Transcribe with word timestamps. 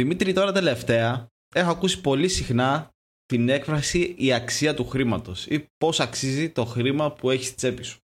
Δημήτρη, 0.00 0.32
τώρα 0.32 0.52
τελευταία 0.52 1.28
έχω 1.54 1.70
ακούσει 1.70 2.00
πολύ 2.00 2.28
συχνά 2.28 2.90
την 3.26 3.48
έκφραση 3.48 4.14
η 4.18 4.32
αξία 4.32 4.74
του 4.74 4.88
χρήματος 4.88 5.46
ή 5.46 5.68
πώς 5.76 6.00
αξίζει 6.00 6.50
το 6.50 6.64
χρήμα 6.64 7.12
που 7.12 7.30
έχεις 7.30 7.46
στη 7.46 7.56
τσέπη 7.56 7.82
σου. 7.82 8.00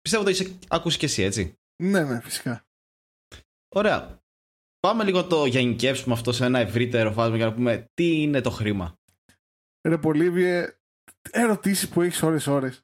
Πιστεύω 0.00 0.22
ότι 0.22 0.32
έχεις 0.32 0.58
ακούσει 0.68 0.98
και 0.98 1.06
εσύ, 1.06 1.22
έτσι. 1.22 1.54
Ναι, 1.82 2.04
ναι, 2.04 2.20
φυσικά. 2.20 2.66
Ωραία. 3.74 4.22
Πάμε 4.80 5.04
λίγο 5.04 5.24
το 5.24 5.46
γενικεύσουμε 5.46 6.14
αυτό 6.14 6.32
σε 6.32 6.44
ένα 6.44 6.58
ευρύτερο 6.58 7.12
φάσμα 7.12 7.36
για 7.36 7.46
να 7.46 7.54
πούμε 7.54 7.90
τι 7.94 8.22
είναι 8.22 8.40
το 8.40 8.50
χρήμα. 8.50 8.98
Ρε 9.88 9.98
Πολύβιε, 9.98 10.78
ερωτήσεις 11.30 11.88
που 11.88 12.02
έχεις 12.02 12.22
ώρες 12.22 12.46
ώρες. 12.46 12.82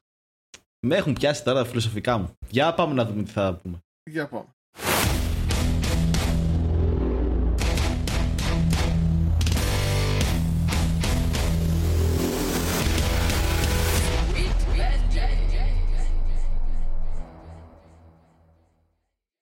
Με 0.87 0.95
έχουν 0.95 1.13
πιάσει 1.13 1.43
τώρα 1.43 1.63
τα 1.63 1.69
φιλοσοφικά 1.69 2.17
μου. 2.17 2.37
Για 2.49 2.73
πάμε 2.73 2.93
να 2.93 3.05
δούμε 3.05 3.23
τι 3.23 3.31
θα 3.31 3.55
πούμε. 3.55 3.83
Για 4.09 4.27
πάμε. 4.27 4.54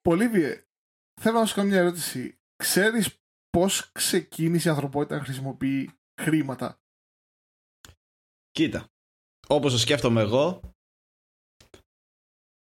Πολύβιε, 0.09 0.63
θέλω 1.21 1.39
να 1.39 1.45
σου 1.45 1.55
κάνω 1.55 1.69
μια 1.69 1.79
ερώτηση. 1.79 2.37
Ξέρεις 2.55 3.17
πώς 3.49 3.91
ξεκίνησε 3.91 4.67
η 4.67 4.71
ανθρωπότητα 4.71 5.15
να 5.15 5.23
χρησιμοποιεί 5.23 5.91
χρήματα; 6.21 6.79
Κοίτα, 8.51 8.87
όπως 9.47 9.71
το 9.71 9.77
σκέφτομαι 9.77 10.21
εγώ, 10.21 10.59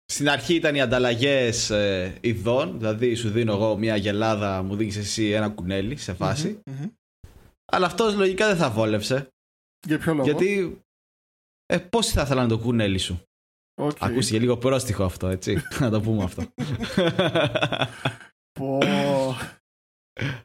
στην 0.05 0.29
αρχή 0.29 0.55
ήταν 0.55 0.75
οι 0.75 0.81
ανταλλαγές 0.81 1.71
ε, 1.71 2.19
ειδών, 2.21 2.79
δηλαδή 2.79 3.15
σου 3.15 3.31
δίνω 3.31 3.53
εγώ 3.53 3.77
μια 3.77 3.97
γελάδα, 3.97 4.63
μου 4.63 4.77
δίνεις 4.77 4.97
εσύ 4.97 5.31
ένα 5.31 5.51
κουνέλι 5.51 5.97
σε 5.97 6.15
φαση 6.15 6.63
Αλλά 7.73 7.87
αυτός 7.87 8.15
λογικά 8.15 8.47
δεν 8.47 8.57
θα 8.57 8.71
βόλευσε. 8.71 9.29
Για 9.87 9.99
ποιο 9.99 10.15
λόγο; 10.15 10.25
Γιατί. 10.25 10.83
Ε, 11.67 11.79
πόσοι 11.79 12.13
θα 12.13 12.23
ήθελαν 12.23 12.49
το 12.49 12.59
κουνέλι 12.59 12.99
σου; 12.99 13.23
Okay. 13.81 13.97
Ακούστηκε 13.99 14.39
λίγο 14.39 14.57
πρόστιχο 14.57 15.05
αυτό, 15.05 15.27
έτσι. 15.27 15.63
να 15.81 15.91
το 15.91 16.01
πούμε 16.01 16.25
αυτό. 16.25 16.43
Πω. 18.53 18.79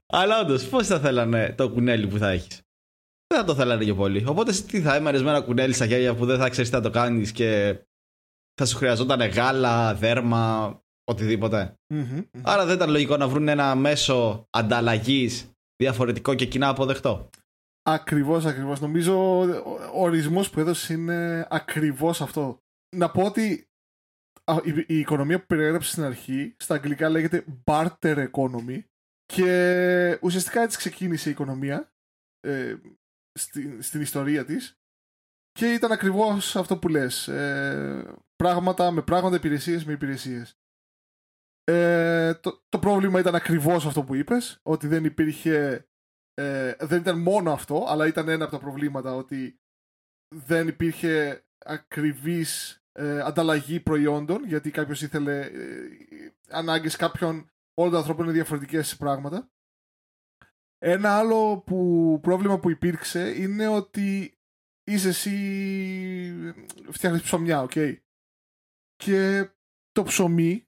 Αλλά 0.05 0.39
όντως, 0.39 0.67
πώς 0.67 0.87
θα 0.87 0.99
θέλανε 0.99 1.53
το 1.57 1.69
κουνέλι 1.69 2.07
που 2.07 2.17
θα 2.17 2.29
έχεις; 2.29 2.61
Δεν 3.27 3.39
θα 3.39 3.43
το 3.43 3.55
θέλανε 3.55 3.83
και 3.83 3.93
πολύ. 3.93 4.25
Οπότε 4.27 4.51
τι 4.51 4.81
θα 4.81 4.95
έμενε 4.95 5.19
με 5.19 5.29
ένα 5.29 5.41
κουνέλι 5.41 5.73
στα 5.73 5.87
χέρια 5.87 6.15
που 6.15 6.25
δεν 6.25 6.37
θα 6.37 6.49
ξέρεις 6.49 6.69
τι 6.69 6.75
θα 6.75 6.81
το 6.81 6.89
κάνεις 6.89 7.31
και 7.31 7.79
θα 8.53 8.65
σου 8.65 8.77
χρειαζόταν 8.77 9.29
γάλα, 9.29 9.93
δέρμα, 9.95 10.81
οτιδήποτε. 11.03 11.73
Άρα 12.41 12.65
δεν 12.65 12.75
ήταν 12.75 12.89
λογικό 12.89 13.17
να 13.17 13.27
βρουν 13.27 13.47
ένα 13.47 13.75
μέσο 13.75 14.47
ανταλλαγής 14.49 15.51
διαφορετικό 15.75 16.33
και 16.33 16.45
κοινά 16.45 16.67
αποδεκτό. 16.67 17.29
Ακριβώς, 17.85 18.45
ακριβώς. 18.45 18.79
Νομίζω 18.79 19.39
ο 19.93 20.03
ορισμός 20.03 20.49
που 20.49 20.59
έδωσες 20.59 20.89
είναι 20.89 21.47
ακριβώς 21.49 22.21
αυτό. 22.21 22.62
Να 22.93 23.11
πω 23.11 23.23
ότι 23.23 23.67
η, 24.87 24.99
οικονομία 24.99 25.39
που 25.39 25.45
περιέγραψε 25.45 25.91
στην 25.91 26.03
αρχή 26.03 26.55
στα 26.59 26.75
αγγλικά 26.75 27.09
λέγεται 27.09 27.45
barter 27.65 28.29
economy 28.31 28.83
και 29.25 30.19
ουσιαστικά 30.21 30.61
έτσι 30.61 30.77
ξεκίνησε 30.77 31.29
η 31.29 31.31
οικονομία 31.31 31.93
ε, 32.39 32.75
στην 33.79 34.01
ιστορία 34.01 34.45
της 34.45 34.77
και 35.51 35.73
ήταν 35.73 35.91
ακριβώς 35.91 36.55
αυτό 36.55 36.77
που 36.77 36.87
λες. 36.87 37.27
Ε, 37.27 38.15
πράγματα 38.35 38.91
με 38.91 39.01
πράγματα, 39.01 39.35
υπηρεσίες 39.35 39.85
με 39.85 39.93
υπηρεσίες. 39.93 40.57
Ε, 41.63 42.33
το, 42.33 42.63
το 42.69 42.79
πρόβλημα 42.79 43.19
ήταν 43.19 43.35
ακριβώς 43.35 43.85
αυτό 43.85 44.03
που 44.03 44.15
είπες, 44.15 44.59
ότι 44.63 44.87
δεν 44.87 45.05
υπήρχε, 45.05 45.87
ε, 46.33 46.75
δεν 46.79 46.99
ήταν 46.99 47.19
μόνο 47.19 47.51
αυτό, 47.51 47.85
αλλά 47.87 48.07
ήταν 48.07 48.27
ένα 48.27 48.43
από 48.43 48.53
τα 48.53 48.59
προβλήματα 48.59 49.15
ότι 49.15 49.59
δεν 50.35 50.67
υπήρχε 50.67 51.45
ακριβής 51.65 52.82
ε, 52.95 53.19
ανταλλαγή 53.19 53.79
προϊόντων, 53.79 54.45
γιατί 54.45 54.71
κάποιος 54.71 55.01
ήθελε 55.01 55.39
ε, 55.39 55.89
ανάγκες 56.49 56.95
κάποιων, 56.95 57.51
όλων 57.73 57.91
των 57.91 57.99
ανθρώπων 57.99 58.25
είναι 58.25 58.33
διαφορετικές 58.33 58.87
σε 58.87 58.95
πράγματα. 58.95 59.51
Ένα 60.77 61.17
άλλο 61.17 61.57
που, 61.65 62.19
πρόβλημα 62.21 62.59
που 62.59 62.69
υπήρξε 62.69 63.41
είναι 63.41 63.67
ότι 63.67 64.37
είσαι 64.83 65.07
εσύ 65.07 66.55
φτιάχνεις 66.89 67.21
ψωμιά, 67.21 67.61
OK. 67.61 67.71
Okay? 67.73 67.95
Και 68.95 69.49
το 69.91 70.03
ψωμί, 70.03 70.67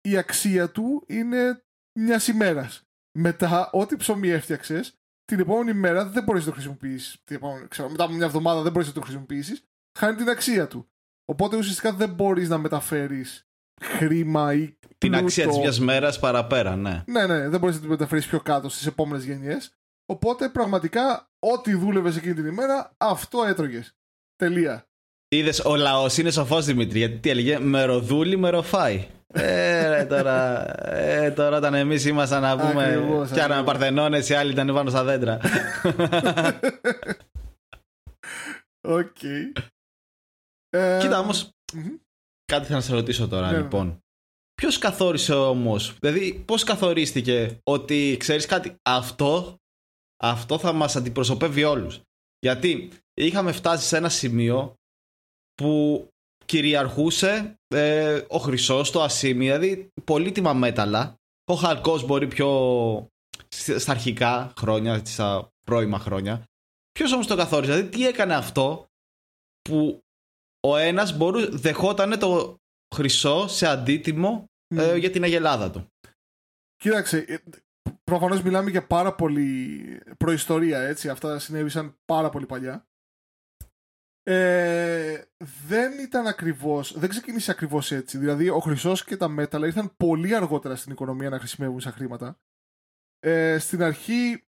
η 0.00 0.16
αξία 0.16 0.70
του 0.70 1.04
είναι 1.08 1.64
μιας 1.98 2.28
ημέρας. 2.28 2.88
Μετά, 3.18 3.70
ό,τι 3.70 3.96
ψωμί 3.96 4.28
έφτιαξες, 4.28 5.00
την 5.24 5.40
επόμενη 5.40 5.78
μέρα 5.78 6.08
δεν 6.08 6.24
μπορείς 6.24 6.42
να 6.42 6.48
το 6.48 6.54
χρησιμοποιήσεις. 6.54 7.22
Μετά 7.90 8.04
από 8.04 8.12
μια 8.12 8.26
εβδομάδα 8.26 8.62
δεν 8.62 8.72
μπορείς 8.72 8.88
να 8.88 8.94
το 8.94 9.00
χρησιμοποιήσεις. 9.00 9.64
Χάνει 9.98 10.16
την 10.16 10.28
αξία 10.28 10.68
του. 10.68 10.90
Οπότε 11.28 11.56
ουσιαστικά 11.56 11.92
δεν 11.92 12.08
μπορείς 12.08 12.48
να 12.48 12.58
μεταφέρεις 12.58 13.46
χρήμα 13.82 14.52
ή. 14.54 14.76
Την 14.98 15.14
αξία 15.14 15.46
της 15.48 15.58
μιας 15.58 15.80
μέρας 15.80 16.18
παραπέρα, 16.18 16.76
ναι. 16.76 17.02
Ναι, 17.06 17.26
ναι, 17.26 17.48
δεν 17.48 17.60
μπορείς 17.60 17.74
να 17.74 17.80
την 17.80 17.90
μεταφέρεις 17.90 18.26
πιο 18.26 18.40
κάτω 18.40 18.68
στις 18.68 18.86
επόμενες 18.86 19.24
γενιές. 19.24 19.70
Οπότε 20.06 20.48
πραγματικά 20.48 21.30
ό,τι 21.38 21.74
δούλευες 21.74 22.16
εκείνη 22.16 22.34
την 22.34 22.46
ημέρα, 22.46 22.92
αυτό 22.96 23.44
έτρωγες. 23.44 23.96
Τελεία. 24.36 24.86
Είδες, 25.28 25.60
ο 25.60 25.76
λαός 25.76 26.18
είναι 26.18 26.30
σοφός 26.30 26.64
Δημήτρη, 26.64 26.98
γιατί 26.98 27.16
τι 27.18 27.30
έλεγε, 27.30 27.58
μεροδούλι, 27.58 28.36
μεροφάι. 28.36 29.06
ε, 29.32 29.88
ρε, 29.88 30.04
τώρα, 30.04 30.64
ε, 30.94 31.30
τώρα 31.30 31.56
όταν 31.56 31.74
εμείς 31.74 32.04
ήμασταν 32.04 32.42
να 32.42 32.56
πούμε. 32.58 33.02
Φτιάχναμε 33.26 33.64
παρθενώνες, 33.64 34.28
οι 34.28 34.34
άλλοι 34.34 34.50
ήταν 34.50 34.66
πάνω 34.74 34.90
στα 34.90 35.04
δέντρα. 35.04 35.38
Οκ. 38.98 39.16
Ε, 40.76 40.98
Κοίτα 41.00 41.18
όμως. 41.18 41.50
Κάτι 42.44 42.66
θα 42.66 42.74
να 42.74 42.80
σε 42.80 42.92
ρωτήσω 42.92 43.28
τώρα, 43.28 43.50
ναι, 43.50 43.56
λοιπόν. 43.56 43.86
Ναι. 43.86 43.96
Ποιος 44.54 44.78
καθόρισε 44.78 45.34
όμως, 45.34 45.96
δηλαδή 46.00 46.42
πώς 46.46 46.64
καθορίστηκε 46.64 47.58
ότι 47.64 48.16
ξέρεις 48.18 48.46
κάτι, 48.46 48.76
αυτό, 48.82 49.56
αυτό 50.22 50.58
θα 50.58 50.72
μας 50.72 50.96
αντιπροσωπεύει 50.96 51.64
όλους. 51.64 52.00
Γιατί 52.38 52.90
είχαμε 53.14 53.52
φτάσει 53.52 53.86
σε 53.86 53.96
ένα 53.96 54.08
σημείο 54.08 54.74
που 55.54 56.08
κυριαρχούσε 56.44 57.54
ε, 57.68 58.22
ο 58.28 58.38
χρυσός, 58.38 58.90
το 58.90 59.02
ασίμι, 59.02 59.44
δηλαδή 59.44 59.88
πολύτιμα 60.04 60.52
μέταλλα. 60.52 61.14
Ο 61.44 61.54
χαλκός 61.54 62.06
μπορεί 62.06 62.26
πιο 62.26 62.50
στα 63.54 63.90
αρχικά 63.92 64.52
χρόνια, 64.56 65.04
στα 65.04 65.48
πρώιμα 65.62 65.98
χρόνια. 65.98 66.44
Ποιος 66.92 67.12
όμως 67.12 67.26
το 67.26 67.36
καθόρισε, 67.36 67.72
δηλαδή 67.72 67.96
τι 67.96 68.06
έκανε 68.06 68.34
αυτό 68.34 68.86
που 69.62 70.00
ο 70.68 70.76
ένας 70.76 71.16
δεχόταν 71.50 72.18
το 72.18 72.60
χρυσό 72.94 73.48
σε 73.48 73.66
αντίτιμο 73.66 74.44
ε, 74.74 74.96
για 74.96 75.10
την 75.10 75.22
αγελάδα 75.22 75.70
του. 75.70 75.90
Κοίταξε, 76.76 77.18
ε, 77.18 77.36
προφανώς 78.04 78.42
μιλάμε 78.42 78.70
για 78.70 78.86
πάρα 78.86 79.14
πολύ 79.14 79.80
προϊστορία, 80.16 80.80
έτσι. 80.80 81.08
Αυτά 81.08 81.38
συνέβησαν 81.38 81.96
πάρα 82.04 82.30
πολύ 82.30 82.46
παλιά. 82.46 82.86
Ε, 84.22 85.24
δεν 85.66 85.98
ήταν 85.98 86.26
ακριβώς, 86.26 86.98
δεν 86.98 87.08
ξεκίνησε 87.08 87.50
ακριβώς 87.50 87.92
έτσι. 87.92 88.18
Δηλαδή, 88.18 88.48
ο 88.48 88.58
χρυσός 88.58 89.04
και 89.04 89.16
τα 89.16 89.28
μέταλλα 89.28 89.66
ήρθαν 89.66 89.96
πολύ 89.96 90.34
αργότερα 90.34 90.76
στην 90.76 90.92
οικονομία 90.92 91.28
να 91.28 91.38
χρησιμεύουν 91.38 91.80
σαν 91.80 91.92
χρήματα. 91.92 92.38
Ε, 93.18 93.58
στην 93.58 93.82
αρχή 93.82 94.44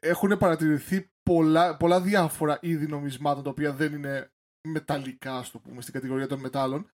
έχουν 0.00 0.38
παρατηρηθεί 0.38 1.10
πολλά, 1.22 1.76
πολλά 1.76 2.00
διάφορα 2.00 2.58
είδη 2.62 2.86
νομισμάτων 2.86 3.42
τα 3.42 3.50
οποία 3.50 3.72
δεν 3.72 3.92
είναι 3.92 4.32
μεταλλικά, 4.70 5.36
ας 5.36 5.50
το 5.50 5.58
πούμε, 5.58 5.80
στην 5.80 5.92
κατηγορία 5.94 6.26
των 6.26 6.40
μετάλλων. 6.40 6.90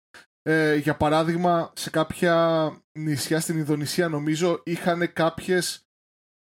Ε, 0.44 0.76
για 0.76 0.96
παράδειγμα, 0.96 1.72
σε 1.76 1.90
κάποια 1.90 2.72
νησιά 2.92 3.40
στην 3.40 3.58
Ινδονησία 3.58 4.08
νομίζω 4.08 4.62
είχαν 4.66 5.14
κάποιες 5.14 5.86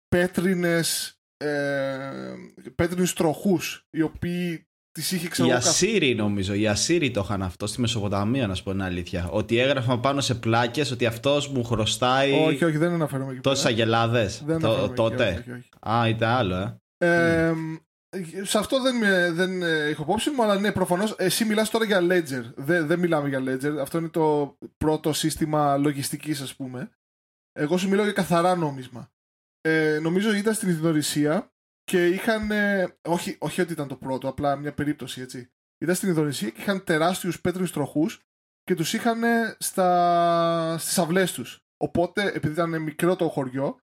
πέτρινες 0.07 1.20
ε, 1.37 2.34
πέτρινους 2.76 3.14
τροχούς 3.14 3.85
οι 3.90 4.02
οποίοι 4.02 4.67
τις 4.91 5.11
είχε 5.11 5.28
ξέρω 5.28 5.47
Οι 5.47 5.52
Ασσύριοι 5.52 6.16
νομίζω, 6.17 6.53
οι 6.53 6.67
Ασσύριοι 6.67 7.11
το 7.11 7.22
είχαν 7.23 7.41
αυτό 7.41 7.67
στη 7.67 7.82
Μεσοποταμία 7.82 8.47
να 8.47 8.55
σου 8.55 8.64
πω 8.64 8.72
την 8.72 8.82
αλήθεια. 8.82 9.29
Ότι 9.29 9.58
έγραφαν 9.58 9.99
πάνω 9.99 10.22
σε 10.22 10.35
πλάκες 10.35 10.91
ότι 10.91 11.05
αυτός 11.05 11.47
μου 11.47 11.64
χρωστάει 11.64 12.34
όχι 12.34 12.66
όχι 12.66 12.78
δεν 12.78 12.91
αναφέρομαι 12.91 13.32
εκεί 13.32 13.41
τόσες 13.41 13.66
αγελάδες. 13.66 14.46
Τότε. 14.96 15.37
όχι, 15.40 15.52
όχι, 15.52 15.70
α 15.79 16.08
ήταν 16.08 16.29
άλλο 16.29 16.55
ε, 16.97 17.08
ε 17.08 17.53
σε 18.41 18.58
αυτό 18.58 18.82
δεν, 18.82 19.00
δεν 19.35 19.61
έχω 19.64 20.02
υπόψη 20.02 20.29
μου, 20.29 20.44
αλλά 20.44 20.59
ναι, 20.59 20.72
προφανώς 20.72 21.16
εσύ 21.17 21.46
μιλάς 21.46 21.70
τώρα 21.70 21.85
για 21.85 22.00
Ledger. 22.02 22.53
Δεν, 22.56 22.88
δεν 22.88 23.00
μιλάμε 23.00 23.29
για 23.29 23.40
Ledger. 23.40 23.78
Αυτό 23.79 23.97
είναι 23.97 24.09
το 24.09 24.58
πρώτο 24.78 25.14
σύστημα 25.14 25.78
λογιστικής, 25.78 26.41
ας 26.41 26.56
πούμε. 26.56 26.90
Εγώ 27.52 27.78
σου 27.78 27.90
μιλάω 27.90 28.03
για 28.03 28.14
καθαρά 28.14 28.56
νόμισμα. 28.56 29.11
Ε, 29.61 30.00
νομίζω 30.02 30.34
ήταν 30.34 30.53
στην 30.53 30.70
Ινδονησία 30.70 31.52
και 31.84 32.08
είχαν. 32.08 32.50
όχι, 33.02 33.38
όχι 33.40 33.61
ότι 33.61 33.72
ήταν 33.72 33.88
το 33.88 33.96
πρώτο, 33.96 34.28
απλά 34.28 34.56
μια 34.56 34.73
περίπτωση 34.73 35.22
έτσι. 35.22 35.50
Ήταν 35.78 35.96
στην 35.96 36.09
Ινδονησία 36.09 36.50
και 36.50 36.61
είχαν 36.61 36.84
τεράστιους 36.84 37.41
πέτρινου 37.41 37.67
τροχούς 37.67 38.20
και 38.64 38.76
τους 38.76 38.94
είχαν 38.94 39.22
στα... 39.59 40.78
στις 40.78 40.97
αυλές 40.97 41.32
τους. 41.32 41.59
Οπότε, 41.78 42.32
επειδή 42.32 42.53
ήταν 42.53 42.82
μικρό 42.82 43.16
το 43.16 43.29
χωριό, 43.29 43.79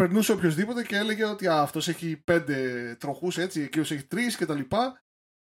περνούσε 0.00 0.32
οποιοδήποτε 0.32 0.82
και 0.82 0.96
έλεγε 0.96 1.24
ότι 1.24 1.46
αυτός 1.46 1.88
έχει 1.88 2.16
πέντε 2.16 2.96
τροχούς 3.00 3.38
έτσι, 3.38 3.60
εκείνος 3.60 3.90
έχει 3.90 4.04
τρεις 4.04 4.36
κτλ. 4.36 4.60
Και, 4.60 4.86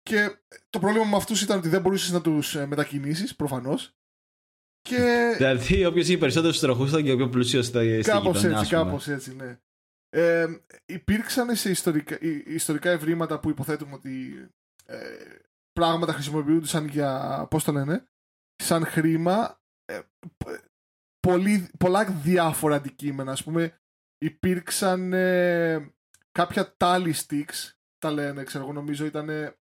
και 0.02 0.38
το 0.70 0.80
πρόβλημα 0.80 1.06
με 1.06 1.16
αυτούς 1.16 1.42
ήταν 1.42 1.58
ότι 1.58 1.70
δεν 1.70 1.82
μπορούσες 1.82 2.12
να 2.12 2.22
τους 2.22 2.56
ε, 2.56 2.66
μετακινήσεις 2.66 3.36
προφανώς. 3.36 3.96
Και... 4.82 5.34
Δηλαδή, 5.38 5.86
όποιος 5.86 6.08
είχε 6.08 6.18
περισσότερους 6.18 6.60
τροχούς 6.60 6.90
ήταν 6.90 7.04
και 7.04 7.12
ο 7.12 7.16
πιο 7.16 7.30
πλούσιος 7.30 7.68
ήταν 7.68 8.02
Κάπως 8.02 8.44
έτσι, 8.44 8.68
κάπως 8.68 9.08
έτσι, 9.08 9.36
ναι. 9.36 9.60
Ε, 10.10 10.48
υπήρξαν 10.86 11.56
σε 11.56 11.70
ιστορικά, 11.70 12.18
ιστορικά 12.46 12.90
ευρήματα 12.90 13.40
που 13.40 13.50
υποθέτουμε 13.50 13.94
ότι 13.94 14.46
ε, 14.86 14.98
πράγματα 15.74 16.14
χρησιμοποιούνταν 16.14 16.88
για, 16.88 17.46
πώς 17.50 17.64
το 17.64 17.72
λένε, 17.72 18.08
σαν 18.56 18.86
χρήμα, 18.86 19.62
ε, 19.86 20.00
πολύ, 21.20 21.70
πολλά 21.80 22.06
διάφορα 22.06 22.76
αντικείμενα. 22.76 23.32
Ας 23.32 23.44
πούμε, 23.44 23.80
υπήρξαν 24.18 25.14
ε, 25.14 25.94
κάποια 26.32 26.76
tally 26.78 27.14
sticks, 27.28 27.72
τα 27.98 28.12
λένε, 28.12 28.44
ξέρω 28.44 28.64
εγώ, 28.64 28.74
νομίζω 28.74 29.06
ήταν, 29.06 29.30
ε, 29.30 29.56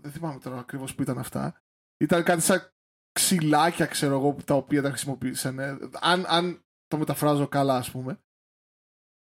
δεν 0.00 0.12
θυμάμαι 0.12 0.38
τώρα 0.38 0.58
ακριβώς 0.58 0.94
που 0.94 1.02
ήταν 1.02 1.18
αυτά. 1.18 1.62
Ήταν 1.96 2.22
κάτι 2.22 2.40
σαν 2.40 2.72
ξυλάκια, 3.12 3.86
ξέρω 3.86 4.14
εγώ, 4.14 4.36
τα 4.44 4.54
οποία 4.54 4.82
τα 4.82 4.88
χρησιμοποίησαν. 4.88 5.58
αν, 6.00 6.24
αν 6.28 6.64
το 6.86 6.98
μεταφράζω 6.98 7.48
καλά, 7.48 7.76
ας 7.76 7.90
πούμε. 7.90 8.18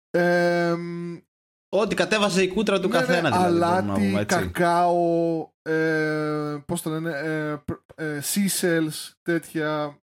Ε, 0.10 0.76
Ό,τι 1.76 1.96
κατέβαζε 1.96 2.44
η 2.44 2.48
κούτρα 2.48 2.80
του 2.80 2.88
ναι, 2.88 2.94
καθένα. 2.94 3.30
Ναι, 3.30 3.48
δηλαδή, 3.48 3.88
αλάτι, 3.88 4.26
κακάο, 4.26 5.50
ε, 5.62 6.64
πώς 6.66 6.82
το 6.82 6.90
λένε, 6.90 7.12
ε, 7.96 8.20
ε, 8.22 8.90
τέτοια. 9.22 9.98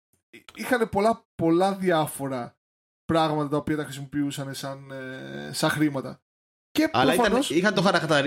Είχαν 0.56 0.90
πολλά, 0.90 1.26
πολλά 1.36 1.76
διάφορα 1.76 2.57
πράγματα 3.08 3.50
τα 3.50 3.58
οποία 3.58 3.76
τα 3.76 3.84
χρησιμοποιούσαν 3.84 4.54
σαν, 4.54 4.92
ε, 4.92 5.54
σαν 5.54 5.70
χρήματα. 5.70 6.22
Και 6.72 6.90
Αλλά 6.94 7.14
προφανώς... 7.14 7.50
ήταν, 7.50 7.58
είχαν 7.58 7.74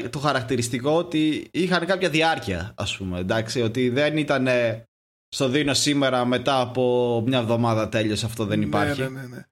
το, 0.03 0.11
το 0.11 0.19
χαρακτηριστικό 0.19 0.91
ότι 0.97 1.49
είχαν 1.53 1.87
κάποια 1.87 2.09
διάρκεια, 2.09 2.75
ας 2.77 2.97
πούμε, 2.97 3.19
εντάξει, 3.19 3.62
ότι 3.62 3.88
δεν 3.88 4.17
ήταν 4.17 4.49
στο 5.29 5.49
δίνω 5.49 5.75
σήμερα 5.75 6.25
μετά 6.25 6.61
από 6.61 7.23
μια 7.27 7.38
εβδομάδα 7.38 7.88
τέλειωσε 7.88 8.27
αυτό 8.27 8.44
δεν 8.44 8.59
ναι, 8.59 8.65
υπάρχει. 8.65 9.03
Ναι, 9.03 9.09
ναι, 9.09 9.27
ναι. 9.27 9.44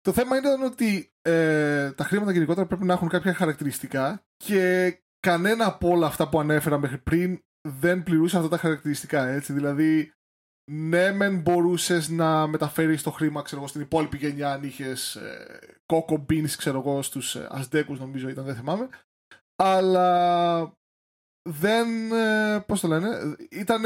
Το 0.00 0.12
θέμα 0.12 0.36
ήταν 0.36 0.62
ότι 0.62 1.12
ε, 1.22 1.90
τα 1.90 2.04
χρήματα 2.04 2.32
γενικότερα 2.32 2.66
πρέπει 2.66 2.84
να 2.84 2.92
έχουν 2.92 3.08
κάποια 3.08 3.34
χαρακτηριστικά 3.34 4.24
και 4.36 4.92
κανένα 5.20 5.66
από 5.66 5.88
όλα 5.88 6.06
αυτά 6.06 6.28
που 6.28 6.40
ανέφερα 6.40 6.78
μέχρι 6.78 6.98
πριν 6.98 7.40
δεν 7.68 8.02
πληρούσε 8.02 8.36
αυτά 8.36 8.48
τα 8.48 8.56
χαρακτηριστικά. 8.56 9.26
Έτσι. 9.26 9.52
Δηλαδή, 9.52 10.12
ναι, 10.70 11.12
μεν 11.12 11.40
μπορούσες 11.40 12.08
να 12.08 12.46
μεταφέρεις 12.46 13.02
το 13.02 13.10
χρήμα 13.10 13.42
ξέρω, 13.42 13.66
στην 13.66 13.80
υπόλοιπη 13.80 14.16
γενιά 14.16 14.52
αν 14.52 14.62
είχες 14.62 15.16
ε, 15.16 15.58
Coco 15.86 16.14
Beans, 16.14 16.50
ξέρω 16.56 16.78
εγώ, 16.78 17.02
στους 17.02 17.34
ε, 17.34 17.46
Ασδέκου, 17.50 17.94
νομίζω 17.94 18.28
ήταν, 18.28 18.44
δεν 18.44 18.54
θυμάμαι. 18.54 18.88
Αλλά 19.56 20.76
δεν. 21.48 22.12
Ε, 22.12 22.60
Πώς 22.66 22.80
το 22.80 22.88
λένε, 22.88 23.36
ήταν 23.50 23.82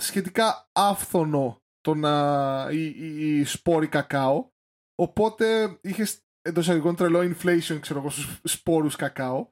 σχετικά 0.00 0.68
άφθονο 0.72 1.62
το 1.80 1.94
να. 1.94 2.68
η, 2.70 2.84
η, 2.84 3.38
η 3.38 3.44
σπόρη 3.44 3.88
κακάο. 3.88 4.50
Οπότε 4.94 5.78
είχες 5.80 6.20
εντός 6.42 6.62
εισαγωγικών 6.64 6.96
τρελό 6.96 7.18
inflation, 7.18 7.78
ξέρω 7.80 7.98
εγώ, 7.98 8.10
στους 8.10 8.40
σπόρους 8.42 8.96
κακάο. 8.96 9.50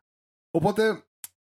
Οπότε, 0.50 1.04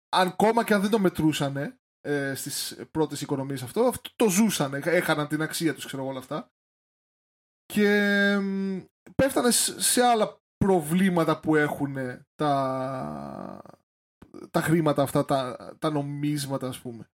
ακόμα 0.10 0.64
και 0.64 0.74
αν 0.74 0.82
δεν 0.82 0.90
το 0.90 1.00
μετρούσανε 1.00 1.80
ε, 2.06 2.34
στις 2.36 2.86
πρώτες 2.92 3.22
οικονομίες 3.22 3.62
αυτό, 3.62 3.82
αυτό 3.82 4.10
το 4.16 4.30
ζούσανε. 4.30 4.80
Έχαναν 4.84 5.28
την 5.28 5.42
αξία 5.42 5.74
τους, 5.74 5.86
ξέρω 5.86 6.02
εγώ, 6.02 6.12
όλα 6.12 6.20
αυτά. 6.20 6.52
Και 7.66 8.38
πέφτανε 9.16 9.52
σε 9.52 10.02
άλλα 10.02 10.42
προβλήματα 10.58 11.40
που 11.40 11.56
έχουν 11.56 11.96
τα, 12.36 13.62
τα 14.52 14.62
χρήματα 14.62 15.02
αυτά, 15.02 15.26
τα, 15.26 15.76
τα 15.80 15.90
νομίσματα, 15.90 16.68
ας 16.68 16.80
πούμε. 16.80 17.10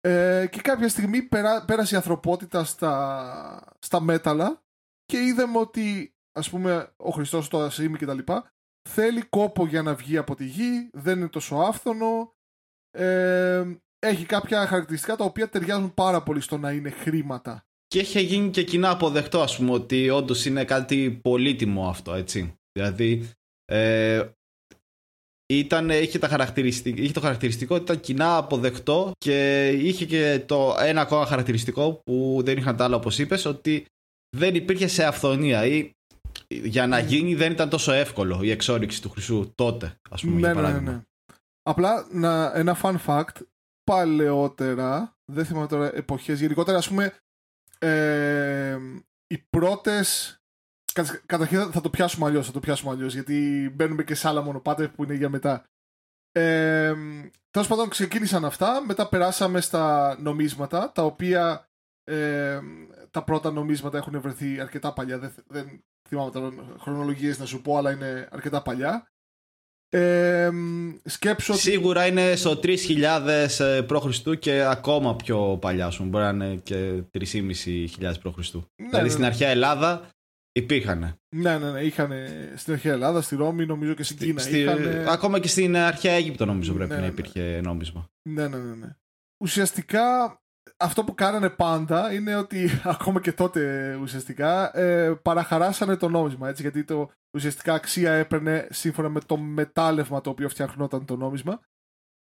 Ε, 0.00 0.46
και 0.50 0.60
κάποια 0.60 0.88
στιγμή 0.88 1.22
πέρασε 1.66 1.94
η 1.94 1.96
ανθρωπότητα 1.96 2.64
στα, 2.64 3.74
στα 3.78 4.00
μέταλλα 4.00 4.62
και 5.04 5.22
είδαμε 5.22 5.58
ότι 5.58 6.14
ας 6.32 6.50
πούμε 6.50 6.92
ο 6.96 7.10
Χριστός 7.10 7.48
το 7.48 7.60
ασήμι 7.60 7.98
και 7.98 8.06
τα 8.06 8.14
λοιπά 8.14 8.52
θέλει 8.88 9.22
κόπο 9.22 9.66
για 9.66 9.82
να 9.82 9.94
βγει 9.94 10.16
από 10.16 10.34
τη 10.34 10.44
γη, 10.44 10.90
δεν 10.92 11.18
είναι 11.18 11.28
τόσο 11.28 11.56
άφθονο 11.56 12.34
ε, 12.90 13.78
έχει 14.00 14.24
κάποια 14.24 14.66
χαρακτηριστικά 14.66 15.16
τα 15.16 15.24
οποία 15.24 15.48
ταιριάζουν 15.48 15.94
πάρα 15.94 16.22
πολύ 16.22 16.40
στο 16.40 16.58
να 16.58 16.70
είναι 16.70 16.90
χρήματα. 16.90 17.64
Και 17.86 17.98
έχει 17.98 18.20
γίνει 18.20 18.50
και 18.50 18.62
κοινά 18.62 18.90
αποδεκτό 18.90 19.40
ας 19.40 19.56
πούμε 19.56 19.72
ότι 19.72 20.10
όντως 20.10 20.44
είναι 20.44 20.64
κάτι 20.64 21.20
πολύτιμο 21.22 21.88
αυτό 21.88 22.14
έτσι. 22.14 22.54
Δηλαδή 22.72 23.30
ε, 23.64 24.28
ήταν, 25.46 25.90
είχε, 25.90 26.18
τα 26.18 26.28
χαρακτηριστικά, 26.28 27.02
είχε 27.02 27.12
το 27.12 27.20
χαρακτηριστικό 27.20 27.74
ότι 27.74 27.84
ήταν 27.84 28.00
κοινά 28.00 28.36
αποδεκτό 28.36 29.12
και 29.18 29.68
είχε 29.68 30.04
και 30.04 30.42
το 30.46 30.76
ένα 30.80 31.00
ακόμα 31.00 31.26
χαρακτηριστικό 31.26 32.00
που 32.04 32.40
δεν 32.44 32.56
είχαν 32.56 32.76
τα 32.76 32.84
άλλα 32.84 32.96
όπως 32.96 33.18
είπες 33.18 33.44
ότι 33.44 33.86
δεν 34.36 34.54
υπήρχε 34.54 34.86
σε 34.86 35.04
αυθονία 35.04 35.66
ή 35.66 35.90
για 36.48 36.86
να 36.86 36.98
γίνει 36.98 37.34
δεν 37.34 37.52
ήταν 37.52 37.68
τόσο 37.68 37.92
εύκολο 37.92 38.42
η 38.42 38.50
εξόριξη 38.50 39.02
του 39.02 39.10
χρυσού 39.10 39.52
τότε, 39.54 39.94
ας 40.10 40.20
πούμε, 40.20 40.34
ναι, 40.34 40.52
για 40.52 40.62
Ναι, 40.62 40.72
ναι, 40.72 40.90
ναι. 40.90 41.00
Απλά 41.62 42.06
να, 42.12 42.52
ένα 42.54 42.78
fun 42.82 42.96
fact, 43.06 43.34
παλαιότερα, 43.90 45.16
δεν 45.24 45.44
θυμάμαι 45.44 45.66
τώρα 45.66 45.94
εποχές, 45.94 46.40
γενικότερα 46.40 46.78
ας 46.78 46.88
πούμε, 46.88 47.14
ε, 47.78 48.78
οι 49.26 49.38
πρώτες 49.38 50.34
Καταρχήν 51.26 51.72
θα 51.72 51.80
το 51.80 51.90
πιάσουμε 51.90 52.26
αλλιώς, 52.26 52.46
θα 52.46 52.52
το 52.52 52.60
πιάσουμε 52.60 52.92
αλλιώς, 52.92 53.14
γιατί 53.14 53.70
μπαίνουμε 53.74 54.04
και 54.04 54.14
σε 54.14 54.28
άλλα 54.28 54.42
μονοπάτια 54.42 54.90
που 54.90 55.04
είναι 55.04 55.14
για 55.14 55.28
μετά. 55.28 55.64
Ε, 56.32 56.94
Τέλος 57.50 57.68
πάντων, 57.68 57.88
ξεκίνησαν 57.88 58.44
αυτά. 58.44 58.84
Μετά 58.84 59.08
περάσαμε 59.08 59.60
στα 59.60 60.16
νομίσματα, 60.20 60.92
τα 60.92 61.04
οποία 61.04 61.68
ε, 62.04 62.60
τα 63.10 63.24
πρώτα 63.24 63.50
νομίσματα 63.50 63.98
έχουν 63.98 64.20
βρεθεί 64.20 64.60
αρκετά 64.60 64.92
παλιά. 64.92 65.18
Δεν, 65.18 65.34
δεν 65.46 65.84
θυμάμαι 66.08 66.30
τα 66.30 66.52
χρονολογίες 66.78 67.38
να 67.38 67.44
σου 67.44 67.62
πω, 67.62 67.76
αλλά 67.76 67.90
είναι 67.90 68.28
αρκετά 68.30 68.62
παλιά. 68.62 69.08
Ε, 69.92 70.50
σκέψω 71.04 71.54
Σίγουρα 71.54 72.06
είναι 72.06 72.36
στο 72.36 72.60
3000 72.62 72.68
ε, 73.58 73.80
π.Χ. 73.86 74.38
και 74.38 74.62
ακόμα 74.62 75.16
πιο 75.16 75.58
παλιά 75.60 75.90
σου. 75.90 76.04
Μπορεί 76.04 76.24
να 76.24 76.30
είναι 76.30 76.56
και 76.56 77.02
3.500 77.18 78.14
π.Χ. 78.22 78.54
Ναι, 78.54 78.62
δηλαδή 78.76 79.02
ναι, 79.02 79.08
στην 79.08 79.20
ναι. 79.20 79.26
αρχαία 79.26 79.48
Ελλάδα 79.48 80.10
υπήρχαν. 80.52 81.18
Ναι, 81.36 81.58
ναι, 81.58 81.70
ναι. 81.70 81.80
Είχαν 81.80 82.12
στην 82.56 82.72
αρχαία 82.72 82.92
Ελλάδα, 82.92 83.20
στη 83.20 83.36
Ρώμη, 83.36 83.66
νομίζω 83.66 83.94
και 83.94 84.02
στην 84.02 84.16
Κίνα. 84.16 84.40
Στη... 84.40 84.66
Ακόμα 85.08 85.38
και 85.38 85.48
στην 85.48 85.76
αρχαία 85.76 86.12
Αίγυπτο, 86.12 86.44
νομίζω 86.44 86.72
πρέπει 86.72 86.90
ναι, 86.90 86.96
να 86.96 87.02
ναι, 87.02 87.08
υπήρχε 87.08 87.60
νόμισμα. 87.64 88.10
Ναι, 88.28 88.48
ναι, 88.48 88.56
ναι. 88.56 88.74
ναι. 88.74 88.96
Ουσιαστικά 89.42 90.34
αυτό 90.76 91.04
που 91.04 91.14
κάνανε 91.14 91.50
πάντα 91.50 92.12
είναι 92.12 92.36
ότι 92.36 92.68
ακόμα 92.84 93.20
και 93.20 93.32
τότε 93.32 93.94
ουσιαστικά 94.02 94.78
ε, 94.78 95.14
παραχαράσανε 95.22 95.96
το 95.96 96.08
νόμισμα 96.08 96.48
έτσι, 96.48 96.62
γιατί 96.62 96.84
το 96.84 97.10
ουσιαστικά 97.34 97.74
αξία 97.74 98.12
έπαιρνε 98.12 98.66
σύμφωνα 98.70 99.08
με 99.08 99.20
το 99.20 99.36
μετάλλευμα 99.36 100.20
το 100.20 100.30
οποίο 100.30 100.48
φτιαχνόταν 100.48 101.04
το 101.04 101.16
νόμισμα. 101.16 101.60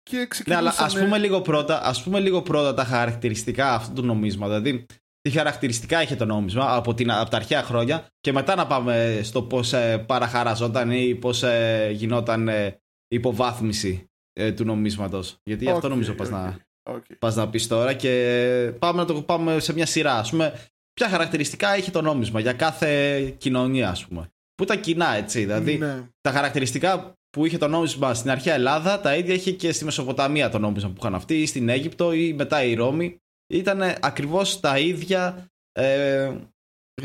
Και 0.04 0.28
Ναι, 0.46 0.56
αλλά 0.56 0.74
ας 0.78 0.98
πούμε, 0.98 1.18
λίγο 1.18 1.42
πρώτα, 1.42 1.84
ας 1.84 2.04
πούμε 2.04 2.20
λίγο 2.20 2.42
πρώτα 2.42 2.74
τα 2.74 2.84
χαρακτηριστικά 2.84 3.74
αυτού 3.74 3.94
του 3.94 4.06
νομίσματο. 4.06 4.60
Δηλαδή 4.60 4.86
τι 5.22 5.30
χαρακτηριστικά 5.30 6.02
είχε 6.02 6.16
το 6.16 6.26
νόμισμα 6.26 6.76
από, 6.76 6.94
την, 6.94 7.12
από 7.12 7.30
τα 7.30 7.38
αρχαία 7.38 7.64
χρόνια 7.64 8.08
και 8.20 8.32
μετά 8.32 8.56
να 8.56 8.68
πάμε 8.68 9.20
στο 9.24 9.44
πώς 9.44 9.74
ε, 9.74 9.98
παραχαραζόταν 9.98 10.92
ή 10.92 11.16
πώς 11.16 11.44
ε, 11.44 11.90
γινόταν 11.94 12.48
ε, 12.48 12.80
υποβάθμιση 13.08 14.10
ε, 14.34 14.52
του 14.52 14.66
νομίσματος. 14.66 15.38
Γιατί 15.44 15.66
okay, 15.68 15.72
αυτό 15.72 15.90
νομίζω 15.90 16.14
πας 16.14 16.30
να 16.30 16.58
okay. 16.90 17.16
πας 17.20 17.36
να 17.36 17.50
πεις 17.50 17.68
τώρα 17.68 17.94
και 17.94 18.74
πάμε 18.80 19.02
να 19.02 19.06
το 19.06 19.22
πάμε 19.22 19.60
σε 19.60 19.74
μια 19.74 19.86
σειρά. 19.86 20.14
Ας 20.14 20.30
πούμε 20.30 20.54
ποια 20.94 21.10
χαρακτηριστικά 21.10 21.74
έχει 21.74 21.92
το 21.92 22.02
νόμισμα 22.02 22.40
για 22.40 22.54
κάθε 22.54 23.22
κοινωνία 23.38 23.90
ας 23.90 24.06
πούμε 24.08 24.32
που 24.60 24.66
ήταν 24.66 24.82
κοινά 24.82 25.16
έτσι 25.16 25.40
δηλαδή 25.40 25.78
ναι. 25.78 26.10
τα 26.22 26.32
χαρακτηριστικά 26.32 27.14
που 27.30 27.46
είχε 27.46 27.58
το 27.58 27.68
νόμισμα 27.68 28.14
στην 28.14 28.32
αρχαία 28.32 28.54
Ελλάδα 28.54 29.00
τα 29.00 29.16
ίδια 29.16 29.34
είχε 29.34 29.52
και 29.52 29.72
στη 29.72 29.86
Μεσοποταμία 29.86 30.50
το 30.50 30.60
νόμισμα 30.60 30.90
που 30.90 30.96
είχαν 31.00 31.16
αυτοί 31.16 31.42
ή 31.42 31.46
στην 31.46 31.70
Αίγυπτο 31.70 32.14
ή 32.14 32.34
μετά 32.34 32.64
η 32.64 32.74
Ρώμη 32.74 33.18
ήταν 33.54 33.82
ακριβώς 33.82 34.60
τα 34.60 34.80
ίδια 34.80 35.52
ε, 35.72 36.36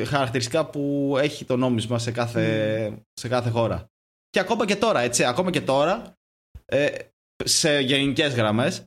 χαρακτηριστικά 0.04 0.66
που 0.66 1.14
έχει 1.20 1.44
το 1.44 1.56
νόμισμα 1.56 1.98
σε 1.98 2.10
κάθε, 2.10 3.04
σε 3.12 3.28
κάθε 3.28 3.50
χώρα 3.50 3.86
και 4.30 4.40
ακόμα 4.40 4.66
και 4.66 4.76
τώρα 4.76 5.00
έτσι 5.00 5.24
ακόμα 5.24 5.50
και 5.50 5.60
τώρα 5.60 6.12
ε, 6.64 6.88
σε 7.44 7.80
γενικές 7.80 8.34
γραμμές 8.34 8.84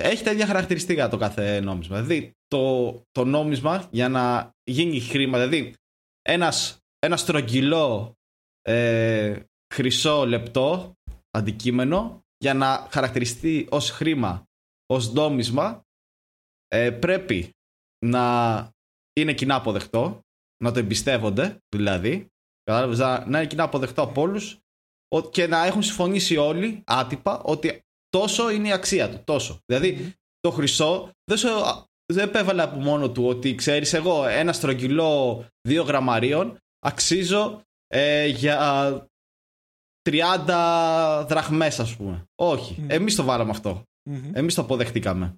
έχει 0.00 0.24
τα 0.24 0.30
ίδια 0.30 0.46
χαρακτηριστικά 0.46 1.08
το 1.08 1.16
κάθε 1.16 1.60
νόμισμα. 1.60 2.02
Δηλαδή, 2.02 2.32
το, 2.46 2.92
το 3.10 3.24
νόμισμα 3.24 3.88
για 3.90 4.08
να 4.08 4.54
γίνει 4.64 5.00
χρήμα, 5.00 5.38
δηλαδή 5.38 5.74
ένας, 6.22 6.83
ένα 7.04 7.16
στρογγυλό 7.16 8.14
ε, 8.62 9.42
χρυσό 9.74 10.26
λεπτό 10.26 10.92
αντικείμενο 11.30 12.24
για 12.38 12.54
να 12.54 12.88
χαρακτηριστεί 12.90 13.66
ως 13.70 13.90
χρήμα, 13.90 14.44
ως 14.86 15.12
νόμισμα 15.12 15.82
ε, 16.68 16.90
πρέπει 16.90 17.50
να 18.06 18.68
είναι 19.12 19.34
κοινά 19.34 19.54
αποδεκτό, 19.54 20.20
να 20.64 20.72
το 20.72 20.78
εμπιστεύονται 20.78 21.58
δηλαδή 21.76 22.28
Κατάλαβες 22.64 22.98
να, 22.98 23.26
να 23.26 23.38
είναι 23.38 23.46
κοινά 23.46 23.62
αποδεκτό 23.62 24.02
από 24.02 24.20
όλους 24.20 24.58
και 25.30 25.46
να 25.46 25.64
έχουν 25.64 25.82
συμφωνήσει 25.82 26.36
όλοι 26.36 26.82
άτυπα 26.86 27.42
ότι 27.42 27.80
τόσο 28.08 28.50
είναι 28.50 28.68
η 28.68 28.72
αξία 28.72 29.10
του. 29.10 29.22
Τόσο. 29.24 29.58
Δηλαδή 29.66 30.14
το 30.40 30.50
χρυσό 30.50 31.10
δεν, 31.24 31.38
σου, 31.38 31.48
δεν 32.12 32.28
επέβαλε 32.28 32.62
από 32.62 32.76
μόνο 32.76 33.10
του 33.10 33.26
ότι 33.26 33.54
ξέρεις, 33.54 33.92
εγώ 33.92 34.26
ένα 34.26 34.52
στρογγυλό 34.52 35.44
δύο 35.68 35.82
γραμμαρίων 35.82 36.58
αξίζω 36.84 37.62
ε, 37.86 38.26
για 38.26 39.08
30 40.10 41.24
δραχμές 41.28 41.80
ας 41.80 41.96
πούμε. 41.96 42.28
Όχι. 42.34 42.76
Mm. 42.80 42.90
Εμείς 42.90 43.14
το 43.14 43.24
βάλαμε 43.24 43.50
αυτό. 43.50 43.82
Mm-hmm. 44.10 44.30
Εμείς 44.32 44.54
το 44.54 44.62
αποδεχτήκαμε. 44.62 45.36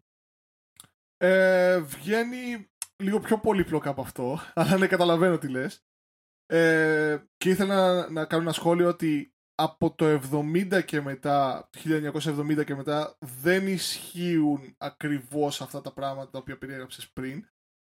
Ε, 1.17 1.79
βγαίνει 1.79 2.69
λίγο 3.03 3.21
πιο 3.21 3.39
πολύπλοκα 3.39 3.91
από 3.91 4.01
αυτό, 4.01 4.41
αλλά 4.55 4.77
ναι 4.77 4.87
καταλαβαίνω 4.87 5.39
τι 5.39 5.49
λες. 5.49 5.85
Ε, 6.47 7.19
και 7.37 7.51
ήθελα 7.51 8.11
να, 8.11 8.25
κάνω 8.25 8.43
ένα 8.43 8.53
σχόλιο 8.53 8.89
ότι 8.89 9.35
από 9.55 9.95
το 9.95 10.21
70 10.33 10.85
και 10.85 11.01
μετά, 11.01 11.69
το 11.71 11.81
1970 12.51 12.65
και 12.65 12.75
μετά, 12.75 13.17
δεν 13.21 13.67
ισχύουν 13.67 14.75
ακριβώς 14.79 15.61
αυτά 15.61 15.81
τα 15.81 15.93
πράγματα 15.93 16.31
τα 16.31 16.39
οποία 16.39 16.59
περιέγραψες 16.59 17.11
πριν, 17.11 17.49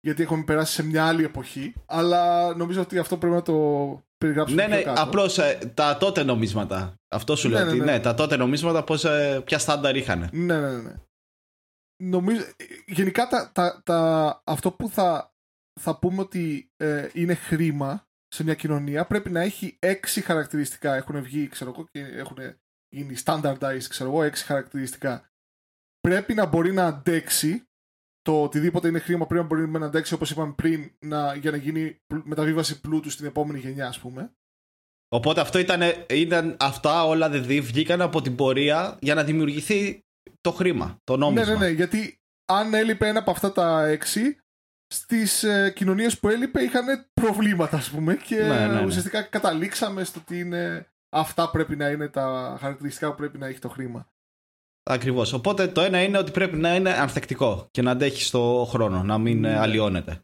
γιατί 0.01 0.23
έχουμε 0.23 0.45
περάσει 0.45 0.73
σε 0.73 0.83
μια 0.83 1.07
άλλη 1.07 1.25
εποχή, 1.25 1.75
αλλά 1.87 2.55
νομίζω 2.55 2.81
ότι 2.81 2.99
αυτό 2.99 3.17
πρέπει 3.17 3.35
να 3.35 3.43
το 3.43 3.55
περιγράψουμε 4.19 4.67
ναι, 4.67 4.77
ναι, 4.77 4.83
απλώς 4.87 5.39
ε, 5.39 5.73
τα 5.75 5.97
τότε 5.97 6.23
νομίσματα. 6.23 6.95
Αυτό 7.09 7.37
σου 7.37 7.49
λέω, 7.49 7.65
ναι, 7.65 7.73
ναι, 7.73 7.85
ναι. 7.85 7.93
ναι, 7.93 8.01
τα 8.01 8.15
τότε 8.15 8.37
νομίσματα 8.37 8.85
πώς, 8.85 9.05
ε, 9.05 9.43
ποια 9.45 9.59
στάνταρ 9.59 9.97
είχαν. 9.97 10.29
Ναι, 10.33 10.61
ναι, 10.61 10.77
ναι. 10.77 10.95
Νομίζω, 12.03 12.43
γενικά 12.87 13.27
τα, 13.27 13.51
τα, 13.53 13.83
τα, 13.85 14.41
αυτό 14.45 14.73
που 14.73 14.89
θα, 14.89 15.35
θα 15.81 15.99
πούμε 15.99 16.21
ότι 16.21 16.71
ε, 16.77 17.09
είναι 17.13 17.35
χρήμα 17.35 18.07
σε 18.29 18.45
μια 18.45 18.55
κοινωνία 18.55 19.07
πρέπει 19.07 19.31
να 19.31 19.41
έχει 19.41 19.77
έξι 19.79 20.21
χαρακτηριστικά. 20.21 20.95
Έχουν 20.95 21.23
βγει, 21.23 21.49
ξέρω 21.49 21.71
εγώ, 21.71 21.89
και 21.91 22.01
έχουν 22.01 22.37
γίνει 22.89 23.17
standardized, 23.25 23.87
ξέρω 23.89 24.11
εγώ, 24.11 24.23
έξι 24.23 24.45
χαρακτηριστικά. 24.45 25.31
Πρέπει 26.01 26.35
να 26.35 26.47
μπορεί 26.47 26.73
να 26.73 26.87
αντέξει 26.87 27.68
το 28.29 28.43
οτιδήποτε 28.43 28.89
είναι 28.89 28.99
χρήμα 28.99 29.27
πρέπει 29.27 29.43
να 29.43 29.49
μπορεί 29.49 29.69
να 29.69 29.87
αντέξει 29.87 30.15
όπως 30.15 30.31
είπαμε 30.31 30.53
πριν 30.53 30.91
να, 30.99 31.35
για 31.35 31.51
να 31.51 31.57
γίνει 31.57 32.01
μεταβίβαση 32.25 32.81
πλούτου 32.81 33.11
στην 33.11 33.27
επόμενη 33.27 33.59
γενιά 33.59 33.87
ας 33.87 33.99
πούμε. 33.99 34.33
Οπότε 35.09 35.41
αυτό 35.41 35.59
ήταν, 35.59 35.81
ήταν 36.11 36.57
αυτά 36.61 37.05
όλα 37.05 37.31
δηλαδή 37.31 37.61
βγήκαν 37.61 38.01
από 38.01 38.23
την 38.23 38.37
πορεία 38.37 38.99
για 39.01 39.15
να 39.15 39.25
δημιουργηθεί 39.25 40.05
το 40.41 40.53
χρήμα, 40.53 40.97
το 41.05 41.17
νόμισμα. 41.17 41.53
Ναι, 41.53 41.59
ναι, 41.59 41.67
ναι, 41.67 41.71
γιατί 41.71 42.21
αν 42.53 42.75
έλειπε 42.75 43.07
ένα 43.07 43.19
από 43.19 43.31
αυτά 43.31 43.53
τα 43.53 43.87
έξι, 43.87 44.39
στις 44.95 45.43
ε, 45.43 45.73
κοινωνίες 45.77 46.19
που 46.19 46.29
έλειπε 46.29 46.63
είχαν 46.63 47.11
προβλήματα 47.13 47.77
ας 47.77 47.91
πούμε 47.91 48.17
και 48.17 48.37
ναι, 48.37 48.67
ναι, 48.67 48.67
ναι. 48.67 48.85
ουσιαστικά 48.85 49.23
καταλήξαμε 49.23 50.05
στο 50.05 50.21
ότι 50.21 50.39
είναι, 50.39 50.87
αυτά 51.09 51.51
πρέπει 51.51 51.77
να 51.77 51.89
είναι 51.89 52.09
τα 52.09 52.57
χαρακτηριστικά 52.61 53.11
που 53.11 53.17
πρέπει 53.17 53.39
να 53.39 53.47
έχει 53.47 53.59
το 53.59 53.69
χρήμα. 53.69 54.09
Ακριβώς. 54.91 55.33
Οπότε 55.33 55.69
το 55.69 55.81
ένα 55.81 56.03
είναι 56.03 56.19
ότι 56.19 56.31
πρέπει 56.31 56.57
να 56.57 56.75
είναι 56.75 56.93
ανθεκτικό 56.93 57.69
και 57.71 57.83
να 57.83 57.91
αντέχει 57.91 58.23
στο 58.23 58.67
χρόνο, 58.69 59.03
να 59.03 59.19
μην 59.19 59.41
ναι. 59.41 59.59
αλλοιώνεται. 59.59 60.23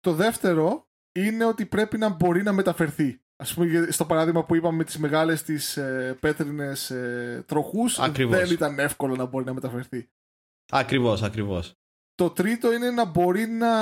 Το 0.00 0.12
δεύτερο 0.12 0.88
είναι 1.12 1.44
ότι 1.44 1.66
πρέπει 1.66 1.98
να 1.98 2.08
μπορεί 2.08 2.42
να 2.42 2.52
μεταφερθεί. 2.52 3.20
Α 3.36 3.54
πούμε, 3.54 3.90
στο 3.90 4.04
παράδειγμα 4.04 4.44
που 4.44 4.54
είπαμε 4.54 4.76
με 4.76 4.84
τις 4.84 4.98
μεγάλες 4.98 5.42
τις 5.42 5.76
ε, 5.76 6.16
πέτρινες 6.20 6.90
ε, 6.90 7.44
τροχούς, 7.46 7.98
δεν 8.12 8.50
ήταν 8.50 8.78
εύκολο 8.78 9.16
να 9.16 9.24
μπορεί 9.24 9.44
να 9.44 9.52
μεταφερθεί. 9.52 10.08
Ακριβώς, 10.70 11.22
ακριβώς. 11.22 11.74
Το 12.14 12.30
τρίτο 12.30 12.72
είναι 12.72 12.90
να 12.90 13.04
μπορεί 13.04 13.46
να 13.46 13.72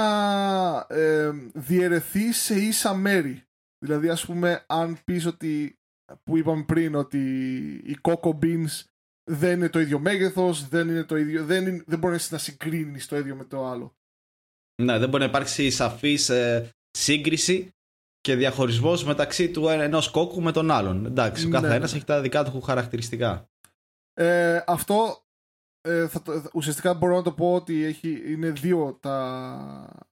ε, 0.88 1.30
διαιρεθεί 1.54 2.32
σε 2.32 2.54
ίσα 2.54 2.94
μέρη. 2.94 3.42
Δηλαδή, 3.78 4.08
ας 4.08 4.26
πούμε, 4.26 4.64
αν 4.66 4.98
πεις 5.04 5.26
ότι, 5.26 5.78
που 6.24 6.36
είπαμε 6.36 6.64
πριν, 6.64 6.94
ότι 6.94 7.18
οι 7.84 7.98
Coco 8.02 8.30
Beans 8.42 8.84
δεν 9.30 9.52
είναι 9.52 9.68
το 9.68 9.80
ίδιο 9.80 9.98
μέγεθος, 9.98 10.68
δεν, 10.68 10.88
είναι 10.88 11.04
το 11.04 11.16
ίδιο, 11.16 11.44
δεν, 11.44 11.66
είναι, 11.66 11.84
δεν 11.86 11.98
μπορείς 11.98 12.30
να 12.30 12.38
συγκρίνεις 12.38 13.06
το 13.06 13.16
ίδιο 13.16 13.36
με 13.36 13.44
το 13.44 13.66
άλλο. 13.66 13.96
Ναι, 14.82 14.98
δεν 14.98 15.08
μπορεί 15.08 15.22
να 15.22 15.28
υπάρξει 15.28 15.70
σαφής 15.70 16.28
ε, 16.28 16.70
σύγκριση 16.90 17.74
και 18.20 18.34
διαχωρισμός 18.34 19.04
μεταξύ 19.04 19.50
του 19.50 19.68
ενός 19.68 20.10
κόκκου 20.10 20.42
με 20.42 20.52
τον 20.52 20.70
άλλον. 20.70 21.06
Εντάξει, 21.06 21.46
ο 21.46 21.48
ναι, 21.48 21.60
καθένας 21.60 21.90
ναι. 21.90 21.96
έχει 21.96 22.06
τα 22.06 22.20
δικά 22.20 22.44
του 22.44 22.60
χαρακτηριστικά. 22.60 23.50
Ε, 24.14 24.62
αυτό 24.66 25.26
ε, 25.80 26.08
θα 26.08 26.22
ουσιαστικά 26.52 26.94
μπορώ 26.94 27.16
να 27.16 27.22
το 27.22 27.32
πω 27.32 27.54
ότι 27.54 27.84
έχει, 27.84 28.32
είναι 28.32 28.50
δύο 28.50 28.98
τα... 29.00 30.06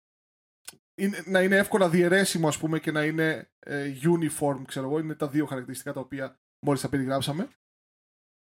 Είναι, 0.94 1.22
να 1.26 1.42
είναι 1.42 1.56
εύκολα 1.56 1.88
διαιρέσιμο 1.88 2.48
ας 2.48 2.58
πούμε 2.58 2.80
και 2.80 2.90
να 2.90 3.04
είναι 3.04 3.50
ε, 3.58 3.92
uniform 4.02 4.62
ξέρω 4.66 4.86
εγώ, 4.86 4.98
είναι 4.98 5.14
τα 5.14 5.28
δύο 5.28 5.46
χαρακτηριστικά 5.46 5.92
τα 5.92 6.00
οποία 6.00 6.38
μόλις 6.66 6.80
τα 6.80 6.88
περιγράψαμε. 6.88 7.48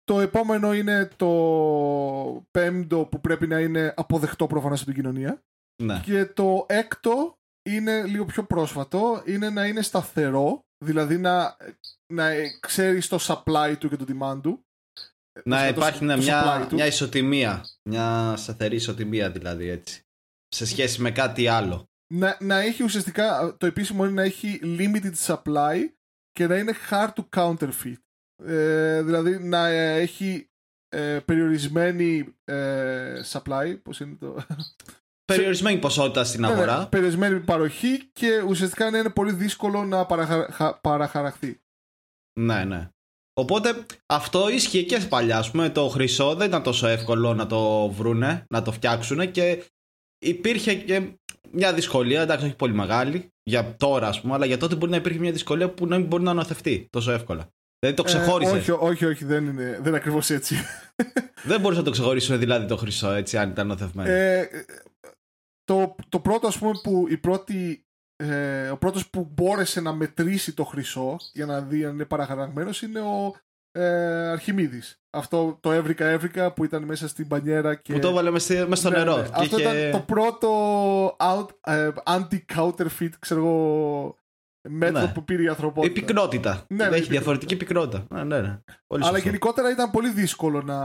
Το 0.03 0.19
επόμενο 0.19 0.73
είναι 0.73 1.09
το 1.15 1.31
πέμπτο 2.51 3.05
που 3.05 3.21
πρέπει 3.21 3.47
να 3.47 3.59
είναι 3.59 3.93
αποδεκτό 3.95 4.47
προφανώς 4.47 4.81
από 4.81 4.91
την 4.91 5.01
κοινωνία. 5.01 5.43
Ναι. 5.83 5.99
Και 5.99 6.25
το 6.25 6.65
έκτο 6.69 7.37
είναι 7.69 8.03
λίγο 8.03 8.25
πιο 8.25 8.43
πρόσφατο, 8.43 9.23
είναι 9.25 9.49
να 9.49 9.65
είναι 9.65 9.81
σταθερό, 9.81 10.65
δηλαδή 10.85 11.17
να, 11.17 11.57
να 12.13 12.29
ξέρεις 12.59 13.07
το 13.07 13.17
supply 13.21 13.75
του 13.79 13.89
και 13.89 13.95
το 13.95 14.05
demand 14.07 14.39
του. 14.41 14.65
Να 15.43 15.67
υπάρχει 15.67 16.05
ναι, 16.05 16.17
μια, 16.17 16.67
μια 16.71 16.85
ισοτιμία, 16.85 17.65
μια 17.89 18.33
σταθερή 18.37 18.75
ισοτιμία 18.75 19.31
δηλαδή 19.31 19.67
έτσι, 19.67 20.01
σε 20.47 20.65
σχέση 20.65 21.01
με 21.01 21.11
κάτι 21.11 21.47
άλλο. 21.47 21.87
Να, 22.13 22.37
να 22.39 22.59
έχει 22.59 22.83
ουσιαστικά, 22.83 23.55
το 23.57 23.65
επίσημο 23.65 24.05
είναι 24.05 24.13
να 24.13 24.23
έχει 24.23 24.59
limited 24.63 25.13
supply 25.25 25.77
και 26.31 26.47
να 26.47 26.57
είναι 26.57 26.73
hard 26.89 27.09
to 27.13 27.23
counterfeit. 27.35 28.02
Ε, 28.45 29.01
δηλαδή 29.01 29.43
να 29.43 29.67
έχει 29.67 30.47
ε, 30.89 31.19
περιορισμένη 31.25 32.35
ε, 32.43 33.21
supply, 33.31 33.77
πώς 33.83 33.99
είναι 33.99 34.15
το... 34.19 34.45
Περιορισμένη 35.25 35.79
ποσότητα 35.79 36.23
στην 36.23 36.41
ναι, 36.41 36.47
ναι, 36.47 36.53
αγορά. 36.53 36.87
περιορισμένη 36.87 37.39
παροχή 37.39 38.09
και 38.13 38.41
ουσιαστικά 38.47 38.89
να 38.89 38.97
είναι 38.97 39.09
πολύ 39.09 39.31
δύσκολο 39.31 39.83
να 39.83 40.05
παραχα... 40.05 40.79
παραχαραχθεί. 40.81 41.61
Ναι, 42.39 42.63
ναι. 42.63 42.89
Οπότε 43.33 43.85
αυτό 44.05 44.49
ίσχυε 44.49 44.83
και 44.83 44.99
παλιά. 45.09 45.37
Α 45.37 45.49
πούμε, 45.51 45.69
το 45.69 45.87
χρυσό 45.87 46.35
δεν 46.35 46.47
ήταν 46.47 46.63
τόσο 46.63 46.87
εύκολο 46.87 47.33
να 47.33 47.47
το 47.47 47.89
βρούνε, 47.89 48.45
να 48.49 48.61
το 48.61 48.71
φτιάξουν 48.71 49.31
και 49.31 49.63
υπήρχε 50.25 50.75
και 50.75 51.17
μια 51.51 51.73
δυσκολία, 51.73 52.21
εντάξει, 52.21 52.45
όχι 52.45 52.55
πολύ 52.55 52.73
μεγάλη, 52.73 53.33
για 53.43 53.75
τώρα 53.75 54.07
ας 54.07 54.21
πούμε, 54.21 54.33
αλλά 54.33 54.45
για 54.45 54.57
τότε 54.57 54.75
μπορεί 54.75 54.91
να 54.91 54.97
υπήρχε 54.97 55.19
μια 55.19 55.31
δυσκολία 55.31 55.69
που 55.73 55.87
να 55.87 55.97
μην 55.97 56.07
μπορεί 56.07 56.23
να 56.23 56.31
αναθευτεί 56.31 56.87
τόσο 56.89 57.11
εύκολα. 57.11 57.49
Δηλαδή 57.83 58.01
το 58.01 58.03
ξεχώριζες. 58.03 58.67
Ε, 58.67 58.71
όχι, 58.71 58.71
όχι, 58.71 59.05
όχι, 59.05 59.25
δεν 59.25 59.45
είναι, 59.45 59.63
δεν 59.63 59.85
είναι 59.85 59.95
ακριβώς 59.95 60.29
έτσι. 60.29 60.55
δεν 61.49 61.59
μπορούσε 61.59 61.79
να 61.79 61.85
το 61.85 61.91
ξεχωρίσουν 61.91 62.39
δηλαδή 62.39 62.65
το 62.65 62.77
χρυσό 62.77 63.11
έτσι, 63.11 63.37
αν 63.37 63.49
ήταν 63.49 63.67
νοθευμένο. 63.67 64.09
Ε, 64.09 64.49
το, 65.63 65.95
το 66.09 66.19
πρώτο, 66.19 66.47
ας 66.47 66.57
πούμε, 66.57 66.71
που 66.83 67.05
η 67.09 67.17
πρώτη, 67.17 67.85
ε, 68.15 68.69
ο 68.69 68.77
πρώτος 68.77 69.09
που 69.09 69.31
μπόρεσε 69.33 69.81
να 69.81 69.93
μετρήσει 69.93 70.53
το 70.53 70.63
χρυσό 70.63 71.17
για 71.33 71.45
να 71.45 71.61
δει 71.61 71.85
αν 71.85 71.93
είναι 71.93 72.05
παραχαραγμένος 72.05 72.81
είναι 72.81 72.99
ο 72.99 73.35
ε, 73.71 73.85
Αρχιμίδης. 74.29 75.01
Αυτό 75.09 75.57
το 75.61 75.71
έβρικα 75.71 76.05
έβρικα 76.05 76.53
που 76.53 76.63
ήταν 76.63 76.83
μέσα 76.83 77.07
στην 77.07 77.25
μπανιέρα 77.25 77.75
και... 77.75 77.93
Που 77.93 77.99
το 77.99 78.07
έβαλε 78.07 78.31
μέσα 78.31 78.75
στο 78.75 78.89
ναι, 78.89 78.97
νερό. 78.97 79.15
Ναι. 79.17 79.27
Αυτό 79.33 79.59
ήταν 79.59 79.75
το 79.91 79.99
πρώτο 79.99 80.49
out, 81.19 81.47
ε, 81.63 81.89
anti-counterfeit, 82.05 83.11
ξέρω 83.19 83.39
εγώ, 83.39 84.17
μέτρο 84.69 85.01
ναι. 85.01 85.11
που 85.11 85.23
πήρε 85.23 85.43
η 85.43 85.47
ανθρωπότητα. 85.47 85.93
Η 85.93 86.01
πυκνότητα. 86.01 86.65
Ναι, 86.67 86.89
ναι, 86.89 86.95
έχει 86.95 87.09
διαφορετική 87.09 87.55
πυκνότητα. 87.55 88.05
Ναι, 88.09 88.23
ναι, 88.23 88.41
ναι. 88.41 88.59
Πολύ 88.87 89.05
Αλλά 89.05 89.17
γενικότερα 89.17 89.71
ήταν 89.71 89.91
πολύ 89.91 90.09
δύσκολο 90.09 90.61
να. 90.61 90.77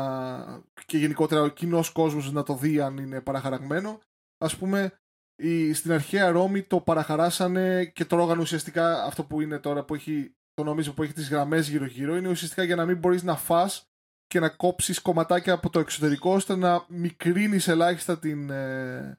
και 0.86 0.98
γενικότερα 0.98 1.42
ο 1.42 1.48
κοινός 1.48 1.90
κόσμος 1.90 2.32
να 2.32 2.42
το 2.42 2.54
δει 2.54 2.80
αν 2.80 2.96
είναι 2.96 3.20
παραχαραγμένο. 3.20 4.00
Α 4.38 4.56
πούμε, 4.56 4.92
η... 5.36 5.72
στην 5.72 5.92
αρχαία 5.92 6.30
Ρώμη 6.30 6.62
το 6.62 6.80
παραχαράσανε 6.80 7.84
και 7.84 8.04
τρώγανε 8.04 8.40
ουσιαστικά 8.40 9.04
αυτό 9.04 9.24
που 9.24 9.40
είναι 9.40 9.58
τώρα 9.58 9.84
που 9.84 9.94
έχει 9.94 10.34
το 10.54 10.64
νόμισμα 10.64 10.92
που 10.92 11.02
έχει 11.02 11.12
τις 11.12 11.30
γραμμές 11.30 11.68
γύρω-γύρω. 11.68 12.16
Είναι 12.16 12.28
ουσιαστικά 12.28 12.62
για 12.62 12.76
να 12.76 12.84
μην 12.84 12.98
μπορείς 12.98 13.22
να 13.22 13.36
φας 13.36 13.88
και 14.26 14.40
να 14.40 14.48
κόψεις 14.48 15.02
κομματάκια 15.02 15.52
από 15.52 15.70
το 15.70 15.80
εξωτερικό 15.80 16.32
ώστε 16.32 16.56
να 16.56 16.84
μικρύνεις 16.88 17.68
ελάχιστα 17.68 18.18
την, 18.18 18.50
ε, 18.50 18.96
ε, 18.98 19.18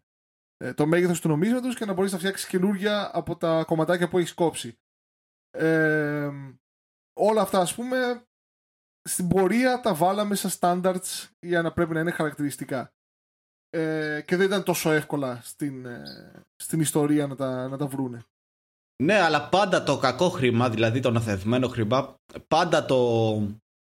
το 0.76 0.86
μέγεθος 0.86 1.22
του 1.22 1.28
νομίσματος 1.28 1.76
και 1.76 1.86
να 1.86 1.94
μπορείς 1.94 2.12
να 2.12 2.18
φτιάξεις 2.18 2.48
καινούργια 2.48 3.12
από 3.14 3.36
τα 3.36 3.64
κομματάκια 3.64 4.10
που 4.10 4.18
έχεις 4.18 4.34
κόψει. 4.34 4.78
Ε, 5.52 6.30
όλα 7.14 7.42
αυτά 7.42 7.60
ας 7.60 7.76
πούμε 7.76 8.24
στην 9.10 9.28
πορεία 9.28 9.80
τα 9.80 9.94
βάλαμε 9.94 10.36
σαν 10.36 10.52
standards 10.60 11.28
για 11.40 11.62
να 11.62 11.72
πρέπει 11.72 11.94
να 11.94 12.00
είναι 12.00 12.12
χαρακτηριστικά. 12.12 12.94
Ε, 13.70 14.22
και 14.26 14.36
δεν 14.36 14.46
ήταν 14.46 14.64
τόσο 14.64 14.92
εύκολα 14.92 15.40
στην, 15.44 15.86
ε, 15.86 16.04
στην 16.56 16.80
ιστορία 16.80 17.28
να 17.28 17.36
τα, 17.36 17.68
να 17.68 17.78
τα 17.78 17.88
βρούνε. 17.88 18.24
Ναι, 19.04 19.20
αλλά 19.20 19.50
πάντα 19.50 19.84
το 19.84 19.98
κακό 19.98 20.30
χρήμα, 20.30 20.70
δηλαδή 20.70 21.00
το 21.00 21.12
νοθευμένο 21.12 21.68
χρήμα, 21.68 22.16
πάντα 22.48 22.86
το, 22.86 23.32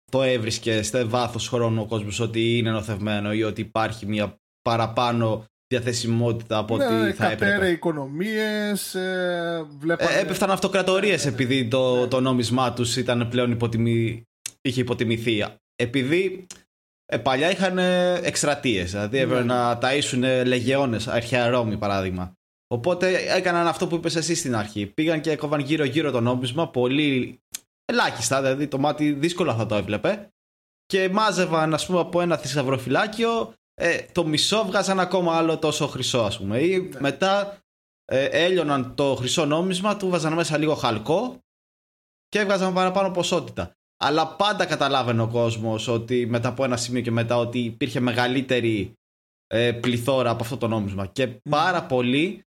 το 0.04 0.23
έβρισκες 0.23 0.87
σε 0.87 1.04
βάθος 1.04 1.49
χρόνου 1.49 1.82
ο 1.82 1.87
κόσμος 1.87 2.20
ότι 2.20 2.58
είναι 2.58 2.70
νοθευμένο 2.70 3.32
ή 3.32 3.42
ότι 3.42 3.61
υπάρχει 3.61 4.06
μια 4.06 4.38
παραπάνω 4.62 5.44
διαθεσιμότητα 5.68 6.58
από 6.58 6.76
ναι, 6.76 6.84
ό,τι 6.84 6.94
ναι, 6.94 7.12
θα 7.12 7.30
έπρεπε. 7.30 7.52
Κατέρε 7.52 7.70
οικονομίες, 7.70 8.94
ε, 8.94 9.66
βλέπανε... 9.78 10.14
Ε, 10.14 10.20
έπεφταν 10.20 10.50
αυτοκρατορίες 10.50 11.26
επειδή 11.26 11.68
το, 11.68 12.08
το 12.08 12.20
νόμισμά 12.20 12.72
τους 12.72 12.96
ήταν 12.96 13.28
πλέον 13.28 13.50
υποτιμη... 13.50 14.22
είχε 14.60 14.80
υποτιμηθεί. 14.80 15.44
Επειδή 15.76 16.46
ε, 17.06 17.18
παλιά 17.18 17.50
είχαν 17.50 17.78
εκστρατείες, 18.22 18.90
δηλαδή 18.90 19.18
έπρεπε 19.18 19.44
να 19.44 19.78
ταΐσουν 19.82 20.44
λεγεώνες, 20.46 21.08
αρχαία 21.08 21.48
Ρώμη 21.48 21.76
παράδειγμα. 21.76 22.32
Οπότε 22.75 23.16
έκαναν 23.37 23.66
αυτό 23.66 23.87
που 23.87 23.94
είπες 23.94 24.16
εσύ 24.16 24.34
στην 24.34 24.56
αρχή. 24.56 24.87
Πήγαν 24.87 25.20
και 25.20 25.30
έκοβαν 25.30 25.60
γύρω-γύρω 25.60 26.10
το 26.10 26.20
νόμισμα, 26.20 26.68
πολύ 26.68 27.40
ελάχιστα, 27.84 28.42
δηλαδή 28.42 28.66
το 28.66 28.78
μάτι 28.78 29.12
δύσκολα 29.12 29.54
θα 29.54 29.66
το 29.66 29.75
έβλεπε. 29.75 30.28
Και 30.87 31.08
μάζευαν, 31.08 31.75
ας 31.75 31.87
πούμε, 31.87 32.00
από 32.00 32.20
ένα 32.20 32.37
θησαυροφυλάκιο 32.37 33.52
ε, 33.80 34.02
το 34.12 34.26
μισό 34.26 34.64
βγάζαν 34.64 35.00
ακόμα 35.00 35.37
άλλο 35.37 35.58
τόσο 35.58 35.87
χρυσό, 35.87 36.18
ας 36.18 36.38
πούμε. 36.38 36.58
Ή 36.58 36.80
ναι. 36.80 37.00
μετά 37.00 37.58
ε, 38.04 38.25
έλειωναν 38.25 38.94
το 38.94 39.14
χρυσό 39.14 39.44
νόμισμα, 39.44 39.97
του 39.97 40.08
βάζαν 40.08 40.32
μέσα 40.32 40.58
λίγο 40.58 40.75
χαλκό 40.75 41.38
και 42.28 42.38
έβγαζαν 42.38 42.75
παραπάνω 42.75 43.11
ποσότητα. 43.11 43.73
Αλλά 44.00 44.37
πάντα 44.37 44.66
καταλάβαινε 44.66 45.23
ο 45.23 45.28
κόσμος 45.28 45.88
ότι 45.88 46.26
μετά 46.26 46.49
από 46.49 46.64
ένα 46.64 46.76
σημείο 46.76 47.00
και 47.00 47.11
μετά 47.11 47.37
ότι 47.37 47.58
υπήρχε 47.58 48.00
μεγαλύτερη 48.00 48.92
ε, 49.47 49.73
πληθώρα 49.73 50.30
από 50.30 50.42
αυτό 50.42 50.56
το 50.56 50.68
νόμισμα. 50.68 51.06
Και 51.06 51.25
mm. 51.26 51.38
πάρα 51.50 51.87
πολύ 51.87 52.42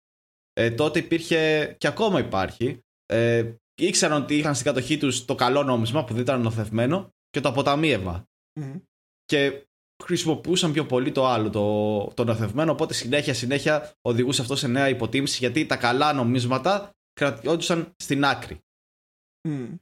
ε, 0.53 0.71
τότε 0.71 0.99
υπήρχε 0.99 1.75
και 1.77 1.87
ακόμα 1.87 2.19
υπάρχει. 2.19 2.79
Ε, 3.05 3.53
ήξεραν 3.75 4.21
ότι 4.21 4.37
είχαν 4.37 4.53
στην 4.53 4.65
κατοχή 4.65 4.97
τους 4.97 5.25
το 5.25 5.35
καλό 5.35 5.63
νόμισμα 5.63 6.03
που 6.03 6.13
δεν 6.13 6.21
ήταν 6.21 6.41
νοθευμένο 6.41 7.09
και 7.29 7.39
το 7.39 7.49
αποταμίευμα. 7.49 8.23
Mm. 8.59 8.81
Και 9.25 9.68
χρησιμοποιούσαν 10.03 10.71
πιο 10.71 10.85
πολύ 10.85 11.11
το 11.11 11.27
άλλο, 11.27 11.49
το, 11.49 12.13
το 12.13 12.23
νοθευμένο. 12.23 12.71
Οπότε 12.71 12.93
συνέχεια, 12.93 13.33
συνέχεια 13.33 13.91
οδηγούσε 14.01 14.41
αυτό 14.41 14.55
σε 14.55 14.67
νέα 14.67 14.89
υποτίμηση 14.89 15.37
γιατί 15.39 15.65
τα 15.65 15.77
καλά 15.77 16.13
νομίσματα 16.13 16.91
κρατιόντουσαν 17.13 17.93
στην 17.95 18.25
άκρη. 18.25 18.59
Mm. 19.47 19.75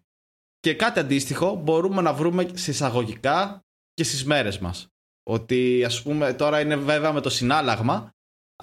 Και 0.60 0.74
κάτι 0.74 1.00
αντίστοιχο 1.00 1.56
μπορούμε 1.56 2.02
να 2.02 2.14
βρούμε 2.14 2.48
σε 2.54 2.72
εισαγωγικά 2.72 3.66
και 3.94 4.04
στις 4.04 4.26
μέρες 4.26 4.60
μας. 4.60 4.88
Ότι 5.24 5.84
ας 5.84 6.02
πούμε 6.02 6.34
τώρα 6.34 6.60
είναι 6.60 6.76
βέβαια 6.76 7.14
με 7.14 7.22
το 7.22 7.30
συνάλλαγμα 7.30 8.12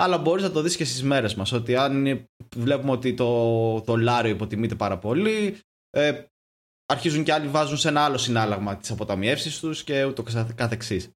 αλλά 0.01 0.19
μπορείς 0.19 0.43
να 0.43 0.51
το 0.51 0.63
δεις 0.63 0.77
και 0.77 0.85
στις 0.85 1.03
μέρες 1.03 1.35
μας 1.35 1.53
ότι 1.53 1.77
αν 1.77 2.27
βλέπουμε 2.57 2.91
ότι 2.91 3.15
το 3.15 3.81
δολάριο 3.81 4.31
υποτιμείται 4.31 4.75
πάρα 4.75 4.99
πολύ 4.99 5.59
ε, 5.91 6.25
αρχίζουν 6.87 7.25
και 7.25 7.33
άλλοι 7.33 7.49
βάζουν 7.49 7.77
σε 7.77 7.89
ένα 7.89 8.05
άλλο 8.05 8.19
συνάλλαγμα 8.19 8.77
τις 8.77 8.91
αποταμιεύσεις 8.91 9.59
τους 9.59 9.85
και 9.85 10.05
ούτω 10.05 10.25
καθεξής. 10.55 11.11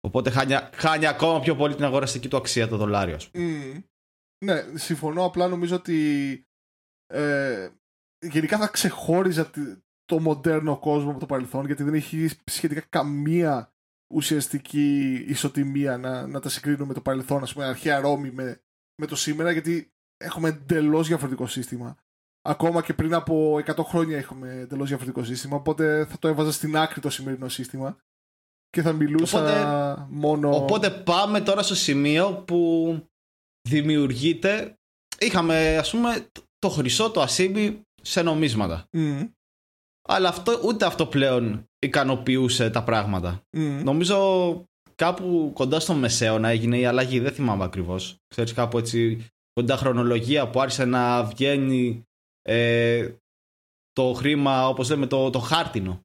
Οπότε 0.00 0.30
χάνει, 0.30 0.54
χάνει 0.72 1.06
ακόμα 1.06 1.40
πιο 1.40 1.56
πολύ 1.56 1.74
την 1.74 1.84
αγοραστική 1.84 2.28
του 2.28 2.36
αξία 2.36 2.68
το 2.68 2.76
δολάριο. 2.76 3.16
Mm. 3.32 3.82
Ναι, 4.44 4.64
συμφωνώ. 4.74 5.24
Απλά 5.24 5.48
νομίζω 5.48 5.76
ότι 5.76 6.42
ε, 7.06 7.68
γενικά 8.26 8.58
θα 8.58 8.66
ξεχώριζα 8.68 9.50
το 10.04 10.20
μοντέρνο 10.20 10.78
κόσμο 10.78 11.10
από 11.10 11.20
το 11.20 11.26
παρελθόν 11.26 11.66
γιατί 11.66 11.82
δεν 11.82 11.94
έχει 11.94 12.30
σχετικά 12.44 12.80
καμία 12.88 13.72
ουσιαστική 14.14 15.12
ισοτιμία 15.28 15.96
να, 15.96 16.26
να 16.26 16.40
τα 16.40 16.48
συγκρίνουμε 16.48 16.86
με 16.86 16.94
το 16.94 17.00
παρελθόν, 17.00 17.42
ας 17.42 17.52
πούμε, 17.52 17.64
αρχαία 17.64 18.00
Ρώμη 18.00 18.30
με, 18.30 18.60
με 19.00 19.06
το 19.06 19.16
σήμερα, 19.16 19.50
γιατί 19.50 19.92
έχουμε 20.16 20.48
εντελώς 20.48 21.06
διαφορετικό 21.08 21.46
σύστημα. 21.46 21.96
Ακόμα 22.42 22.82
και 22.82 22.94
πριν 22.94 23.14
από 23.14 23.54
100 23.54 23.84
χρόνια 23.84 24.16
έχουμε 24.16 24.52
εντελώς 24.52 24.88
διαφορετικό 24.88 25.24
σύστημα. 25.24 25.56
Οπότε 25.56 26.04
θα 26.04 26.18
το 26.18 26.28
έβαζα 26.28 26.52
στην 26.52 26.76
άκρη 26.76 27.00
το 27.00 27.10
σημερινό 27.10 27.48
σύστημα 27.48 27.98
και 28.70 28.82
θα 28.82 28.92
μιλούσα 28.92 29.38
οπότε, 29.38 30.06
μόνο. 30.08 30.56
Οπότε 30.56 30.90
πάμε 30.90 31.40
τώρα 31.40 31.62
στο 31.62 31.74
σημείο 31.74 32.42
που 32.46 32.92
δημιουργείται. 33.68 34.78
Είχαμε, 35.18 35.76
ας 35.76 35.90
πούμε, 35.90 36.26
το 36.58 36.68
χρυσό, 36.68 37.10
το 37.10 37.20
ασίμι 37.20 37.80
σε 38.02 38.22
νομίσματα. 38.22 38.84
Mm. 38.92 39.28
Αλλά 40.08 40.28
αυτό, 40.28 40.60
ούτε 40.64 40.86
αυτό 40.86 41.06
πλέον 41.06 41.64
ικανοποιούσε 41.78 42.70
τα 42.70 42.82
πράγματα. 42.82 43.42
Mm. 43.56 43.80
Νομίζω 43.84 44.64
κάπου 44.94 45.50
κοντά 45.54 45.80
στο 45.80 45.94
μεσαίωνα 45.94 46.48
έγινε 46.48 46.78
η 46.78 46.84
αλλαγή, 46.84 47.18
δεν 47.18 47.32
θυμάμαι 47.32 47.64
ακριβώς. 47.64 48.16
Ξέρεις, 48.28 48.52
κάπου 48.52 48.78
έτσι 48.78 49.26
κοντά 49.52 49.76
χρονολογία 49.76 50.50
που 50.50 50.60
άρχισε 50.60 50.84
να 50.84 51.24
βγαίνει 51.24 52.02
ε, 52.42 53.08
το 53.92 54.12
χρήμα, 54.12 54.68
όπως 54.68 54.90
λέμε, 54.90 55.06
το, 55.06 55.30
το 55.30 55.38
χάρτινο. 55.38 56.00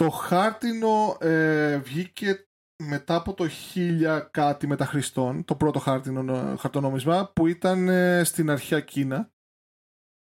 Το 0.00 0.10
χάρτινο 0.10 1.16
ε, 1.20 1.76
βγήκε 1.78 2.48
μετά 2.82 3.14
από 3.14 3.34
το 3.34 3.48
1000 3.74 4.26
κάτι 4.30 4.66
μετά 4.66 4.84
Χριστόν, 4.84 5.44
το 5.44 5.56
πρώτο 5.56 5.78
χάρτινο 5.78 6.56
χαρτονόμισμα 6.56 7.32
που 7.32 7.46
ήταν 7.46 7.88
ε, 7.88 8.24
στην 8.24 8.50
αρχαία 8.50 8.80
Κίνα. 8.80 9.32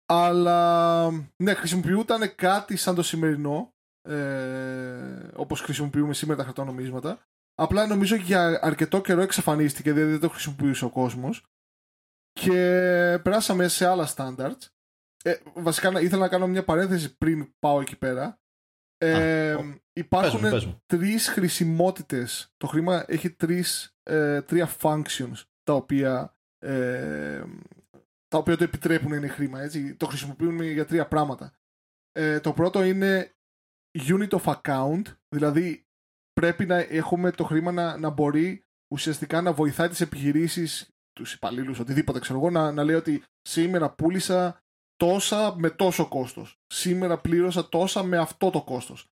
Αλλά 0.08 1.10
ναι, 1.42 1.54
χρησιμοποιούταν 1.54 2.34
κάτι 2.34 2.76
σαν 2.76 2.94
το 2.94 3.02
σημερινό, 3.02 3.74
ε, 4.08 5.30
όπως 5.34 5.60
χρησιμοποιούμε 5.60 6.14
σήμερα 6.14 6.38
τα 6.38 6.44
χαρτονομίσματα. 6.44 7.26
Απλά 7.54 7.86
νομίζω 7.86 8.16
για 8.16 8.58
αρκετό 8.62 9.00
καιρό 9.00 9.20
εξαφανίστηκε, 9.20 9.92
δηλαδή 9.92 10.10
δεν 10.10 10.20
το 10.20 10.28
χρησιμοποιούσε 10.28 10.84
ο 10.84 10.90
κόσμος. 10.90 11.46
Και 12.32 12.60
περάσαμε 13.22 13.68
σε 13.68 13.86
άλλα 13.86 14.08
standards. 14.16 14.66
Ε, 15.24 15.34
βασικά 15.54 16.00
ήθελα 16.00 16.20
να 16.22 16.28
κάνω 16.28 16.46
μια 16.46 16.64
παρένθεση 16.64 17.16
πριν 17.16 17.54
πάω 17.58 17.80
εκεί 17.80 17.98
πέρα. 17.98 18.38
Ε, 18.98 19.56
υπάρχουν 19.92 20.40
τρεις 20.86 21.28
χρησιμότητες. 21.28 22.52
Το 22.56 22.66
χρήμα 22.66 23.04
έχει 23.06 23.30
τρεις, 23.30 23.96
ε, 24.02 24.42
τρία 24.42 24.68
functions 24.80 25.42
τα 25.62 25.72
οποία, 25.72 26.36
ε, 26.58 27.42
τα 28.28 28.38
οποία 28.38 28.56
το 28.56 28.64
επιτρέπουν 28.64 29.10
να 29.10 29.16
είναι 29.16 29.28
χρήμα. 29.28 29.60
Έτσι. 29.60 29.94
Το 29.94 30.06
χρησιμοποιούν 30.06 30.62
για 30.62 30.86
τρία 30.86 31.08
πράγματα. 31.08 31.52
Ε, 32.12 32.40
το 32.40 32.52
πρώτο 32.52 32.82
είναι 32.82 33.32
unit 33.98 34.28
of 34.28 34.54
account, 34.60 35.02
δηλαδή 35.28 35.86
πρέπει 36.32 36.66
να 36.66 36.76
έχουμε 36.76 37.30
το 37.30 37.44
χρήμα 37.44 37.72
να, 37.72 37.96
να 37.96 38.10
μπορεί 38.10 38.64
ουσιαστικά 38.92 39.40
να 39.40 39.52
βοηθάει 39.52 39.88
τις 39.88 40.00
επιχειρήσεις, 40.00 40.88
τους 41.12 41.34
υπαλλήλους, 41.34 41.78
οτιδήποτε 41.78 42.18
ξέρω 42.18 42.38
εγώ, 42.38 42.50
να, 42.50 42.72
να 42.72 42.84
λέει 42.84 42.96
ότι 42.96 43.22
σήμερα 43.42 43.94
πούλησα 43.94 44.62
τόσα 44.98 45.54
με 45.58 45.70
τόσο 45.70 46.08
κόστος. 46.08 46.58
Σήμερα 46.66 47.18
πλήρωσα 47.18 47.68
τόσα 47.68 48.02
με 48.02 48.16
αυτό 48.16 48.50
το 48.50 48.62
κόστος. 48.62 49.06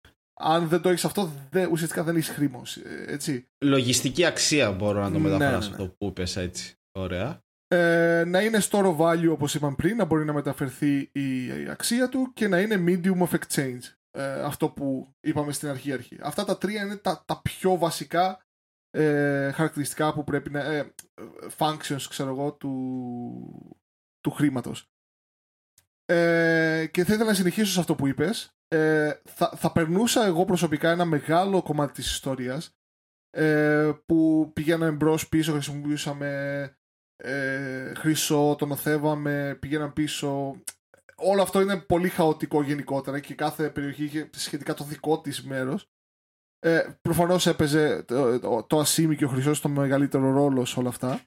Αν 0.41 0.69
δεν 0.69 0.81
το 0.81 0.89
έχεις 0.89 1.05
αυτό, 1.05 1.33
δεν, 1.51 1.69
ουσιαστικά 1.71 2.03
δεν 2.03 2.17
έχεις 2.17 2.29
χρήμα. 2.29 2.63
Ε, 2.85 3.13
έτσι. 3.13 3.47
Λογιστική 3.65 4.25
αξία 4.25 4.73
μπορώ 4.73 5.01
να 5.01 5.11
το 5.11 5.19
ναι, 5.19 5.29
μεταφράσω 5.29 5.71
ναι, 5.71 5.77
ναι. 5.77 5.83
αυτό 5.83 5.95
που 5.99 6.07
είπες 6.07 6.37
έτσι. 6.37 6.75
Ωραία. 6.99 7.41
Ε, 7.69 8.25
να 8.27 8.43
είναι 8.43 8.59
store 8.71 8.85
of 8.85 8.97
value 8.97 9.31
όπως 9.31 9.55
είπαμε 9.55 9.75
πριν, 9.75 9.97
να 9.97 10.05
μπορεί 10.05 10.25
να 10.25 10.33
μεταφερθεί 10.33 11.11
η, 11.13 11.51
αξία 11.71 12.09
του 12.09 12.33
και 12.35 12.49
να 12.49 12.61
είναι 12.61 12.85
medium 12.87 13.29
of 13.29 13.39
exchange. 13.39 13.83
Ε, 14.11 14.43
αυτό 14.43 14.69
που 14.69 15.15
είπαμε 15.21 15.53
στην 15.53 15.69
αρχή 15.69 15.93
αρχή. 15.93 16.19
Αυτά 16.21 16.45
τα 16.45 16.59
τρία 16.59 16.83
είναι 16.83 16.97
τα, 16.97 17.23
τα 17.27 17.41
πιο 17.43 17.77
βασικά 17.77 18.47
ε, 18.91 19.51
χαρακτηριστικά 19.51 20.13
που 20.13 20.25
πρέπει 20.25 20.51
να... 20.51 20.61
Ε, 20.61 20.95
functions, 21.59 22.07
ξέρω 22.09 22.31
εγώ, 22.31 22.53
του, 22.53 22.71
του 24.21 24.31
χρήματος. 24.31 24.92
Ε, 26.13 26.87
και 26.87 27.05
θα 27.05 27.13
ήθελα 27.13 27.29
να 27.29 27.35
συνεχίσω 27.35 27.73
σε 27.73 27.81
αυτό 27.81 27.95
που 27.95 28.07
είπες. 28.07 28.57
Ε, 28.69 29.13
θα, 29.25 29.53
θα 29.57 29.73
περνούσα 29.73 30.25
εγώ 30.25 30.45
προσωπικά 30.45 30.91
ένα 30.91 31.05
μεγάλο 31.05 31.63
κομμάτι 31.63 31.93
της 31.93 32.11
ιστορίας 32.11 32.77
ε, 33.31 33.91
που 34.07 34.51
πηγαίναμε 34.53 34.91
μπρος 34.91 35.19
πίσω, 35.29 35.53
χρησιμοποιούσαμε 35.53 36.31
ε, 37.17 37.95
χρυσό, 37.95 38.55
τον 38.59 38.71
νοθεύαμε, 38.71 39.57
πήγαιναν 39.61 39.93
πίσω. 39.93 40.61
Όλο 41.17 41.43
αυτό 41.43 41.61
είναι 41.61 41.77
πολύ 41.77 42.09
χαοτικό 42.09 42.63
γενικότερα 42.63 43.21
και 43.21 43.35
κάθε 43.35 43.71
περιοχή 43.71 44.05
είχε 44.05 44.31
σχετικά 44.33 44.75
το 44.75 44.85
δικό 44.85 45.21
της 45.21 45.43
μέρος. 45.43 45.91
Ε, 46.59 46.97
προφανώς 47.03 47.47
έπαιζε 47.47 48.03
το, 48.03 48.39
το, 48.39 48.63
το 48.63 48.79
ασήμι 48.79 49.17
και 49.17 49.25
ο 49.25 49.29
χρυσός 49.29 49.61
το 49.61 49.69
μεγαλύτερο 49.69 50.33
ρόλο 50.33 50.65
σε 50.65 50.79
όλα 50.79 50.89
αυτά. 50.89 51.21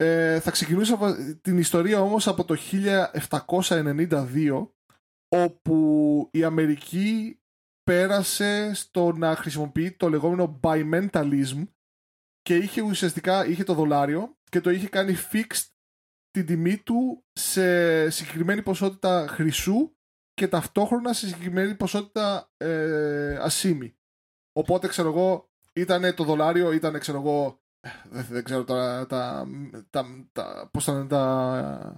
Ε, 0.00 0.40
θα 0.40 0.50
ξεκινούσα 0.50 1.16
την 1.42 1.58
ιστορία 1.58 2.00
όμως 2.00 2.28
από 2.28 2.44
το 2.44 2.56
1792 3.68 4.68
όπου 5.28 6.28
η 6.32 6.44
Αμερική 6.44 7.40
πέρασε 7.82 8.74
στο 8.74 9.12
να 9.12 9.36
χρησιμοποιεί 9.36 9.92
το 9.92 10.08
λεγόμενο 10.08 10.60
bimentalism 10.62 11.68
και 12.40 12.56
είχε 12.56 12.80
ουσιαστικά 12.80 13.46
είχε 13.46 13.64
το 13.64 13.74
δολάριο 13.74 14.36
και 14.50 14.60
το 14.60 14.70
είχε 14.70 14.88
κάνει 14.88 15.14
fixed 15.32 15.66
την 16.30 16.46
τιμή 16.46 16.76
του 16.78 17.24
σε 17.32 18.10
συγκεκριμένη 18.10 18.62
ποσότητα 18.62 19.26
χρυσού 19.28 19.92
και 20.34 20.48
ταυτόχρονα 20.48 21.12
σε 21.12 21.26
συγκεκριμένη 21.26 21.74
ποσότητα 21.74 22.52
ε, 22.56 23.36
ασίμι. 23.36 23.96
Οπότε 24.52 24.88
ξέρω 24.88 25.08
εγώ 25.08 25.50
ήταν 25.72 26.14
το 26.14 26.24
δολάριο, 26.24 26.72
ήταν 26.72 26.98
ξέρω 26.98 27.18
εγώ 27.18 27.57
δεν, 28.10 28.26
δεν 28.30 28.44
ξέρω 28.44 28.64
τώρα 28.64 29.06
τα, 29.06 29.46
τα, 29.90 30.06
τα, 30.32 30.68
πώς 30.72 30.84
θα 30.84 31.06
τα, 31.06 31.94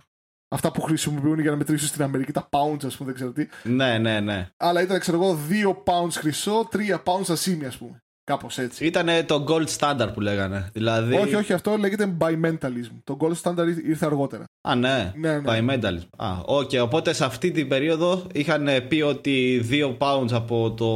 αυτά 0.48 0.72
που 0.72 0.80
χρησιμοποιούν 0.80 1.40
για 1.40 1.50
να 1.50 1.56
μετρήσουν 1.56 1.88
στην 1.88 2.02
Αμερική, 2.02 2.32
τα 2.32 2.48
pounds 2.50 2.84
ας 2.84 2.96
πούμε, 2.96 3.12
δεν 3.12 3.14
ξέρω 3.14 3.32
τι. 3.32 3.46
Ναι, 3.62 3.98
ναι, 3.98 4.20
ναι. 4.20 4.48
Αλλά 4.56 4.82
ήταν 4.82 4.98
ξέρω 4.98 5.16
εγώ 5.16 5.38
2 5.84 5.92
pounds 5.92 6.12
χρυσό, 6.12 6.68
3 6.72 7.02
pounds 7.04 7.30
ασήμι 7.30 7.66
ας 7.66 7.76
πούμε. 7.76 8.02
Κάπως 8.24 8.58
έτσι. 8.58 8.86
Ήταν 8.86 9.26
το 9.26 9.44
gold 9.48 9.66
standard 9.78 10.10
που 10.14 10.20
λέγανε. 10.20 10.70
Δηλαδή... 10.72 11.16
Όχι, 11.16 11.34
όχι, 11.34 11.52
αυτό 11.52 11.76
λέγεται 11.76 12.16
bimentalism. 12.20 12.90
Το 13.04 13.16
gold 13.20 13.34
standard 13.42 13.66
ήρθε 13.84 14.06
αργότερα. 14.06 14.44
Α, 14.68 14.74
ναι. 14.74 15.12
ναι, 15.16 15.38
ναι. 15.38 15.58
Bimentalism. 15.58 16.08
Α, 16.16 16.38
okay. 16.46 16.78
Οπότε 16.78 17.12
σε 17.12 17.24
αυτή 17.24 17.50
την 17.50 17.68
περίοδο 17.68 18.26
είχαν 18.32 18.68
πει 18.88 19.00
ότι 19.00 19.64
2 19.70 19.96
pounds 19.98 20.32
από 20.32 20.74
το 20.74 20.90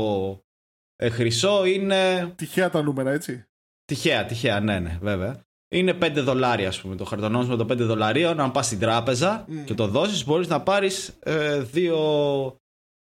ε, 0.96 1.08
χρυσό 1.08 1.64
είναι. 1.64 2.32
Τυχαία 2.36 2.70
τα 2.70 2.82
νούμερα, 2.82 3.10
έτσι. 3.10 3.44
Τυχαία, 3.84 4.24
τυχαία, 4.24 4.60
ναι, 4.60 4.78
ναι, 4.78 4.98
βέβαια. 5.00 5.44
Είναι 5.68 5.92
5 5.92 6.12
δολάρια, 6.22 6.68
ας 6.68 6.80
πούμε, 6.80 6.96
το 6.96 7.04
χαρτονόμισμα 7.04 7.56
των 7.56 7.66
5 7.66 7.76
δολαρίων. 7.76 8.40
Αν 8.40 8.50
πας 8.50 8.66
στην 8.66 8.78
τράπεζα 8.78 9.44
mm. 9.48 9.64
και 9.64 9.74
το 9.74 9.86
δώσεις, 9.86 10.24
μπορείς 10.24 10.48
να 10.48 10.62
πάρεις 10.62 11.08
ε, 11.22 11.60
δύο 11.60 11.98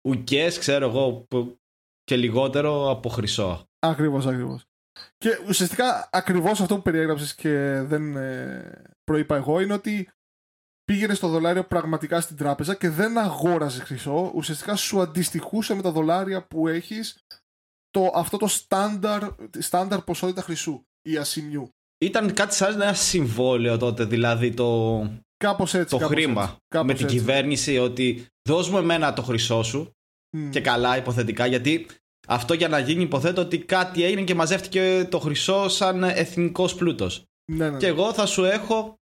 ουκές, 0.08 0.60
ξέρω 0.60 0.88
εγώ, 0.88 1.28
και 2.04 2.15
λιγότερο 2.15 2.89
από 2.89 3.10
χρυσό. 3.10 3.65
Ακριβώς, 3.80 4.26
ακριβώς. 4.26 4.65
Και 5.17 5.30
ουσιαστικά 5.48 6.10
ακριβώς 6.12 6.62
αυτό 6.62 6.76
που 6.76 6.82
περιέγραψες 6.82 7.36
και 7.36 7.82
δεν 7.86 8.15
ε, 8.15 8.82
προείπα 9.04 9.36
εγώ 9.36 9.60
είναι 9.60 9.74
ότι 9.74 10.10
πήγαινε 10.84 11.13
στο 11.13 11.28
δολάριο 11.28 11.63
πραγματικά 11.63 12.22
στην 12.22 12.36
τράπεζα 12.36 12.76
και 12.76 12.89
δεν 12.89 13.17
αγόραζε 13.17 13.84
χρυσό. 13.84 14.32
Ουσιαστικά 14.36 14.76
σου 14.76 15.02
αντιστοιχούσε 15.02 15.74
με 15.74 15.82
τα 15.82 15.91
δολάρια 15.91 16.48
που 16.48 16.67
έχεις 16.67 17.26
το, 17.91 18.12
αυτό 18.13 18.38
το 18.38 18.47
στάνταρ, 18.47 19.23
στάνταρ 19.60 20.01
ποσότητα 20.01 20.41
χρυσού 20.41 20.84
ή 21.01 21.17
ασημιού. 21.17 21.69
Ήταν 21.97 22.34
κάτι 22.34 22.56
σαν 22.56 22.82
ένα 22.82 22.93
συμβόλαιο 22.93 23.77
τότε, 23.77 24.04
δηλαδή 24.04 24.54
το, 24.54 25.01
κάπως 25.38 25.73
έτσι, 25.73 25.97
το 25.97 26.06
χρήμα 26.06 26.58
με 26.84 26.93
την 26.93 27.08
κυβέρνηση 27.08 27.77
ότι 27.77 28.25
δώσ' 28.49 28.69
μου 28.69 28.77
εμένα 28.77 29.13
το 29.13 29.21
χρυσό 29.21 29.63
σου 29.63 29.91
και 30.49 30.62
καλά 30.62 30.97
υποθετικά 30.97 31.45
γιατί 31.45 31.88
αυτό 32.27 32.54
για 32.54 32.67
να 32.67 32.80
γίνει 32.80 33.04
υποθέτω 33.04 33.41
ότι 33.41 33.60
κάτι 33.60 34.04
έγινε 34.04 34.23
και 34.23 34.36
μαζεύτηκε 34.36 35.08
το 35.10 35.19
χρυσό 35.19 35.69
σαν 35.69 36.04
εθνικός 36.04 36.75
πλούτος. 36.75 37.23
Ναι, 37.51 37.69
ναι, 37.69 37.77
Και 37.77 37.86
ναι. 37.86 37.91
εγώ 37.91 38.13
θα 38.13 38.25
σου 38.25 38.43
έχω, 38.43 38.95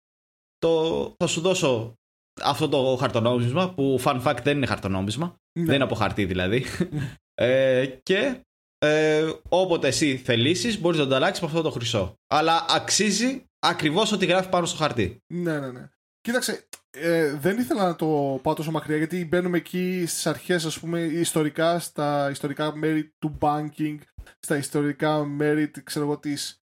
το, 0.58 1.14
θα 1.18 1.28
σου 1.28 1.42
δώσω 1.42 1.94
αυτό 2.42 2.70
το 2.70 2.98
χαρτονόμισμα 3.00 3.74
που 3.74 4.00
fun 4.04 4.24
fact 4.24 4.40
δεν 4.44 4.58
είναι 4.58 4.66
χαρτονόμισμα, 4.66 5.36
ναι. 5.60 5.66
δεν 5.66 5.76
είναι 5.76 5.84
από 5.84 5.96
χαρτί 5.96 6.26
δηλαδή. 6.26 6.66
ε, 7.34 7.86
και 7.86 8.42
ε, 8.80 9.32
όποτε 9.50 9.88
εσύ 9.88 10.18
θελήσεις, 10.18 10.80
μπορείς 10.80 11.00
να 11.00 11.08
το 11.08 11.16
αλλάξει 11.16 11.42
με 11.42 11.48
αυτό 11.48 11.62
το 11.62 11.72
χρυσό. 11.72 12.16
Αλλά 12.28 12.66
αξίζει 12.70 13.46
ακριβώς 13.60 14.12
ό,τι 14.12 14.26
γράφει 14.26 14.50
πάνω 14.50 14.66
στο 14.66 14.78
χαρτί. 14.78 15.18
Ναι, 15.34 15.60
ναι, 15.60 15.72
ναι. 15.72 15.90
Κοίταξε, 16.22 16.68
ε, 16.90 17.34
δεν 17.34 17.60
ήθελα 17.60 17.86
να 17.86 17.96
το 17.96 18.40
πάω 18.44 18.54
τόσο 18.54 18.72
μακριά 18.72 18.98
γιατί 18.98 19.26
μπαίνουμε 19.26 19.58
εκεί 19.58 20.04
στις 20.08 20.28
αρχές, 20.28 20.66
ας 20.66 20.80
πούμε, 20.80 21.00
ιστορικά, 21.00 21.80
στα 21.80 22.30
ιστορικά 22.30 22.76
μέρη 22.76 23.14
του 23.20 23.38
banking, 23.42 23.98
στα 24.40 24.58
ιστορικά 24.58 25.26
μέρη, 25.26 25.72
ξέρω 25.84 26.06
εγώ, 26.06 26.18
της, 26.18 26.64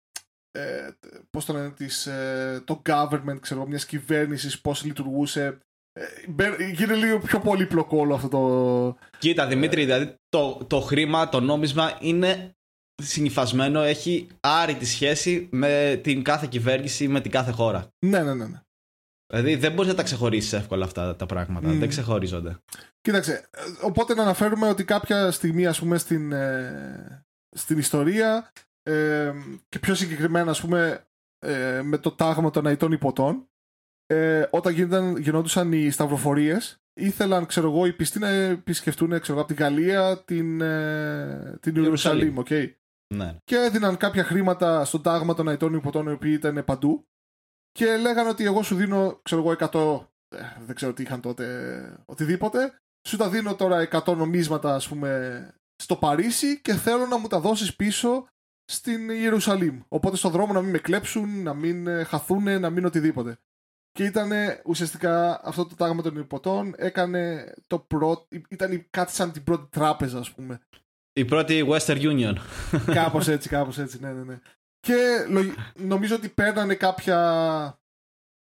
ε, 0.50 0.90
πώς 1.30 1.44
το 1.44 1.52
λένε, 1.52 1.70
της, 1.70 2.06
ε, 2.06 2.62
το 2.64 2.82
government, 2.88 3.38
ξέρω 3.40 3.60
εγώ, 3.60 3.68
μιας 3.68 3.86
κυβέρνησης, 3.86 4.60
πώς 4.60 4.84
λειτουργούσε. 4.84 5.58
Ε, 5.98 6.70
γίνεται 6.72 6.94
λίγο 6.94 7.18
πιο 7.18 7.40
πολύπλοκο 7.40 7.98
όλο 7.98 8.14
αυτό 8.14 8.28
το... 8.28 8.96
Κοίτα, 9.18 9.46
Δημήτρη, 9.46 9.84
δηλαδή 9.84 10.14
το, 10.28 10.64
το 10.66 10.80
χρήμα, 10.80 11.28
το 11.28 11.40
νόμισμα 11.40 11.98
είναι 12.00 12.56
συνυφασμένο, 13.02 13.80
έχει 13.80 14.26
άρρητη 14.40 14.84
σχέση 14.84 15.48
με 15.52 16.00
την 16.02 16.22
κάθε 16.22 16.46
κυβέρνηση, 16.50 17.08
με 17.08 17.20
την 17.20 17.30
κάθε 17.30 17.50
χώρα. 17.50 17.88
Ναι, 18.06 18.22
ναι, 18.22 18.34
ναι. 18.34 18.46
ναι. 18.46 18.60
Δηλαδή 19.26 19.54
δεν 19.54 19.72
μπορείς 19.72 19.90
να 19.90 19.96
τα 19.96 20.02
ξεχωρίσεις 20.02 20.52
εύκολα 20.52 20.84
αυτά 20.84 21.16
τα 21.16 21.26
πράγματα. 21.26 21.68
Δεν 21.68 21.88
ξεχωρίζονται. 21.88 22.58
Κοίταξε. 23.00 23.48
Οπότε 23.82 24.14
να 24.14 24.22
αναφέρουμε 24.22 24.68
ότι 24.68 24.84
κάποια 24.84 25.30
στιγμή, 25.30 25.66
ας 25.66 25.78
πούμε, 25.78 25.98
στην, 25.98 26.32
ε, 26.32 27.24
στην 27.56 27.78
ιστορία 27.78 28.52
ε, 28.82 29.32
και 29.68 29.78
πιο 29.78 29.94
συγκεκριμένα, 29.94 30.50
ας 30.50 30.60
πούμε, 30.60 31.06
ε, 31.38 31.82
με 31.82 31.98
το 31.98 32.10
τάγμα 32.10 32.50
των 32.50 32.66
αιτών 32.66 32.92
υποτών, 32.92 33.48
ε, 34.06 34.46
όταν 34.50 34.72
γίνονταν, 34.72 35.16
γινόντουσαν 35.16 35.72
οι 35.72 35.90
σταυροφορίες, 35.90 36.80
ήθελαν, 37.00 37.46
ξέρω 37.46 37.70
εγώ, 37.70 37.86
οι 37.86 37.92
πιστοί 37.92 38.18
να 38.18 38.28
επισκεφτούν, 38.28 39.08
ξέρω 39.08 39.32
εγώ, 39.32 39.40
από 39.40 39.54
την 39.54 39.64
Γαλλία 39.64 40.22
την, 40.24 40.60
ε, 40.60 41.58
την 41.60 41.76
Ιερουσαλήμ, 41.76 42.34
okay. 42.44 42.72
Ναι. 43.14 43.36
Και 43.44 43.56
έδιναν 43.56 43.96
κάποια 43.96 44.24
χρήματα 44.24 44.84
στον 44.84 45.02
τάγμα 45.02 45.34
των 45.34 45.48
αιτών 45.48 45.74
υποτών, 45.74 46.06
οι 46.06 46.12
οποίοι 46.12 46.32
ήταν 46.34 46.64
παντού 46.64 47.06
και 47.72 47.96
λέγανε 47.96 48.28
ότι 48.28 48.44
εγώ 48.44 48.62
σου 48.62 48.74
δίνω, 48.74 49.20
ξέρω 49.22 49.42
εγώ, 49.42 49.56
100. 49.58 50.08
Ε, 50.28 50.38
δεν 50.66 50.74
ξέρω 50.74 50.92
τι 50.92 51.02
είχαν 51.02 51.20
τότε, 51.20 52.04
οτιδήποτε. 52.04 52.74
Σου 53.08 53.16
τα 53.16 53.28
δίνω 53.28 53.54
τώρα 53.54 53.88
100 53.90 54.16
νομίσματα, 54.16 54.74
ας 54.74 54.88
πούμε, 54.88 55.50
στο 55.82 55.96
Παρίσι 55.96 56.60
και 56.60 56.74
θέλω 56.74 57.06
να 57.06 57.18
μου 57.18 57.26
τα 57.26 57.40
δώσεις 57.40 57.76
πίσω 57.76 58.26
στην 58.64 59.10
Ιερουσαλήμ. 59.10 59.80
Οπότε 59.88 60.16
στον 60.16 60.30
δρόμο 60.30 60.52
να 60.52 60.60
μην 60.60 60.70
με 60.70 60.78
κλέψουν, 60.78 61.42
να 61.42 61.54
μην 61.54 61.86
ε, 61.86 62.04
χαθούν, 62.04 62.60
να 62.60 62.70
μην 62.70 62.84
οτιδήποτε. 62.84 63.38
Και 63.96 64.04
ήταν 64.04 64.30
ουσιαστικά 64.64 65.40
αυτό 65.44 65.66
το 65.66 65.74
τάγμα 65.74 66.02
των 66.02 66.16
υποτών 66.16 66.74
έκανε 66.76 67.54
το 67.66 67.78
πρώτο. 67.78 68.26
ήταν 68.48 68.86
κάτι 68.90 69.12
σαν 69.12 69.32
την 69.32 69.44
πρώτη 69.44 69.68
τράπεζα, 69.70 70.18
ας 70.18 70.32
πούμε. 70.32 70.60
Η 71.12 71.24
πρώτη 71.24 71.66
Western 71.68 72.00
Union. 72.00 72.34
Κάπως 72.86 73.28
έτσι, 73.28 73.48
κάπως 73.48 73.78
έτσι, 73.78 74.00
ναι, 74.00 74.12
ναι, 74.12 74.24
ναι. 74.24 74.38
Και 74.80 75.26
νομίζω 75.74 76.14
ότι 76.14 76.28
παίρνανε 76.28 76.74
κάποια 76.74 77.80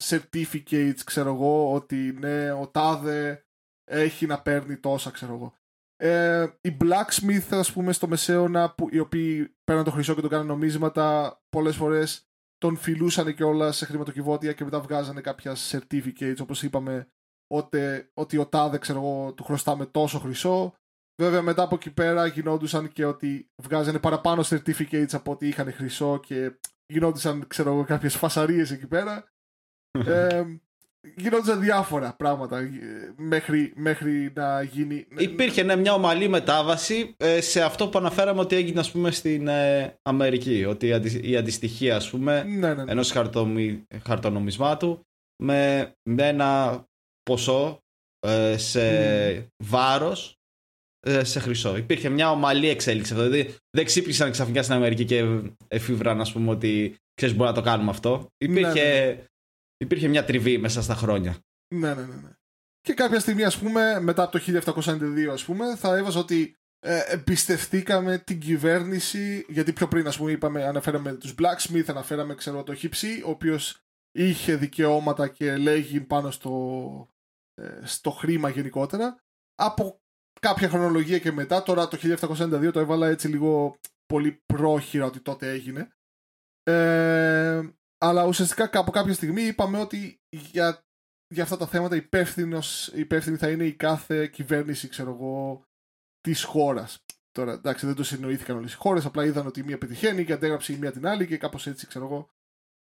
certificates, 0.05 0.99
ξέρω 1.05 1.35
εγώ, 1.35 1.73
ότι 1.73 2.17
ναι, 2.21 2.53
ο 2.53 2.69
τάδε 2.69 3.45
έχει 3.91 4.27
να 4.27 4.43
παίρνει 4.43 4.77
τόσα, 4.77 5.11
ξέρω 5.11 5.35
εγώ. 5.35 5.55
Ε, 5.97 6.47
οι 6.61 6.77
blacksmith, 6.81 7.47
ας 7.51 7.73
πούμε, 7.73 7.93
στο 7.93 8.09
Μεσαίωνα, 8.09 8.75
που, 8.75 8.89
οι 8.91 8.99
οποίοι 8.99 9.57
παίρναν 9.65 9.85
το 9.85 9.91
χρυσό 9.91 10.15
και 10.15 10.21
τον 10.21 10.31
κάνανε 10.31 10.49
νομίσματα, 10.49 11.39
πολλές 11.49 11.77
φορές 11.77 12.29
τον 12.65 12.77
φιλούσαν 12.77 13.35
και 13.35 13.45
όλα 13.45 13.73
σε 13.73 13.85
χρηματοκιβώτια 13.85 14.53
και 14.53 14.65
μετά 14.65 14.81
βγάζανε 14.81 15.21
κάποια 15.21 15.57
certificates, 15.71 16.37
όπως 16.41 16.63
είπαμε, 16.63 17.09
ότι, 17.47 17.79
ότι 18.15 18.39
ο 18.39 18.47
τάδε, 18.47 18.79
ξέρω 18.79 18.99
εγώ, 18.99 19.33
του 19.33 19.45
χρωστάμε 19.45 19.87
τόσο 19.87 20.19
χρυσό 20.19 20.75
Βέβαια 21.23 21.43
μετά 21.43 21.63
από 21.63 21.75
εκεί 21.75 21.91
πέρα 21.91 22.27
γινόντουσαν 22.27 22.93
και 22.93 23.05
ότι 23.05 23.51
βγάζανε 23.63 23.99
παραπάνω 23.99 24.43
certificates 24.45 25.13
από 25.13 25.33
ότι 25.33 25.49
είχαν 25.49 25.73
χρυσό 25.73 26.21
και 26.21 26.59
γινόντουσαν 26.87 27.47
ξέρω 27.47 27.71
εγώ 27.73 27.85
κάποιες 27.85 28.17
φασαρίες 28.17 28.71
εκεί 28.71 28.87
πέρα. 28.87 29.25
ε, 30.07 30.45
γινόντουσαν 31.17 31.61
διάφορα 31.61 32.15
πράγματα 32.17 32.59
ε, 32.59 32.71
μέχρι, 33.17 33.73
μέχρι 33.77 34.33
να 34.35 34.63
γίνει... 34.63 35.07
Υπήρχε 35.17 35.63
ναι, 35.63 35.77
μια 35.77 35.95
ομαλή 35.95 36.29
μετάβαση 36.29 37.15
ε, 37.17 37.41
σε 37.41 37.63
αυτό 37.63 37.89
που 37.89 37.99
αναφέραμε 37.99 38.41
ότι 38.41 38.57
έγινε 38.57 38.81
ας 38.81 38.91
πούμε 38.91 39.11
στην 39.11 39.49
ε, 39.49 39.99
Αμερική. 40.03 40.65
Ότι 40.65 40.87
η 41.23 41.37
αντιστοιχία 41.37 41.97
ας 41.97 42.11
πούμε 42.11 42.43
ναι, 42.43 42.75
ναι, 42.75 42.83
ναι. 42.85 42.93
ενός 42.93 43.15
χαρτονομισμάτου 44.03 45.01
με, 45.43 45.93
με 46.11 46.29
ένα 46.29 46.83
ποσό 47.23 47.79
σε 48.57 48.81
mm. 49.37 49.47
βάρος 49.65 50.39
ε, 51.07 51.25
σε 51.25 51.41
χρυσό. 51.41 51.77
Υπήρχε 51.77 52.09
μια 52.09 52.31
ομαλή 52.31 52.69
εξέλιξη 52.69 53.13
αυτό. 53.13 53.29
Δηλαδή 53.29 53.55
δεν 53.71 53.85
ξύπνησαν 53.85 54.31
ξαφνικά 54.31 54.63
στην 54.63 54.75
Αμερική 54.75 55.05
και 55.05 55.25
εφήβραν, 55.69 56.21
ας 56.21 56.33
πούμε, 56.33 56.51
ότι 56.51 56.95
ξέρεις, 57.15 57.37
μπορούμε 57.37 57.57
να 57.57 57.63
το 57.63 57.71
κάνουμε 57.71 57.91
αυτό. 57.91 58.29
Υπήρχε, 58.39 58.83
ναι, 58.83 59.05
ναι. 59.05 59.25
Υπήρχε 59.85 60.09
μια 60.09 60.25
τριβή 60.25 60.59
μέσα 60.59 60.83
στα 60.83 60.95
χρόνια. 60.95 61.37
Ναι, 61.75 61.95
ναι, 61.95 62.03
ναι. 62.03 62.15
ναι. 62.15 62.31
Και 62.81 62.95
κάποια 62.95 63.21
στιγμή, 63.21 63.45
ας 63.45 63.59
πούμε, 63.59 64.01
μετά 64.01 64.23
από 64.23 64.39
το 64.39 64.63
1792, 64.85 65.27
ας 65.31 65.45
πούμε, 65.45 65.77
θα 65.77 65.97
έβαζα 65.97 66.19
ότι 66.19 66.57
ε, 66.87 67.01
εμπιστευτήκαμε 67.07 68.19
την 68.19 68.41
κυβέρνηση, 68.41 69.45
γιατί 69.49 69.73
πιο 69.73 69.89
πριν, 69.89 70.07
ας 70.07 70.17
πούμε, 70.17 70.31
είπαμε, 70.31 70.65
αναφέραμε 70.65 71.15
τους 71.15 71.35
Blacksmith, 71.39 71.85
αναφέραμε, 71.87 72.35
ξέρω, 72.35 72.63
το 72.63 72.75
Χίψη, 72.75 73.23
ο 73.27 73.31
οποίος 73.31 73.85
είχε 74.13 74.57
δικαιώματα 74.57 75.29
και 75.29 75.57
λέγει 75.57 76.01
πάνω 76.01 76.31
στο, 76.31 77.09
ε, 77.55 77.81
στο 77.83 78.11
χρήμα 78.11 78.49
γενικότερα. 78.49 79.17
Από 79.55 80.01
κάποια 80.41 80.69
χρονολογία 80.69 81.19
και 81.19 81.33
μετά, 81.33 81.63
τώρα 81.63 81.89
το 81.89 81.97
1792 81.97 82.73
το 82.73 82.81
έβαλα 82.81 83.09
έτσι 83.09 83.29
λίγο 83.29 83.77
πολύ 84.07 84.43
πρόχειρα 84.47 85.05
ότι 85.05 85.21
τότε 85.21 85.51
έγινε. 85.51 85.89
Ε, 86.63 87.63
αλλά 87.99 88.25
ουσιαστικά 88.25 88.71
από 88.73 88.91
κάποια 88.91 89.15
στιγμή 89.15 89.43
είπαμε 89.43 89.79
ότι 89.79 90.21
για, 90.29 90.85
για 91.29 91.43
αυτά 91.43 91.57
τα 91.57 91.67
θέματα 91.67 91.97
υπεύθυνη 91.97 93.37
θα 93.37 93.51
είναι 93.51 93.65
η 93.65 93.73
κάθε 93.73 94.27
κυβέρνηση, 94.27 94.89
ξέρω 94.89 95.11
εγώ, 95.11 95.65
της 96.21 96.43
χώρας. 96.43 97.05
Τώρα, 97.33 97.53
εντάξει, 97.53 97.87
δεν 97.87 97.95
το 97.95 98.05
συνοήθηκαν 98.05 98.57
όλες 98.57 98.73
οι 98.73 98.77
χώρες, 98.77 99.05
απλά 99.05 99.25
είδαν 99.25 99.47
ότι 99.47 99.61
η 99.61 99.63
μία 99.63 99.79
πετυχαίνει 99.79 100.25
και 100.25 100.33
αντέγραψε 100.33 100.73
η 100.73 100.77
μία 100.77 100.93
την 100.93 101.07
άλλη 101.07 101.27
και 101.27 101.37
κάπως 101.37 101.67
έτσι, 101.67 101.87
ξέρω 101.87 102.05
εγώ, 102.05 102.29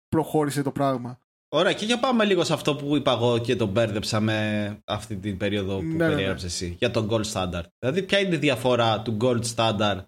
προχώρησε 0.07 0.61
το 0.61 0.71
πράγμα. 0.71 1.19
Ωραία, 1.49 1.73
και 1.73 1.85
για 1.85 1.99
πάμε 1.99 2.25
λίγο 2.25 2.43
σε 2.43 2.53
αυτό 2.53 2.75
που 2.75 2.95
είπα 2.95 3.11
εγώ 3.11 3.37
και 3.37 3.55
τον 3.55 3.69
μπέρδεψα 3.69 4.19
με 4.19 4.79
αυτή 4.85 5.15
την 5.17 5.37
περίοδο 5.37 5.77
που 5.77 5.83
ναι, 5.83 5.89
ναι, 5.89 6.05
ναι. 6.05 6.09
περιέγραψες 6.09 6.53
εσύ 6.53 6.75
για 6.79 6.91
τον 6.91 7.07
gold 7.11 7.31
standard. 7.31 7.63
Δηλαδή, 7.79 8.03
ποια 8.03 8.19
είναι 8.19 8.35
η 8.35 8.37
διαφορά 8.37 9.01
του 9.01 9.17
gold 9.21 9.41
standard 9.55 10.05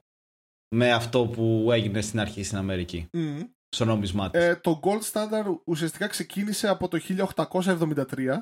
με 0.75 0.91
αυτό 0.91 1.27
που 1.27 1.69
έγινε 1.71 2.01
στην 2.01 2.19
αρχή 2.19 2.43
στην 2.43 2.57
Αμερική, 2.57 3.09
mm. 3.13 3.47
Στο 3.69 3.85
νόμισμά 3.85 4.29
ε, 4.33 4.55
το 4.55 4.79
gold 4.83 5.11
standard 5.11 5.59
ουσιαστικά 5.63 6.07
ξεκίνησε 6.07 6.67
από 6.67 6.87
το 6.87 6.99
1873 7.43 8.37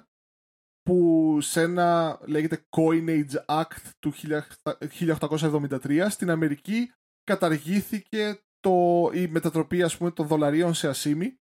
που 0.81 1.37
σε 1.41 1.61
ένα 1.61 2.19
λέγεται 2.25 2.65
Coinage 2.69 3.45
Act 3.45 3.91
του 3.99 4.13
1873 4.99 6.05
στην 6.09 6.29
Αμερική 6.29 6.91
καταργήθηκε 7.23 8.41
το, 8.59 9.09
η 9.13 9.27
μετατροπή 9.27 9.83
ας 9.83 9.97
πούμε 9.97 10.11
των 10.11 10.27
δολαρίων 10.27 10.73
σε 10.73 10.87
ασήμι 10.87 11.39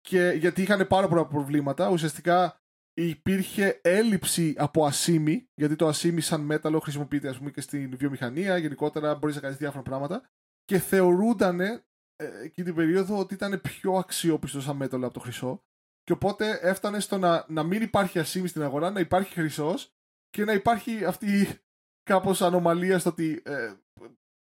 και 0.00 0.34
γιατί 0.36 0.62
είχαν 0.62 0.86
πάρα 0.86 1.08
πολλά 1.08 1.26
προβλήματα. 1.26 1.90
Ουσιαστικά 1.90 2.60
υπήρχε 2.94 3.80
έλλειψη 3.82 4.54
από 4.58 4.84
ασήμι 4.84 5.48
γιατί 5.54 5.76
το 5.76 5.86
ασήμι 5.86 6.20
σαν 6.20 6.40
μέταλλο 6.40 6.78
χρησιμοποιείται 6.80 7.28
ας 7.28 7.38
πούμε 7.38 7.50
και 7.50 7.60
στην 7.60 7.96
βιομηχανία. 7.96 8.56
Γενικότερα 8.56 9.14
μπορείς 9.14 9.34
να 9.34 9.40
κάνεις 9.40 9.56
διάφορα 9.56 9.82
πράγματα. 9.82 10.30
Και 10.64 10.78
θεωρούνταν 10.78 11.60
ε, 11.60 11.84
εκείνη 12.42 12.66
την 12.66 12.74
περίοδο 12.74 13.18
ότι 13.18 13.34
ήταν 13.34 13.60
πιο 13.60 13.92
αξιόπιστος 13.92 14.64
σαν 14.64 14.76
μέταλλο 14.76 15.04
από 15.04 15.14
το 15.14 15.20
χρυσό 15.20 15.62
και 16.02 16.12
οπότε 16.12 16.58
έφτανε 16.62 17.00
στο 17.00 17.18
να, 17.18 17.44
να 17.48 17.62
μην 17.62 17.82
υπάρχει 17.82 18.18
ασήμι 18.18 18.48
στην 18.48 18.62
αγορά, 18.62 18.90
να 18.90 19.00
υπάρχει 19.00 19.32
χρυσός 19.32 19.92
και 20.30 20.44
να 20.44 20.52
υπάρχει 20.52 21.04
αυτή 21.04 21.48
κάπως 22.02 22.42
ανομαλία 22.42 22.98
στο 22.98 23.10
ότι. 23.10 23.42
Ε, 23.44 23.72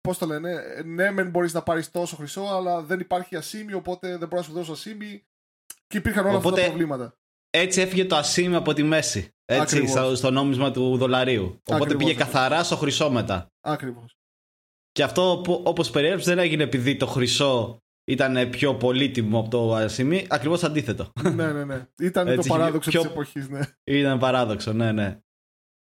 Πώς 0.02 0.18
το 0.18 0.26
λένε, 0.26 0.52
ε, 0.52 0.84
ναι, 0.84 1.12
μεν 1.12 1.30
μπορείς 1.30 1.54
να 1.54 1.64
πάρεις 1.64 1.92
τόσο 1.92 2.16
χρυσό, 2.16 2.42
αλλά 2.42 2.82
δεν 2.82 3.00
υπάρχει 3.00 3.36
ασήμι, 3.36 3.74
οπότε 3.74 4.08
δεν 4.08 4.28
μπορεί 4.28 4.36
να 4.36 4.42
σου 4.42 4.52
δώσω 4.52 4.72
ασήμι. 4.72 5.26
Και 5.88 5.98
υπήρχαν 5.98 6.26
όλα 6.26 6.38
αυτά 6.38 6.52
τα 6.52 6.66
προβλήματα. 6.66 7.18
Έτσι 7.50 7.82
έφυγε 7.82 8.06
το 8.06 8.16
ασήμι 8.16 8.56
από 8.56 8.74
τη 8.74 8.84
μέση. 8.84 9.36
Έτσι, 9.46 9.78
Ακριβώς. 9.78 10.18
στο 10.18 10.32
νόμισμα 10.32 10.72
του 10.72 10.98
δολαρίου. 10.98 11.62
Οπότε 11.66 11.96
πήγε 11.96 12.14
καθαρά 12.14 12.64
στο 12.64 12.76
χρυσό 12.76 13.12
μετά. 13.12 13.48
Ακριβώς. 13.62 14.18
Και 14.98 15.04
αυτό 15.04 15.44
όπως 15.48 15.90
περιέγραψες 15.90 16.28
δεν 16.28 16.40
έγινε 16.40 16.64
επειδή 16.64 16.96
το 16.96 17.06
χρυσό 17.06 17.78
ήταν 18.06 18.50
πιο 18.50 18.76
πολύτιμο 18.76 19.40
από 19.40 19.50
το 19.50 19.76
ασήμι, 19.76 20.26
ακριβώς 20.30 20.64
αντίθετο. 20.64 21.12
ναι, 21.34 21.52
ναι, 21.52 21.66
ναι. 21.66 21.88
Ήταν 22.00 22.36
το 22.36 22.44
παράδοξο 22.48 22.90
πιο... 22.90 23.02
της 23.02 23.10
εποχής, 23.10 23.50
ναι. 23.50 23.60
Ήταν 23.84 24.20
παράδοξο, 24.20 24.74
ναι, 24.74 24.92
ναι. 24.92 25.20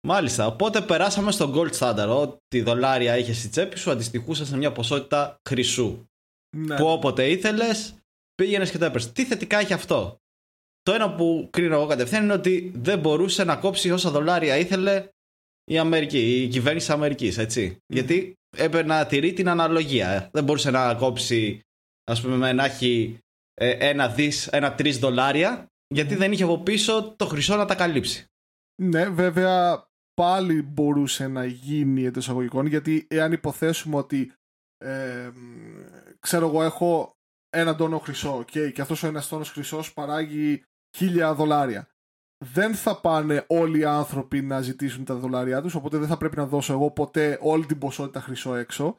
Μάλιστα. 0.07 0.45
Οπότε 0.45 0.81
περάσαμε 0.81 1.31
στο 1.31 1.53
gold 1.55 1.71
standard. 1.71 2.07
Ό,τι 2.07 2.61
δολάρια 2.61 3.17
είχες 3.17 3.37
στη 3.37 3.47
τσέπη 3.47 3.77
σου 3.77 3.91
αντιστοιχούσε 3.91 4.45
σε 4.45 4.57
μια 4.57 4.71
ποσότητα 4.71 5.37
χρυσού. 5.49 6.07
Ναι. 6.57 6.75
Που 6.75 6.85
όποτε 6.85 7.29
ήθελες, 7.29 7.95
πήγαινες 8.35 8.71
και 8.71 8.77
το 8.77 8.85
έπαιρνες. 8.85 9.11
Τι 9.11 9.25
θετικά 9.25 9.59
έχει 9.59 9.73
αυτό; 9.73 10.17
Το 10.81 10.93
ένα 10.93 11.15
που 11.15 11.47
κρίνω 11.51 11.75
εγώ 11.75 11.85
κατευθείαν 11.85 12.23
είναι 12.23 12.33
ότι 12.33 12.71
δεν 12.75 12.99
μπορούσε 12.99 13.43
να 13.43 13.55
κόψει 13.55 13.91
όσα 13.91 14.11
δολάρια 14.11 14.57
ήθελε 14.57 15.07
η 15.63 15.77
Αμερική, 15.77 16.43
η 16.43 16.47
κυβέρνηση 16.47 16.85
της 16.85 16.95
Αμερικής, 16.95 17.37
έτσι. 17.37 17.77
Γιατί 17.87 18.35
έπρεπε 18.57 18.87
να 18.87 19.05
τηρεί 19.05 19.33
την 19.33 19.49
αναλογία. 19.49 20.29
Δεν 20.33 20.43
μπορούσε 20.43 20.71
να 20.71 20.95
κόψει 20.95 21.61
ας 22.03 22.21
πούμε 22.21 22.53
να 22.53 22.65
έχει 22.65 23.19
ε, 23.53 23.69
ένα 23.69 24.07
δις, 24.07 24.47
ένα 24.47 24.75
τρεις 24.75 24.97
δολάρια 24.97 25.65
γιατί 25.87 26.15
δεν 26.15 26.31
είχε 26.31 26.43
από 26.43 26.59
πίσω 26.59 27.13
το 27.17 27.25
χρυσό 27.25 27.55
να 27.55 27.65
τα 27.65 27.75
καλύψει. 27.75 28.25
Ναι, 28.81 29.09
βέβαια 29.09 29.85
πάλι 30.13 30.61
μπορούσε 30.61 31.27
να 31.27 31.45
γίνει 31.45 32.03
εντός 32.03 32.23
εισαγωγικών 32.23 32.65
γιατί 32.65 33.07
εάν 33.09 33.31
υποθέσουμε 33.31 33.95
ότι 33.95 34.33
ε, 34.77 35.29
ξέρω 36.19 36.47
εγώ 36.47 36.63
έχω 36.63 37.15
ένα 37.49 37.75
τόνο 37.75 37.99
χρυσό 37.99 38.43
και, 38.47 38.71
και 38.71 38.81
αυτός 38.81 39.03
ο 39.03 39.07
ένας 39.07 39.27
τόνος 39.27 39.49
χρυσός 39.51 39.93
παράγει 39.93 40.63
χίλια 40.97 41.33
δολάρια 41.33 41.89
δεν 42.43 42.75
θα 42.75 43.01
πάνε 43.01 43.45
όλοι 43.47 43.79
οι 43.79 43.85
άνθρωποι 43.85 44.41
να 44.41 44.61
ζητήσουν 44.61 45.05
τα 45.05 45.15
δολάρια 45.15 45.61
τους 45.61 45.75
οπότε 45.75 45.97
δεν 45.97 46.07
θα 46.07 46.17
πρέπει 46.17 46.35
να 46.35 46.45
δώσω 46.45 46.73
εγώ 46.73 46.91
ποτέ 46.91 47.37
όλη 47.41 47.65
την 47.65 47.77
ποσότητα 47.77 48.21
χρυσό 48.21 48.55
έξω 48.55 48.97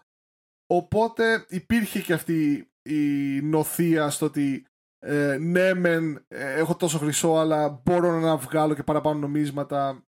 οπότε 0.67 1.45
υπήρχε 1.49 2.01
και 2.01 2.13
αυτή 2.13 2.71
η 2.83 3.41
νοθεία 3.43 4.11
στο 4.11 4.27
ότι 4.27 4.67
ε, 4.99 5.37
ναι 5.41 5.75
μεν 5.75 6.25
ε, 6.29 6.53
έχω 6.53 6.77
τόσο 6.77 6.99
χρυσό 6.99 7.33
αλλά 7.33 7.81
μπορώ 7.85 8.21
να 8.21 8.37
βγάλω 8.37 8.75
και 8.75 8.83
παραπάνω 8.83 9.19
νομίσματα 9.19 10.05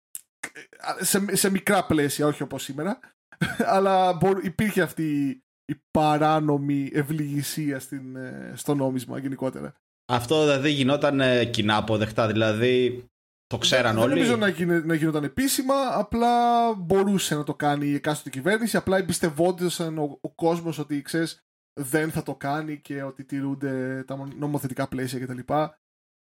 ε, 0.99 1.05
σε, 1.05 1.37
σε 1.37 1.51
μικρά 1.51 1.87
πλαίσια 1.87 2.27
όχι 2.27 2.43
όπως 2.43 2.63
σήμερα 2.63 3.01
αλλά 3.75 4.19
υπήρχε 4.43 4.83
αυτή 4.83 5.43
η 5.65 5.75
παράνομη 5.91 6.91
ευληγησία 6.93 7.79
στην, 7.81 8.17
ε, 8.17 8.53
στο 8.55 8.75
νόμισμα 8.75 9.19
γενικότερα. 9.19 9.75
Αυτό 10.13 10.43
δηλαδή 10.43 10.71
γινόταν 10.71 11.21
κοινά 11.51 11.77
αποδεκτά, 11.77 12.27
δηλαδή 12.27 13.05
το 13.49 13.59
ξέραν 13.59 13.95
δεν, 13.95 14.03
όλοι. 14.03 14.23
Δεν 14.23 14.39
νομίζω 14.39 14.65
να, 14.67 14.85
να 14.85 14.95
γινόταν 14.95 15.25
επίσημα, 15.25 15.75
απλά 15.93 16.75
μπορούσε 16.75 17.35
να 17.35 17.45
το 17.45 17.55
κάνει 17.55 17.87
η 17.87 17.95
εκάστοτε 17.95 18.31
κυβέρνηση, 18.31 18.77
απλά 18.77 18.97
εμπιστευόντουσαν 18.97 19.99
ο, 19.99 20.19
ο 20.21 20.35
κόσμος 20.35 20.79
ότι 20.79 21.03
ξέρεις 21.03 21.43
δεν 21.81 22.11
θα 22.11 22.23
το 22.23 22.35
κάνει 22.35 22.81
και 22.81 23.03
ότι 23.03 23.25
τηρούνται 23.25 24.05
τα 24.07 24.29
νομοθετικά 24.37 24.89
πλαίσια 24.89 25.19
κτλ. 25.19 25.39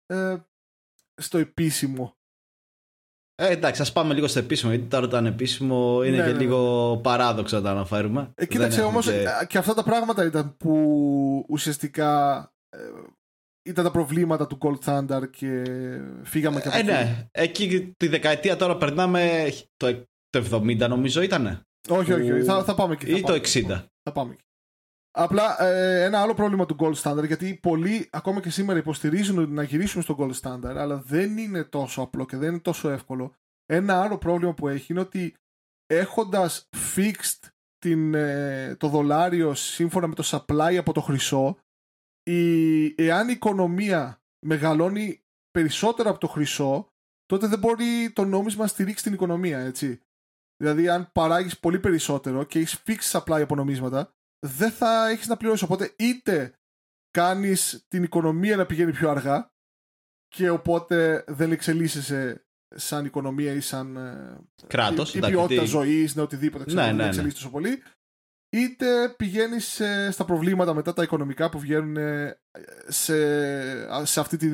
Ε, 0.06 0.36
στο 1.14 1.38
επίσημο. 1.38 2.16
Ε, 3.34 3.50
εντάξει, 3.50 3.82
ας 3.82 3.92
πάμε 3.92 4.14
λίγο 4.14 4.26
στο 4.26 4.38
επίσημο, 4.38 4.72
γιατί 4.72 4.88
τώρα 4.88 5.08
το 5.08 5.16
ανεπίσημο 5.16 6.02
είναι 6.04 6.16
ναι, 6.16 6.24
και 6.24 6.32
ναι, 6.32 6.38
λίγο 6.38 6.92
ναι. 6.94 7.02
παράδοξο 7.02 7.56
να 7.56 7.62
το 7.62 7.68
αναφέρουμε. 7.68 8.32
Ε, 8.34 8.46
κοίταξε 8.46 8.82
όμως, 8.82 9.06
και... 9.06 9.22
Ε, 9.40 9.46
και 9.46 9.58
αυτά 9.58 9.74
τα 9.74 9.82
πράγματα 9.82 10.24
ήταν 10.24 10.56
που 10.56 11.46
ουσιαστικά 11.48 12.40
ε, 12.68 12.78
ήταν 13.64 13.84
τα 13.84 13.90
προβλήματα 13.90 14.46
του 14.46 14.58
Gold 14.60 14.78
Thunder 14.84 15.30
και 15.30 15.62
φύγαμε 16.22 16.60
και 16.60 16.68
από 16.68 16.76
ε, 16.76 16.82
Ναι, 16.82 17.28
εκεί 17.30 17.94
τη 17.96 18.06
δεκαετία 18.06 18.56
τώρα 18.56 18.76
περνάμε 18.76 19.52
το, 19.76 20.04
το 20.28 20.44
70 20.52 20.88
νομίζω 20.88 21.22
ήτανε. 21.22 21.60
Όχι, 21.88 22.12
όχι, 22.12 22.32
όχι. 22.32 22.44
Θα, 22.44 22.64
θα 22.64 22.74
πάμε 22.74 22.92
εκεί. 22.92 23.16
Ή 23.16 23.22
το 23.22 23.32
60. 23.32 23.84
Θα 24.02 24.12
πάμε 24.12 24.32
εκεί. 24.32 24.42
Απλά 25.16 25.62
ε, 25.62 26.04
ένα 26.04 26.20
άλλο 26.20 26.34
πρόβλημα 26.34 26.66
του 26.66 26.76
Gold 26.78 26.94
Standard, 26.94 27.26
γιατί 27.26 27.58
πολλοί 27.62 28.08
ακόμα 28.12 28.40
και 28.40 28.50
σήμερα 28.50 28.78
υποστηρίζουν 28.78 29.52
να 29.52 29.62
γυρίσουν 29.62 30.02
στο 30.02 30.16
Gold 30.18 30.40
Standard, 30.40 30.76
αλλά 30.76 30.96
δεν 30.96 31.38
είναι 31.38 31.64
τόσο 31.64 32.02
απλό 32.02 32.26
και 32.26 32.36
δεν 32.36 32.48
είναι 32.48 32.58
τόσο 32.58 32.88
εύκολο. 32.88 33.34
Ένα 33.66 34.02
άλλο 34.02 34.18
πρόβλημα 34.18 34.54
που 34.54 34.68
έχει 34.68 34.92
είναι 34.92 35.00
ότι 35.00 35.34
έχοντας 35.86 36.68
fixed 36.96 37.48
την, 37.78 38.14
ε, 38.14 38.76
το 38.78 38.88
δολάριο 38.88 39.54
σύμφωνα 39.54 40.06
με 40.06 40.14
το 40.14 40.22
supply 40.26 40.76
από 40.78 40.92
το 40.92 41.00
χρυσό, 41.00 41.56
η, 42.24 42.84
εάν 42.96 43.28
η 43.28 43.32
οικονομία 43.32 44.22
μεγαλώνει 44.46 45.24
περισσότερο 45.50 46.10
από 46.10 46.18
το 46.18 46.26
χρυσό, 46.26 46.92
τότε 47.26 47.46
δεν 47.46 47.58
μπορεί 47.58 48.10
το 48.12 48.24
νόμισμα 48.24 48.62
να 48.62 48.68
στηρίξει 48.68 49.02
την 49.02 49.12
οικονομία, 49.12 49.58
έτσι. 49.58 50.00
Δηλαδή, 50.56 50.88
αν 50.88 51.12
παράγεις 51.12 51.58
πολύ 51.58 51.80
περισσότερο 51.80 52.44
και 52.44 52.58
έχεις 52.58 52.82
fixed 52.86 53.18
supply 53.18 53.40
από 53.42 53.54
νομίσματα, 53.54 54.14
δεν 54.46 54.70
θα 54.70 55.08
έχεις 55.08 55.26
να 55.26 55.36
πληρώσεις. 55.36 55.62
Οπότε 55.62 55.94
είτε 55.98 56.54
κάνεις 57.10 57.84
την 57.88 58.02
οικονομία 58.02 58.56
να 58.56 58.66
πηγαίνει 58.66 58.92
πιο 58.92 59.10
αργά 59.10 59.52
και 60.28 60.50
οπότε 60.50 61.24
δεν 61.26 61.52
εξελίσσεσαι 61.52 62.46
σαν 62.74 63.04
οικονομία 63.04 63.52
ή 63.52 63.60
σαν 63.60 63.96
ε, 63.96 64.38
κράτος, 64.66 65.14
η, 65.14 65.18
η 65.18 65.26
ποιότητα 65.26 65.62
τι... 65.62 65.68
ζωής, 65.68 66.14
ναι, 66.14 66.22
οτιδήποτε 66.22 66.64
ξέρω, 66.64 66.82
ναι, 66.82 66.92
ναι, 66.92 67.10
δεν 67.10 67.24
ναι. 67.24 67.32
τόσο 67.32 67.50
πολύ 67.50 67.82
είτε 68.54 69.08
πηγαίνεις 69.16 69.80
στα 70.10 70.24
προβλήματα 70.24 70.74
μετά 70.74 70.92
τα 70.92 71.02
οικονομικά 71.02 71.48
που 71.48 71.58
βγαίνουν 71.58 71.96
ε, 71.96 72.38
σε, 72.88 73.16
σε 74.04 74.20
αυτή 74.20 74.36
τη 74.36 74.48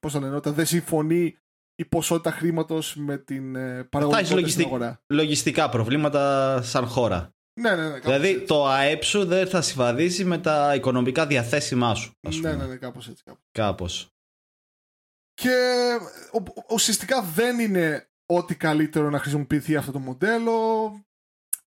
πώς 0.00 0.12
θα 0.12 0.20
λένε, 0.20 0.36
όταν 0.36 0.54
δεν 0.54 0.66
συμφωνεί 0.66 1.36
η 1.74 1.84
ποσότητα 1.84 2.30
χρήματος 2.30 2.96
με 2.96 3.18
την 3.18 3.56
ε, 3.56 3.84
παραγωγικότητα 3.84 4.48
στην 4.48 4.64
αγορά. 4.64 5.00
Λογιστικά 5.06 5.68
προβλήματα 5.68 6.62
σαν 6.62 6.86
χώρα. 6.86 7.32
Ναι, 7.60 7.74
ναι, 7.74 7.88
ναι. 7.88 7.98
Δηλαδή 7.98 8.28
έτσι. 8.28 8.44
το 8.44 8.66
ΑΕΠ 8.66 9.02
σου 9.02 9.24
δεν 9.24 9.48
θα 9.48 9.62
συμβαδίσει 9.62 10.24
με 10.24 10.38
τα 10.38 10.74
οικονομικά 10.74 11.26
διαθέσιμά 11.26 11.94
σου. 11.94 12.12
Ας 12.28 12.34
ναι, 12.34 12.40
πούμε. 12.40 12.54
Ναι, 12.54 12.62
ναι, 12.62 12.68
ναι, 12.68 12.76
κάπως 12.76 13.08
έτσι. 13.08 13.22
Κάπως. 13.24 13.42
κάπως. 13.50 14.12
Και 15.34 15.56
ουσιαστικά 16.70 17.22
δεν 17.22 17.58
είναι 17.58 18.08
ό,τι 18.26 18.54
καλύτερο 18.54 19.10
να 19.10 19.18
χρησιμοποιηθεί 19.18 19.76
αυτό 19.76 19.92
το 19.92 19.98
μοντέλο. 19.98 20.54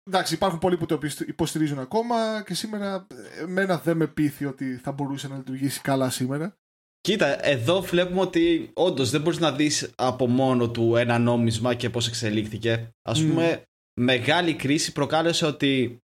Εντάξει, 0.04 0.34
υπάρχουν 0.34 0.60
πολλοί 0.60 0.78
που 0.78 0.86
το 0.86 1.00
υποστηρίζουν 1.28 1.80
ακόμα 1.80 2.44
και 2.46 2.54
σήμερα 2.54 3.08
εμένα 3.40 3.78
δεν 3.78 3.98
με 3.98 4.08
πείθει 4.08 4.46
ότι 4.46 4.76
θα 4.76 4.92
μπορούσε 4.92 5.28
να 5.28 5.36
λειτουργήσει 5.38 5.82
καλά 5.82 6.10
σήμερα. 6.10 6.56
Κοίτα, 7.02 7.46
εδώ 7.46 7.82
βλέπουμε 7.82 8.22
ότι 8.22 8.70
όντως 8.74 9.10
δεν 9.10 9.22
μπορείς 9.22 9.40
να 9.40 9.52
δεις 9.52 9.92
από 9.96 10.28
μόνο 10.28 10.70
του 10.70 10.96
ένα 10.96 11.20
νόμισμα 11.20 11.74
και 11.74 11.90
πώς 11.90 12.08
εξελίχθηκε. 12.08 12.90
Α 13.02 13.14
πούμε, 13.14 13.64
μεγάλη 14.00 14.54
κρίση 14.54 14.92
προκάλεσε 14.92 15.46
ότι 15.46 15.98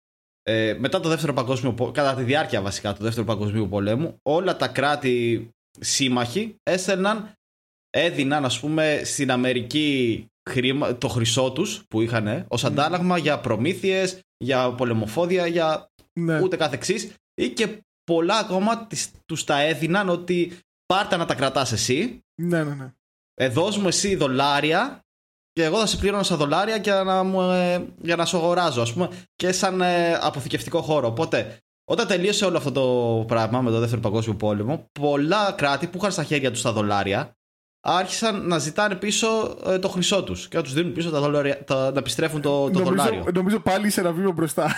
ε, 0.43 0.77
μετά 0.79 1.01
το 1.01 1.09
δεύτερο 1.09 1.33
παγκόσμιο 1.33 1.91
κατά 1.93 2.15
τη 2.15 2.23
διάρκεια 2.23 2.63
βασικά 2.63 2.95
του 2.95 3.03
δεύτερου 3.03 3.27
παγκοσμίου 3.27 3.69
πολέμου, 3.69 4.19
όλα 4.23 4.57
τα 4.57 4.69
κράτη 4.69 5.49
σύμμαχοι 5.81 6.57
έστελναν, 6.63 7.33
έδιναν 7.91 8.45
ας 8.45 8.61
πούμε 8.61 9.01
στην 9.05 9.31
Αμερική 9.31 10.27
χρήμα, 10.51 10.97
το 10.97 11.09
χρυσό 11.09 11.53
τους 11.53 11.83
που 11.89 12.01
είχαν 12.01 12.45
ως 12.49 12.65
αντάλλαγμα 12.65 13.19
για 13.19 13.41
προμήθειες, 13.41 14.21
για 14.37 14.73
πολεμοφόδια, 14.73 15.47
για 15.47 15.91
ναι. 16.13 16.41
ούτε 16.41 16.57
καθεξής 16.57 17.15
ή 17.35 17.49
και 17.49 17.85
πολλά 18.05 18.39
ακόμα 18.39 18.89
τους 19.27 19.45
τα 19.45 19.61
έδιναν 19.61 20.09
ότι 20.09 20.59
πάρτε 20.87 21.17
να 21.17 21.25
τα 21.25 21.35
κρατάς 21.35 21.73
εσύ 21.73 22.25
ναι, 22.43 22.65
ναι, 22.65 22.75
ναι. 22.75 22.93
Ε, 23.35 23.53
μου 23.81 23.87
εσύ 23.89 24.15
δολάρια 24.15 25.05
και 25.53 25.65
εγώ 25.65 25.79
θα 25.79 25.87
σε 25.87 25.97
πληρώνω 25.97 26.23
σαν 26.23 26.39
δολάρια 26.39 26.77
για 26.77 27.03
να, 27.03 27.23
μου, 27.23 27.41
ε, 27.51 27.87
για 28.03 28.17
να 28.17 28.25
σου 28.25 28.37
αγοράζω, 28.37 28.83
ας 28.83 28.93
πούμε, 28.93 29.09
και 29.35 29.53
σαν 29.53 29.81
ε, 29.81 30.15
αποθηκευτικό 30.15 30.83
χώρο. 30.83 31.09
Οπότε, 31.09 31.59
όταν 31.85 32.07
τελείωσε 32.07 32.45
όλο 32.45 32.57
αυτό 32.57 32.73
το 32.73 33.25
πράγμα 33.27 33.61
με 33.61 33.71
το 33.71 33.79
δεύτερο 33.79 34.01
παγκόσμιο 34.01 34.37
πόλεμο, 34.37 34.87
πολλά 35.01 35.53
κράτη 35.53 35.87
που 35.87 35.97
είχαν 35.97 36.13
στα 36.13 36.25
χέρια 36.25 36.51
τους 36.51 36.63
τα 36.63 36.73
δολάρια 36.73 37.37
άρχισαν 37.87 38.47
να 38.47 38.59
ζητάνε 38.59 38.95
πίσω 38.95 39.59
ε, 39.67 39.79
το 39.79 39.89
χρυσό 39.89 40.25
τους 40.25 40.49
και 40.49 40.57
να 40.57 40.63
τους 40.63 40.73
δίνουν 40.73 40.93
πίσω 40.93 41.11
τα 41.11 41.21
δολάρια, 41.21 41.65
τα, 41.65 41.91
να 41.91 41.99
επιστρέφουν 41.99 42.41
το, 42.41 42.71
το 42.71 42.79
νομίζω, 42.79 42.85
δολάριο. 42.85 43.25
Νομίζω 43.35 43.61
πάλι 43.61 43.87
είσαι 43.87 44.01
ένα 44.01 44.13
βήμα 44.13 44.33
μπροστά. 44.33 44.75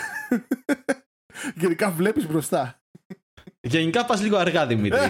Γενικά 1.61 1.90
βλέπεις 1.90 2.27
μπροστά. 2.27 2.81
Γενικά 3.61 4.05
πας 4.05 4.23
λίγο 4.23 4.37
αργά, 4.37 4.66
Δημήτρη. 4.66 4.99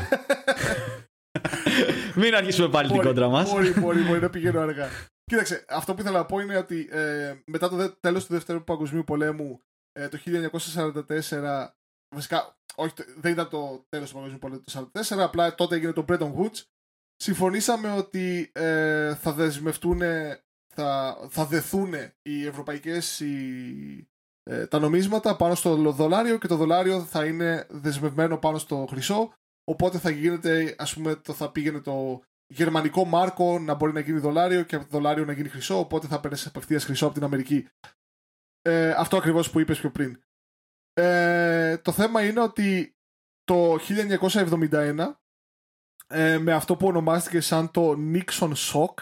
Μην 2.15 2.35
αρχίσουμε 2.35 2.69
πάλι 2.69 2.91
την 2.91 3.03
κόντρα 3.03 3.29
μας. 3.29 3.51
Μπορεί, 3.51 3.81
μπορεί, 3.81 4.03
μπορεί 4.03 4.21
να 4.21 4.31
πηγαίνω 4.31 4.61
αργά. 4.61 4.89
Κοίταξε, 5.25 5.65
αυτό 5.69 5.95
που 5.95 6.01
ήθελα 6.01 6.19
να 6.19 6.25
πω 6.25 6.39
είναι 6.39 6.57
ότι 6.57 6.89
ε, 6.91 7.35
μετά 7.47 7.69
το 7.69 7.97
τέλος 8.01 8.27
του 8.27 8.33
Δεύτερου 8.33 8.65
Παγκοσμίου 8.65 9.05
Πολέμου 9.05 9.61
ε, 9.93 10.09
το 10.09 10.19
1944. 10.25 11.67
Βασικά, 12.15 12.57
όχι, 12.75 12.93
δεν 13.17 13.33
ήταν 13.33 13.49
το 13.49 13.87
τέλος 13.89 14.09
του 14.09 14.15
Παγκοσμίου 14.15 14.39
Πολέμου 14.39 14.61
το 14.61 14.91
1944, 14.93 15.19
απλά 15.19 15.55
τότε 15.55 15.75
έγινε 15.75 15.93
το 15.93 16.05
Bretton 16.09 16.33
Woods. 16.35 16.63
Συμφωνήσαμε 17.17 17.93
ότι 17.93 18.51
ε, 18.55 19.15
θα 19.15 19.33
δεσμευτούν, 19.33 20.01
θα, 20.75 21.17
θα 21.29 21.47
δεθούν 21.47 21.95
οι 22.23 22.47
ευρωπαϊκές 22.47 23.21
οι, 23.21 24.09
ε, 24.43 24.67
τα 24.67 24.79
νομίσματα 24.79 25.37
πάνω 25.37 25.55
στο 25.55 25.77
δολάριο 25.77 26.39
και 26.39 26.47
το 26.47 26.57
δολάριο 26.57 27.05
θα 27.05 27.25
είναι 27.25 27.67
δεσμευμένο 27.71 28.39
πάνω 28.39 28.59
στο 28.59 28.87
χρυσό. 28.91 29.33
Οπότε 29.65 29.99
θα 29.99 30.11
γίνεται 30.11 30.75
ας 30.79 30.95
πούμε 30.95 31.15
το 31.15 31.33
θα 31.33 31.53
πήγαινε 31.53 31.81
το 31.81 32.23
γερμανικό 32.47 33.05
μάρκο 33.05 33.59
να 33.59 33.75
μπορεί 33.75 33.93
να 33.93 34.01
γίνει 34.01 34.19
δολάριο 34.19 34.63
και 34.63 34.77
από 34.77 34.85
το 34.85 34.91
δολάριο 34.91 35.25
να 35.25 35.33
γίνει 35.33 35.49
χρυσό 35.49 35.79
οπότε 35.79 36.07
θα 36.07 36.21
παίρνεις 36.21 36.47
απευθείας 36.47 36.85
χρυσό 36.85 37.05
από 37.05 37.15
την 37.15 37.25
Αμερική. 37.25 37.69
Ε, 38.63 38.91
αυτό 38.91 39.17
ακριβώς 39.17 39.51
που 39.51 39.61
είπες 39.61 39.81
πιο 39.81 39.91
πριν. 39.91 40.23
Ε, 40.93 41.79
το 41.79 41.93
θέμα 41.93 42.27
είναι 42.27 42.41
ότι 42.41 42.97
το 43.45 43.79
1971 43.79 45.21
ε, 46.07 46.39
με 46.39 46.53
αυτό 46.53 46.77
που 46.77 46.87
ονομάστηκε 46.87 47.41
σαν 47.41 47.71
το 47.71 47.97
Nixon 48.13 48.53
Shock 48.53 48.95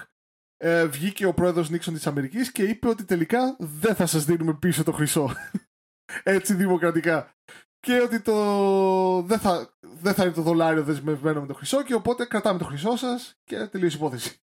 ε, 0.57 0.87
βγήκε 0.87 1.27
ο 1.27 1.35
πρόεδρος 1.35 1.71
Νίξον 1.71 1.95
της 1.95 2.07
Αμερικής 2.07 2.53
και 2.53 2.63
είπε 2.63 2.89
ότι 2.89 3.05
τελικά 3.05 3.57
δεν 3.59 3.95
θα 3.95 4.07
σας 4.07 4.25
δίνουμε 4.25 4.55
πίσω 4.55 4.85
το 4.85 4.93
χρυσό. 4.93 5.31
Έτσι 6.23 6.55
δημοκρατικά. 6.55 7.35
Και 7.81 8.01
ότι 8.01 8.21
το... 8.21 9.23
δεν, 9.23 9.39
θα... 9.39 9.77
δεν 9.81 10.15
θα 10.15 10.25
είναι 10.25 10.33
το 10.33 10.43
δολάριο 10.43 10.83
δεσμευμένο 10.83 11.41
με 11.41 11.47
το 11.47 11.55
χρυσό 11.55 11.83
και 11.83 11.95
οπότε 11.95 12.25
κρατάμε 12.25 12.59
το 12.59 12.65
χρυσό 12.65 12.97
σας 12.97 13.41
και 13.45 13.67
τελείωσε 13.67 13.97
η 13.97 13.99
υπόθεση. 14.01 14.39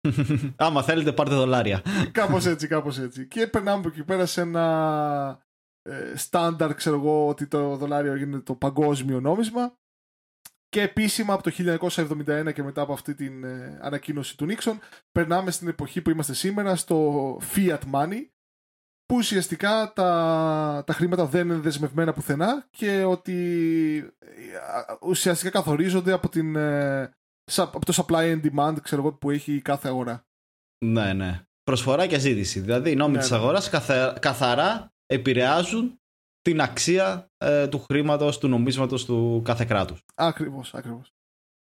Άμα 0.56 0.82
θέλετε 0.82 1.12
πάρτε 1.12 1.34
δολάρια. 1.34 1.82
κάπως 2.12 2.46
έτσι, 2.46 2.66
κάπως 2.66 2.98
έτσι. 2.98 3.26
Και 3.26 3.46
περνάμε 3.46 3.78
από 3.78 3.88
εκεί 3.88 4.04
πέρα 4.04 4.26
σε 4.26 4.40
ένα 4.40 5.46
ε, 5.82 6.16
στάνταρ, 6.16 6.74
ξέρω 6.74 6.96
εγώ, 6.96 7.28
ότι 7.28 7.46
το 7.46 7.76
δολάριο 7.76 8.16
γίνεται 8.16 8.42
το 8.42 8.54
παγκόσμιο 8.54 9.20
νόμισμα 9.20 9.76
και 10.72 10.82
επίσημα 10.82 11.34
από 11.34 11.42
το 11.42 11.78
1971 12.46 12.52
και 12.54 12.62
μετά 12.62 12.82
από 12.82 12.92
αυτή 12.92 13.14
την 13.14 13.44
ε, 13.44 13.78
ανακοίνωση 13.82 14.36
του 14.36 14.44
Νίξον 14.44 14.78
περνάμε 15.12 15.50
στην 15.50 15.68
εποχή 15.68 16.02
που 16.02 16.10
είμαστε 16.10 16.34
σήμερα 16.34 16.76
στο 16.76 17.36
fiat 17.54 17.78
money 17.92 18.26
που 19.04 19.16
ουσιαστικά 19.16 19.92
τα, 19.94 20.82
τα 20.86 20.92
χρήματα 20.92 21.26
δεν 21.26 21.48
είναι 21.48 21.58
δεσμευμένα 21.58 22.12
πουθενά 22.12 22.66
και 22.70 23.04
ότι 23.04 23.34
ε, 24.18 24.26
ουσιαστικά 25.02 25.50
καθορίζονται 25.50 26.12
από, 26.12 26.28
την, 26.28 26.56
ε, 26.56 27.10
από 27.56 27.84
το 27.84 27.92
supply 27.96 28.32
and 28.32 28.40
demand 28.44 28.76
ξέρω 28.82 29.02
εγώ, 29.02 29.12
που 29.12 29.30
έχει 29.30 29.60
κάθε 29.60 29.88
αγορά. 29.88 30.26
Ναι, 30.84 31.12
ναι. 31.12 31.42
Προσφορά 31.62 32.06
και 32.06 32.18
ζήτηση. 32.18 32.60
Δηλαδή 32.60 32.90
οι 32.90 32.96
νόμοι 32.96 33.12
ναι, 33.12 33.18
της 33.18 33.30
ναι. 33.30 33.36
αγοράς 33.36 33.70
καθαρά 34.20 34.92
επηρεάζουν 35.06 36.01
την 36.42 36.60
αξία 36.60 37.30
ε, 37.38 37.68
του 37.68 37.78
χρήματος, 37.78 38.38
του 38.38 38.48
νομίσματος 38.48 39.04
του 39.04 39.42
κάθε 39.44 39.64
κράτους. 39.64 40.04
Ακριβώς, 40.14 40.74
ακριβώς. 40.74 41.14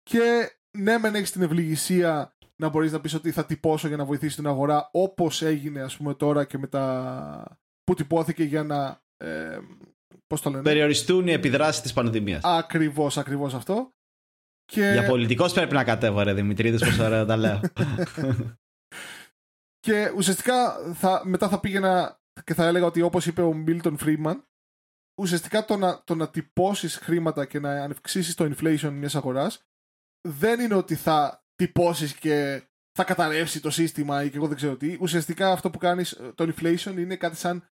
Και 0.03 0.51
ναι, 0.77 0.97
μεν 0.97 1.15
έχεις 1.15 1.31
την 1.31 1.41
ευληγησία 1.41 2.37
να 2.55 2.69
μπορείς 2.69 2.91
να 2.91 3.01
πεις 3.01 3.13
ότι 3.13 3.31
θα 3.31 3.45
τυπώσω 3.45 3.87
για 3.87 3.97
να 3.97 4.05
βοηθήσει 4.05 4.35
την 4.35 4.47
αγορά 4.47 4.89
όπως 4.91 5.41
έγινε 5.41 5.81
ας 5.81 5.97
πούμε 5.97 6.13
τώρα 6.13 6.45
και 6.45 6.57
μετά 6.57 7.59
που 7.83 7.93
τυπώθηκε 7.93 8.43
για 8.43 8.63
να. 8.63 9.01
Ε, 9.17 9.59
πώς 10.27 10.41
το 10.41 10.49
λένε; 10.49 10.63
Περιοριστούν 10.63 11.27
οι 11.27 11.31
επιδράσεις 11.31 11.81
της 11.81 11.93
πανδημίας. 11.93 12.43
Ακριβώς, 12.43 13.17
ακριβώς 13.17 13.53
αυτό. 13.53 13.93
Και... 14.65 14.91
Για 14.91 15.05
πολιτικό 15.05 15.51
πρέπει 15.51 15.73
να 15.73 15.83
κατέβω, 15.83 16.21
ρε 16.21 16.33
Δημητρίδης, 16.33 16.83
πόσο 16.83 17.03
ωραία 17.03 17.25
τα 17.25 17.37
λέω. 17.37 17.59
και 19.85 20.11
ουσιαστικά 20.15 20.77
θα, 20.93 21.21
μετά 21.25 21.49
θα 21.49 21.59
πήγαινα 21.59 22.21
και 22.43 22.53
θα 22.53 22.65
έλεγα 22.65 22.85
ότι 22.85 23.01
όπως 23.01 23.25
είπε 23.25 23.41
ο 23.41 23.53
Μίλτον 23.53 23.97
Φρίμαν 23.97 24.48
ουσιαστικά 25.19 25.65
το 25.65 25.77
να, 25.77 26.03
το 26.03 26.15
να 26.15 26.29
τυπώσεις 26.29 26.95
χρήματα 26.95 27.45
και 27.45 27.59
να 27.59 27.83
αυξήσεις 27.83 28.35
το 28.35 28.45
inflation 28.45 28.91
μιας 28.91 29.15
αγοράς 29.15 29.63
δεν 30.27 30.59
είναι 30.59 30.73
ότι 30.73 30.95
θα 30.95 31.45
τυπώσεις 31.55 32.15
και 32.15 32.63
θα 32.91 33.03
καταρρεύσει 33.03 33.61
το 33.61 33.69
σύστημα 33.69 34.23
ή 34.23 34.29
και 34.29 34.37
εγώ 34.37 34.47
δεν 34.47 34.55
ξέρω 34.55 34.77
τι. 34.77 34.97
Ουσιαστικά 34.99 35.51
αυτό 35.51 35.69
που 35.69 35.77
κάνεις 35.77 36.21
το 36.35 36.53
inflation 36.55 36.93
είναι 36.97 37.15
κάτι 37.15 37.35
σαν 37.35 37.69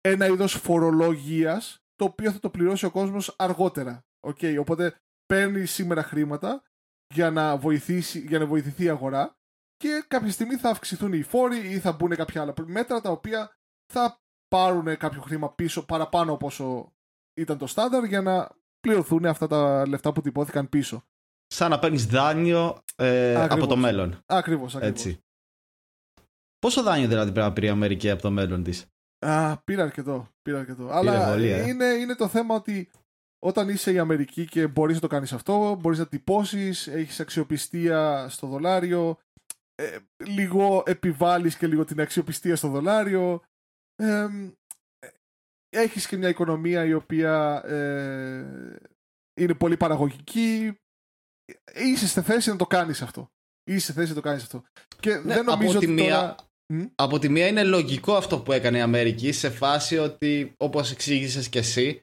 ένα 0.00 0.26
είδος 0.26 0.52
φορολογίας 0.52 1.84
το 1.94 2.04
οποίο 2.04 2.32
θα 2.32 2.38
το 2.38 2.50
πληρώσει 2.50 2.84
ο 2.84 2.90
κόσμος 2.90 3.34
αργότερα. 3.38 4.06
Okay, 4.26 4.56
οπότε 4.60 5.00
παίρνει 5.26 5.66
σήμερα 5.66 6.02
χρήματα 6.02 6.62
για 7.14 7.30
να, 7.30 7.56
βοηθήσει, 7.56 8.18
για 8.18 8.38
να 8.38 8.46
βοηθηθεί 8.46 8.84
η 8.84 8.88
αγορά 8.88 9.36
και 9.76 10.04
κάποια 10.08 10.30
στιγμή 10.30 10.56
θα 10.56 10.70
αυξηθούν 10.70 11.12
οι 11.12 11.22
φόροι 11.22 11.70
ή 11.70 11.78
θα 11.78 11.92
μπουν 11.92 12.16
κάποια 12.16 12.40
άλλα 12.40 12.54
μέτρα 12.66 13.00
τα 13.00 13.10
οποία 13.10 13.56
θα 13.92 14.23
πάρουν 14.54 14.96
κάποιο 14.96 15.20
χρήμα 15.20 15.52
πίσω 15.52 15.84
παραπάνω 15.84 16.32
από 16.32 16.46
όσο 16.46 16.92
ήταν 17.34 17.58
το 17.58 17.66
στάνταρ 17.66 18.04
για 18.04 18.20
να 18.20 18.50
πληρωθούν 18.80 19.26
αυτά 19.26 19.46
τα 19.46 19.86
λεφτά 19.86 20.12
που 20.12 20.20
τυπώθηκαν 20.20 20.68
πίσω. 20.68 21.04
Σαν 21.46 21.70
να 21.70 21.78
παίρνεις 21.78 22.06
δάνειο 22.06 22.82
ε, 22.96 23.44
από 23.44 23.66
το 23.66 23.76
μέλλον. 23.76 24.22
Ακριβώς, 24.26 24.76
ακριβώς. 24.76 25.16
Πόσο 26.58 26.82
δάνειο 26.82 27.08
δηλαδή 27.08 27.32
πρέπει 27.32 27.46
να 27.46 27.52
πει 27.52 27.66
η 27.66 27.68
Αμερική 27.68 28.10
από 28.10 28.22
το 28.22 28.30
μέλλον 28.30 28.62
της; 28.62 28.86
Α, 29.18 29.56
πήρα 29.56 29.82
αρκετό. 29.82 30.28
Πήρα 30.42 30.58
αρκετό. 30.58 30.88
Αλλά 30.90 31.34
ε. 31.34 31.68
είναι, 31.68 31.84
είναι 31.84 32.14
το 32.14 32.28
θέμα 32.28 32.54
ότι 32.54 32.90
όταν 33.38 33.68
είσαι 33.68 33.92
η 33.92 33.98
Αμερική 33.98 34.44
και 34.46 34.66
μπορείς 34.66 34.94
να 34.94 35.00
το 35.00 35.06
κάνεις 35.06 35.32
αυτό, 35.32 35.74
μπορείς 35.80 35.98
να 35.98 36.06
τυπώσεις, 36.06 36.86
έχεις 36.86 37.20
αξιοπιστία 37.20 38.28
στο 38.28 38.46
δολάριο, 38.46 39.18
ε, 39.74 39.98
λίγο 40.26 40.82
επιβάλλεις 40.86 41.56
και 41.56 41.66
λίγο 41.66 41.84
την 41.84 42.00
αξιοπιστία 42.00 42.56
στο 42.56 42.68
δολάριο 42.68 43.42
ε, 43.96 44.28
έχεις 45.68 46.06
και 46.06 46.16
μια 46.16 46.28
οικονομία 46.28 46.84
η 46.84 46.92
οποία 46.92 47.62
ε, 47.64 48.76
είναι 49.40 49.54
πολύ 49.54 49.76
παραγωγική. 49.76 50.78
Είσαι 51.74 52.06
στη 52.06 52.20
θέση 52.20 52.50
να 52.50 52.56
το 52.56 52.66
κάνεις 52.66 53.02
αυτό. 53.02 53.30
Είσαι 53.64 53.78
στη 53.78 53.92
θέση 53.92 54.08
να 54.08 54.14
το 54.14 54.20
κάνεις 54.20 54.42
αυτό. 54.42 54.64
Και 55.00 55.14
ναι, 55.14 55.34
δεν 55.34 55.44
νομίζω 55.44 55.68
από 55.68 55.78
ότι 55.78 55.86
μία, 55.86 56.36
από 56.94 57.18
τη 57.18 57.28
μία 57.28 57.46
είναι 57.46 57.64
λογικό 57.64 58.14
αυτό 58.14 58.40
που 58.40 58.52
έκανε 58.52 58.78
η 58.78 58.80
Αμερική 58.80 59.32
σε 59.32 59.50
φάση 59.50 59.98
ότι 59.98 60.54
όπως 60.56 60.90
εξήγησες 60.90 61.48
και 61.48 61.58
εσύ 61.58 62.00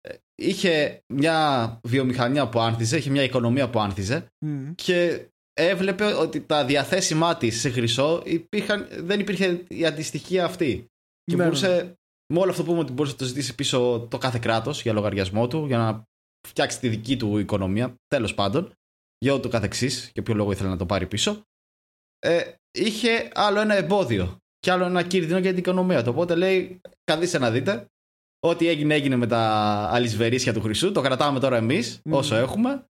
ε, 0.00 0.14
είχε 0.34 1.02
μια 1.06 1.78
βιομηχανία 1.82 2.48
που 2.48 2.60
άνθιζε, 2.60 2.96
είχε 2.96 3.10
μια 3.10 3.22
οικονομία 3.22 3.70
που 3.70 3.80
άνθιζε 3.80 4.26
και 4.74 5.28
έβλεπε 5.52 6.04
ότι 6.04 6.40
τα 6.40 6.64
διαθέσιμά 6.64 7.36
της 7.36 7.60
σε 7.60 7.70
χρυσό 7.70 8.22
υπήρχαν, 8.24 8.88
δεν 8.90 9.20
υπήρχε 9.20 9.64
η 9.68 9.86
αντιστοιχία 9.86 10.44
αυτή. 10.44 10.89
Και 11.30 11.36
ναι, 11.36 11.42
μπορούσε, 11.42 11.82
ναι. 11.82 11.92
με 12.32 12.40
όλο 12.40 12.50
αυτό 12.50 12.62
που 12.62 12.68
πούμε 12.68 12.80
ότι 12.80 12.92
μπορούσε 12.92 13.12
να 13.12 13.18
το 13.18 13.24
ζητήσει 13.24 13.54
πίσω 13.54 14.06
το 14.10 14.18
κάθε 14.18 14.38
κράτος 14.38 14.82
για 14.82 14.92
λογαριασμό 14.92 15.46
του, 15.46 15.66
για 15.66 15.78
να 15.78 16.04
φτιάξει 16.48 16.80
τη 16.80 16.88
δική 16.88 17.16
του 17.16 17.38
οικονομία, 17.38 17.94
τέλος 18.06 18.34
πάντων, 18.34 18.72
για 19.18 19.32
ό,τι 19.32 19.42
το 19.42 19.48
καθεξής, 19.48 20.10
και 20.12 20.22
ποιο 20.22 20.34
λόγο 20.34 20.52
ήθελε 20.52 20.68
να 20.68 20.76
το 20.76 20.86
πάρει 20.86 21.06
πίσω. 21.06 21.42
Ε, 22.18 22.52
είχε 22.70 23.30
άλλο 23.34 23.60
ένα 23.60 23.74
εμπόδιο 23.74 24.36
και 24.58 24.70
άλλο 24.70 24.84
ένα 24.84 25.02
κίνδυνο 25.02 25.38
για 25.38 25.50
την 25.50 25.58
οικονομία 25.58 26.02
του. 26.02 26.10
Οπότε 26.12 26.34
λέει, 26.34 26.80
καθίστε 27.04 27.38
να 27.38 27.50
δείτε, 27.50 27.86
ό,τι 28.40 28.68
έγινε 28.68 28.94
έγινε 28.94 29.16
με 29.16 29.26
τα 29.26 29.40
αλυσβερίσια 29.92 30.52
του 30.52 30.60
χρυσού, 30.60 30.92
το 30.92 31.00
κρατάμε 31.00 31.40
τώρα 31.40 31.56
εμείς 31.56 32.00
όσο 32.10 32.34
έχουμε 32.34 32.84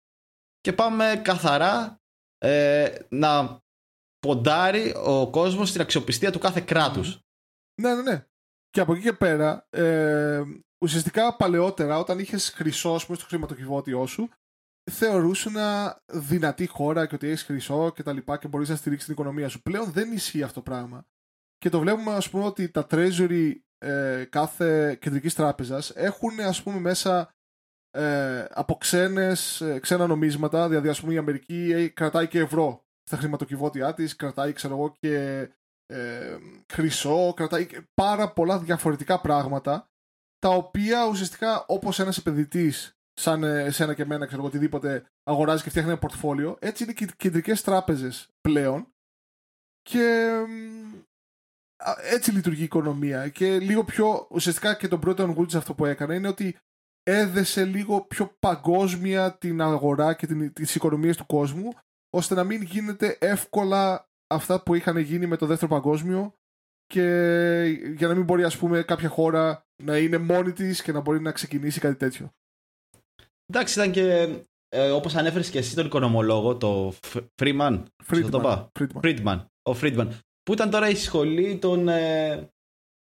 και 0.59 0.73
πάμε 0.73 1.21
καθαρά 1.23 1.99
ε, 2.37 2.99
να 3.09 3.59
ποντάρει 4.19 4.93
ο 4.95 5.29
κόσμος 5.29 5.69
στην 5.69 5.81
αξιοπιστία 5.81 6.31
του 6.31 6.39
κάθε 6.39 6.61
κράτους. 6.61 7.19
Ναι, 7.81 7.95
ναι, 7.95 8.01
ναι. 8.01 8.25
Και 8.69 8.79
από 8.79 8.93
εκεί 8.93 9.01
και 9.01 9.13
πέρα, 9.13 9.67
ε, 9.69 10.41
ουσιαστικά 10.83 11.35
παλαιότερα, 11.35 11.99
όταν 11.99 12.19
είχες 12.19 12.49
χρυσό 12.49 12.99
πούμε, 13.05 13.17
στο 13.17 13.27
χρηματοκιβώτιό 13.27 14.05
σου, 14.05 14.29
θεωρούσε 14.91 15.49
ένα 15.49 16.01
δυνατή 16.05 16.67
χώρα 16.67 17.05
και 17.05 17.15
ότι 17.15 17.27
έχεις 17.27 17.43
χρυσό 17.43 17.91
και 17.91 18.03
τα 18.03 18.13
λοιπά 18.13 18.37
και 18.37 18.47
μπορείς 18.47 18.69
να 18.69 18.75
στηρίξεις 18.75 19.05
την 19.05 19.13
οικονομία 19.13 19.49
σου. 19.49 19.61
Πλέον 19.61 19.91
δεν 19.91 20.11
ισχύει 20.11 20.43
αυτό 20.43 20.53
το 20.53 20.61
πράγμα. 20.61 21.05
Και 21.57 21.69
το 21.69 21.79
βλέπουμε, 21.79 22.11
ας 22.11 22.29
πούμε, 22.29 22.43
ότι 22.43 22.69
τα 22.69 22.87
treasury 22.89 23.53
ε, 23.77 24.25
κάθε 24.29 24.95
κεντρικής 24.95 25.33
τράπεζας 25.33 25.89
έχουν, 25.89 26.39
ας 26.39 26.63
πούμε, 26.63 26.79
μέσα 26.79 27.33
ε, 27.91 28.45
από 28.49 28.75
ξένες, 28.75 29.61
ε, 29.61 29.79
ξένα 29.79 30.07
νομίσματα. 30.07 30.67
Δηλαδή, 30.67 30.89
ας 30.89 31.01
πούμε, 31.01 31.13
η 31.13 31.17
Αμερική 31.17 31.89
κρατάει 31.89 32.27
και 32.27 32.39
ευρώ 32.39 32.85
στα 33.03 33.17
χρηματοκιβώτια 33.17 33.93
της, 33.93 34.15
κρατάει, 34.15 34.53
ξέρω 34.53 34.73
εγώ, 34.73 34.95
και 34.99 35.47
ε, 35.89 36.37
χρυσό, 36.73 37.33
κρατάει 37.35 37.67
πάρα 37.93 38.33
πολλά 38.33 38.59
διαφορετικά 38.59 39.21
πράγματα 39.21 39.89
τα 40.39 40.49
οποία 40.49 41.07
ουσιαστικά 41.07 41.65
όπως 41.67 41.99
ένας 41.99 42.17
επενδυτής 42.17 42.93
σαν 43.13 43.43
εσένα 43.43 43.93
και 43.93 44.01
εμένα, 44.01 44.25
ξέρω 44.25 44.43
οτιδήποτε 44.43 45.05
αγοράζει 45.23 45.63
και 45.63 45.69
φτιάχνει 45.69 45.91
ένα 45.91 45.99
πορτφόλιο, 45.99 46.57
έτσι 46.59 46.83
είναι 46.83 46.93
και 46.93 47.03
οι 47.03 47.09
κεντρικές 47.17 47.61
τράπεζες 47.61 48.29
πλέον. 48.41 48.87
Και 49.81 50.35
έτσι 52.01 52.31
λειτουργεί 52.31 52.61
η 52.61 52.63
οικονομία. 52.63 53.29
Και 53.29 53.59
λίγο 53.59 53.83
πιο 53.83 54.27
ουσιαστικά 54.29 54.75
και 54.75 54.87
τον 54.87 54.99
πρώτο 54.99 55.35
Woods 55.37 55.55
αυτό 55.55 55.73
που 55.73 55.85
έκανε 55.85 56.15
είναι 56.15 56.27
ότι 56.27 56.57
έδεσε 57.03 57.65
λίγο 57.65 58.01
πιο 58.01 58.35
παγκόσμια 58.39 59.37
την 59.37 59.61
αγορά 59.61 60.13
και 60.13 60.27
την, 60.27 60.53
τις 60.53 60.75
οικονομίες 60.75 61.17
του 61.17 61.25
κόσμου 61.25 61.69
ώστε 62.09 62.35
να 62.35 62.43
μην 62.43 62.61
γίνεται 62.61 63.17
εύκολα 63.19 64.08
αυτά 64.33 64.63
που 64.63 64.75
είχαν 64.75 64.97
γίνει 64.97 65.25
με 65.25 65.37
το 65.37 65.45
δεύτερο 65.45 65.71
παγκόσμιο 65.71 66.33
και 66.85 67.03
για 67.97 68.07
να 68.07 68.15
μην 68.15 68.23
μπορεί 68.23 68.43
ας 68.43 68.57
πούμε 68.57 68.81
κάποια 68.83 69.09
χώρα 69.09 69.65
να 69.83 69.97
είναι 69.97 70.17
μόνη 70.17 70.51
της 70.51 70.81
και 70.81 70.91
να 70.91 70.99
μπορεί 70.99 71.21
να 71.21 71.31
ξεκινήσει 71.31 71.79
κάτι 71.79 71.95
τέτοιο. 71.95 72.31
Εντάξει 73.45 73.79
ήταν 73.79 73.91
και 73.91 74.29
ε, 74.75 74.89
όπως 74.89 75.15
ανέφερες 75.15 75.49
και 75.49 75.57
εσύ 75.57 75.75
τον 75.75 75.85
οικονομολόγο 75.85 76.57
το 76.57 76.93
Freeman, 77.41 77.83
Friedman, 78.07 78.29
το 78.29 78.69
Friedman. 78.79 78.99
Friedman, 79.01 79.45
ο 79.69 79.71
Friedman 79.81 80.07
που 80.43 80.53
ήταν 80.53 80.69
τώρα 80.69 80.89
η 80.89 80.95
σχολή 80.95 81.57
των, 81.57 81.87
ε, 81.87 82.49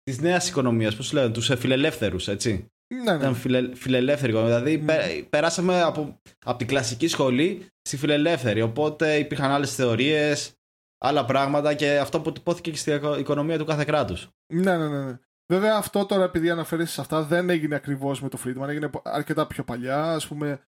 της 0.03 0.19
νέας 0.19 0.49
οικονομίας, 0.49 0.95
πώς 0.95 1.11
λένε, 1.11 1.29
τους 1.29 1.51
φιλελεύθερους, 1.57 2.27
έτσι. 2.27 2.65
Ναι, 2.93 3.11
ναι. 3.11 3.17
Ήταν 3.17 3.35
φιλε, 3.35 3.75
φιλελεύθερη 3.75 4.31
οικονομία. 4.31 4.61
Δηλαδή, 4.61 4.83
Mm. 4.83 4.85
πε- 4.87 5.23
περάσαμε 5.29 5.81
από, 5.81 6.19
από 6.45 6.57
την 6.57 6.67
κλασική 6.67 7.07
σχολή 7.07 7.65
στη 7.81 7.97
φιλελεύθερη. 7.97 8.61
Οπότε 8.61 9.17
υπήρχαν 9.17 9.51
άλλες 9.51 9.75
θεωρίες, 9.75 10.53
άλλα 10.97 11.25
πράγματα 11.25 11.73
και 11.73 11.97
αυτό 11.97 12.21
που 12.21 12.31
τυπώθηκε 12.31 12.71
και 12.71 12.77
στην 12.77 13.01
οικονομία 13.19 13.57
του 13.57 13.65
κάθε 13.65 13.83
κράτους. 13.83 14.29
Ναι, 14.53 14.77
ναι, 14.77 14.87
ναι, 14.87 15.03
ναι. 15.05 15.17
Βέβαια 15.53 15.75
αυτό 15.75 16.05
τώρα 16.05 16.23
επειδή 16.23 16.49
αναφέρεσαι 16.49 16.93
σε 16.93 17.01
αυτά 17.01 17.23
δεν 17.23 17.49
έγινε 17.49 17.75
ακριβώς 17.75 18.21
με 18.21 18.29
το 18.29 18.39
Friedman, 18.45 18.67
έγινε 18.67 18.89
αρκετά 19.03 19.47
πιο 19.47 19.63
παλιά, 19.63 20.03
ας 20.13 20.27
πούμε. 20.27 20.67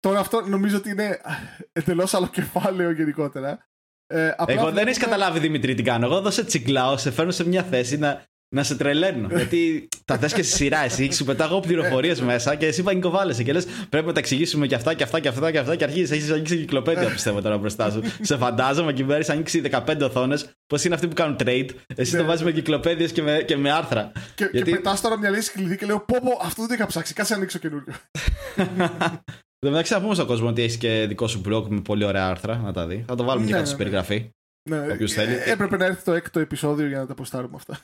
Τώρα 0.00 0.18
αυτό 0.18 0.40
νομίζω 0.40 0.76
ότι 0.76 0.90
είναι 0.90 1.20
εντελώς 1.72 2.14
άλλο 2.14 2.26
κεφάλαιο 2.28 2.90
γενικότερα. 2.90 3.68
Ε, 4.06 4.28
απλά 4.28 4.34
Εγώ 4.38 4.46
δεν 4.48 4.56
βλέπουμε- 4.62 4.82
έχεις 4.82 4.98
καταλάβει, 4.98 5.38
Δημητρή, 5.38 5.74
τι 5.74 5.82
κάνω. 5.82 6.06
Εγώ 6.06 6.16
εδώ 6.16 6.30
σε 6.30 6.44
τσιγκλάω, 6.44 6.96
σε 6.96 7.10
φέρνω 7.10 7.30
σε 7.30 7.46
μια 7.48 7.62
θέση 7.62 7.96
να, 7.98 8.24
να 8.56 8.62
σε 8.62 8.76
τρελαίνω. 8.76 9.28
Γιατί 9.34 9.88
τα 10.04 10.18
θε 10.18 10.26
και 10.34 10.42
στη 10.42 10.56
σειρά, 10.56 10.84
εσύ 10.84 11.12
σου 11.12 11.24
πετάγω 11.24 11.60
πληροφορίες 11.60 12.20
μέσα 12.20 12.54
και 12.54 12.66
εσύ 12.66 12.82
πανικοβάλλεσαι 12.82 13.42
και 13.42 13.52
λες: 13.52 13.66
Πρέπει 13.88 14.06
να 14.06 14.12
τα 14.12 14.18
εξηγήσουμε 14.18 14.66
και 14.66 14.74
αυτά 14.74 14.94
και 14.94 15.02
αυτά 15.02 15.20
και 15.20 15.28
αυτά 15.28 15.50
και 15.50 15.58
αυτά. 15.58 15.76
Και 15.76 15.84
αρχίζεις, 15.84 16.10
έχεις 16.10 16.30
ανοίξει 16.30 16.54
εγκυκλοπαίδεια, 16.54 17.08
πιστεύω 17.10 17.40
τώρα 17.40 17.58
μπροστά 17.58 17.90
σου. 17.90 18.02
σε 18.20 18.36
φαντάζομαι 18.36 18.92
και 18.92 19.04
έχει 19.08 19.30
ανοίξει 19.30 19.60
15 19.70 20.02
οθόνες. 20.02 20.50
Πώς 20.66 20.84
είναι 20.84 20.94
αυτοί 20.94 21.08
που 21.08 21.14
κάνουν 21.14 21.36
trade. 21.40 21.68
Εσύ 21.96 22.14
Ναι. 22.14 22.20
το 22.20 22.26
βάζεις 22.26 22.42
με 22.44 22.50
εγκυκλοπαίδειες 22.50 23.12
και 23.12 23.22
με, 23.22 23.42
και 23.46 23.56
με 23.56 23.70
άρθρα. 23.72 24.12
Και, 24.34 24.48
Γιατί- 24.52 24.70
και 24.70 24.76
πετάς 24.76 25.00
τώρα 25.00 25.18
μια 25.18 25.30
λύση 25.30 25.52
κλειδί 25.52 25.76
και 25.76 25.86
λέω 25.86 26.00
πω 26.00 26.16
πω 26.22 26.30
αυτό 26.42 26.60
δεν 26.60 26.68
το 26.68 26.74
είχα 26.74 26.86
ψάξει, 26.86 27.14
κάτσε 27.14 27.32
να 27.32 27.38
ανοίξω 27.38 27.58
καινούριο. 27.58 27.94
Εν 29.58 29.70
τω 29.70 29.70
μεταξύ, 29.70 29.92
να 29.92 30.00
πούμε 30.00 30.14
στον 30.14 30.26
κόσμο 30.26 30.48
ότι 30.48 30.62
έχεις 30.62 30.76
και 30.76 31.04
δικό 31.08 31.26
σου 31.28 31.40
blog 31.48 31.64
με 31.68 31.80
πολύ 31.80 32.04
ωραία 32.04 32.26
άρθρα 32.26 32.56
να 32.56 32.72
τα 32.72 32.86
δει. 32.86 33.04
Θα 33.08 33.14
το 33.14 33.24
βάλουμε 33.24 33.46
και 33.46 33.52
Ναι, 33.52 33.58
κάτω 33.58 33.70
στην 33.70 33.84
ναι, 33.84 33.90
ναι. 33.90 33.90
περιγραφή. 33.90 34.30
ναι, 34.70 34.92
Όποιος 34.92 35.12
θέλει. 35.12 35.32
ε, 35.34 35.50
έπρεπε 35.50 35.76
να 35.76 35.84
έρθει 35.84 36.04
το 36.04 36.12
έκτο 36.12 36.40
επεισόδιο 36.40 36.86
για 36.86 36.98
να 36.98 37.06
τα 37.06 37.14
ποστάρουμε 37.14 37.56
αυτά. 37.56 37.78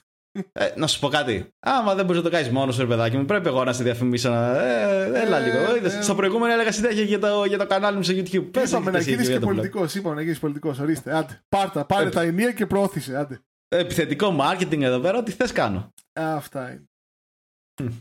Ε, 0.53 0.73
να 0.77 0.87
σου 0.87 1.01
πω 1.01 1.09
κάτι. 1.09 1.49
Άμα 1.61 1.95
δεν 1.95 2.05
μπορείς 2.05 2.23
να 2.23 2.29
το 2.31 2.35
κάνεις 2.37 2.51
μόνος 2.53 2.75
σου, 2.75 2.81
ρε 2.81 2.87
παιδάκι 2.87 3.17
μου, 3.17 3.25
πρέπει 3.25 3.47
εγώ 3.49 3.65
να 3.65 3.73
σε 3.73 3.83
διαφημίσω. 3.83 4.31
Να... 4.31 4.59
Ε, 4.63 5.21
έλα 5.21 5.39
Ε, 5.39 5.45
λίγο. 5.45 5.77
Είδες, 5.77 5.95
ε, 5.95 6.03
στο 6.03 6.15
προηγούμενο 6.15 6.53
έλεγα 6.53 6.73
συνέχεια 6.73 7.03
για 7.03 7.19
το, 7.19 7.45
για 7.45 7.59
το 7.59 7.67
κανάλι 7.67 7.97
μου 7.97 8.03
στο 8.03 8.15
YouTube. 8.17 8.49
Πες 8.53 8.71
Είπαμε 8.71 8.91
να 8.91 8.99
εσύ 8.99 9.11
γίνεις 9.11 9.27
για 9.29 9.35
και 9.35 9.41
το 9.45 9.47
blog. 9.47 9.55
πολιτικό. 9.55 9.87
Είπαμε 9.95 10.15
να 10.15 10.23
γίνεις 10.23 10.39
πολιτικός. 10.39 10.79
Ορίστε, 10.79 11.17
άντε. 11.17 11.43
Πάρτα, 11.49 11.85
πάρε 11.85 12.07
Ε, 12.07 12.11
τα 12.11 12.21
ενία 12.23 12.53
και 12.53 12.67
προώθησε. 12.67 13.17
Άντε. 13.17 13.41
Επιθετικό 13.69 14.37
marketing 14.41 14.81
εδώ 14.83 14.99
πέρα, 15.01 15.19
ό,τι 15.19 15.33
θες 15.33 15.53
κάνω. 15.53 15.93
Αυτά 16.13 16.71
είναι. 16.71 16.85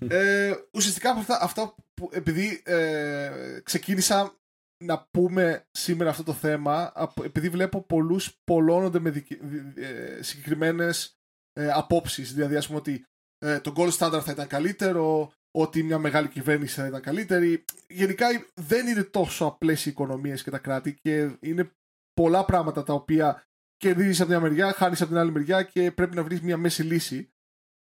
ε, 0.08 0.54
ουσιαστικά 0.74 1.10
από 1.10 1.20
αυτά, 1.20 1.40
αυτά 1.42 1.76
που 1.94 2.10
επειδή 2.14 2.62
ε, 2.66 3.30
ξεκίνησα 3.64 4.36
να 4.84 5.08
πούμε 5.12 5.66
σήμερα 5.72 6.10
αυτό 6.10 6.24
το 6.24 6.34
θέμα 6.34 6.92
απο- 6.96 7.24
επειδή 7.24 7.50
βλέπω 7.50 7.82
πολλούς 7.82 8.32
πολλώνονται 8.44 9.00
με 9.00 9.10
δικαι, 9.10 9.38
δι- 9.42 9.78
ε, 9.84 10.22
συγκεκριμένες 10.24 11.16
ε, 11.54 11.72
απόψεις. 11.72 12.34
Δηλαδή 12.34 12.56
ας 12.56 12.68
πούμε 12.68 12.80
ότι 12.80 13.06
ε, 13.38 13.60
το 13.60 13.74
gold 13.76 13.92
standard 13.92 14.22
θα 14.24 14.32
ήταν 14.32 14.48
καλύτερο 14.48 15.32
ότι 15.52 15.84
μια 15.84 15.98
μεγάλη 15.98 16.28
κυβέρνηση 16.28 16.80
θα 16.80 16.88
ήταν 16.88 17.02
καλύτερη. 17.02 17.64
Γενικά 17.88 18.28
δεν 18.54 18.88
είναι 18.88 19.04
τόσο 19.04 19.46
απλές 19.46 19.86
οι 19.86 19.90
οικονομίες 19.90 20.44
και 20.44 20.50
τα 20.50 20.60
κράτη 20.60 20.94
και 20.94 21.38
είναι 21.40 21.72
πολλά 22.14 22.46
πράγματα 22.46 22.84
τα 22.84 22.94
οποία 22.94 23.44
κερδίζεις 23.78 24.22
από 24.22 24.30
μια 24.30 24.40
μεριά, 24.40 24.74
χάνεις 24.74 25.02
από 25.02 25.10
την 25.10 25.20
άλλη 25.20 25.32
μεριά 25.32 25.64
και 25.64 25.92
πρέπει 25.92 26.16
να 26.16 26.24
βρεις 26.24 26.42
μια 26.42 26.58
μέση 26.58 26.84
λύση. 26.84 27.32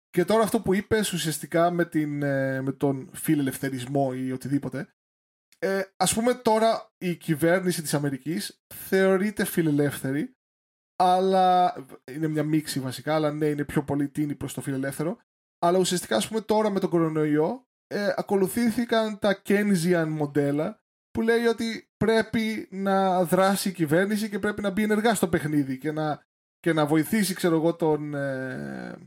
Και 0.10 0.26
τώρα 0.26 0.44
αυτό 0.44 0.62
που 0.62 0.74
είπες 0.74 1.14
ουσιαστικά 1.14 1.72
με, 1.72 1.86
την, 1.86 2.24
ε, 2.24 2.62
με 2.62 2.72
τον 2.72 3.10
φιλελευθερισμό 3.14 4.12
ή 4.16 4.32
οτιδήποτε 4.32 4.88
ε, 5.60 5.82
ας 5.98 6.14
πούμε 6.14 6.34
τώρα 6.34 6.92
η 6.98 7.16
κυβέρνηση 7.16 7.82
της 7.82 7.94
Αμερικής 7.94 8.64
θεωρείται 8.74 9.46
φιλελεύθερη 9.46 10.38
αλλά 11.00 11.74
είναι 12.14 12.28
μια 12.28 12.44
μίξη 12.44 12.80
βασικά 12.80 13.16
αλλά 13.16 13.32
ναι 13.32 13.46
είναι 13.46 13.64
πιο 13.64 13.84
πολύ 13.84 14.08
τίνη 14.10 14.36
προς 14.36 14.54
το 14.54 14.62
φιλελεύθερο 14.62 15.18
αλλά 15.60 15.78
ουσιαστικά 15.78 16.16
ας 16.16 16.28
πούμε 16.28 16.42
τώρα 16.42 16.70
με 16.70 16.80
τον 16.80 16.90
κορονοϊό 16.90 17.68
ε, 17.88 18.14
ακολουθήθηκαν 18.18 19.20
τα 19.20 19.42
Keynesian 19.48 20.06
μοντέλα 20.08 20.82
που 21.12 21.22
λέει 21.22 21.46
ότι 21.46 21.90
πρέπει 21.98 22.68
να 22.72 23.24
δράσει 23.24 23.70
η 23.70 23.72
κυβέρνηση 23.72 24.30
και 24.30 24.40
πρέπει 24.40 24.62
να 24.62 24.70
μπει 24.70 24.84
ενεργά 24.84 25.14
στο 25.14 25.28
παιχνίδι 25.28 25.78
και 25.78 25.92
να, 25.92 26.22
και 26.60 26.74
να 26.74 26.86
βοηθήσει 26.86 27.34
ξέρω 27.34 27.56
εγώ 27.56 27.76
τον, 27.76 28.14
ε, 28.16 28.98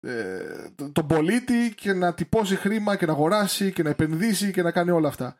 ε, 0.00 0.68
τον- 0.74 0.92
τον 0.92 1.06
πολίτη 1.06 1.74
και 1.76 1.92
να 1.92 2.14
τυπώσει 2.14 2.56
χρήμα 2.56 2.96
και 2.96 3.06
να 3.06 3.12
αγοράσει 3.12 3.72
και 3.72 3.82
να 3.82 3.90
επενδύσει 3.90 4.50
και 4.52 4.62
να 4.62 4.70
κάνει 4.70 4.90
όλα 4.90 5.08
αυτά. 5.08 5.38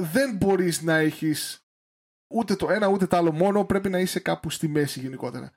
Δεν 0.00 0.36
μπορείς 0.36 0.82
να 0.82 0.94
έχεις 0.96 1.63
ούτε 2.34 2.56
το 2.56 2.70
ένα 2.70 2.88
ούτε 2.88 3.06
το 3.06 3.16
άλλο 3.16 3.32
μόνο, 3.32 3.64
πρέπει 3.64 3.88
να 3.88 3.98
είσαι 3.98 4.20
κάπου 4.20 4.50
στη 4.50 4.68
μέση 4.68 5.00
γενικότερα. 5.00 5.52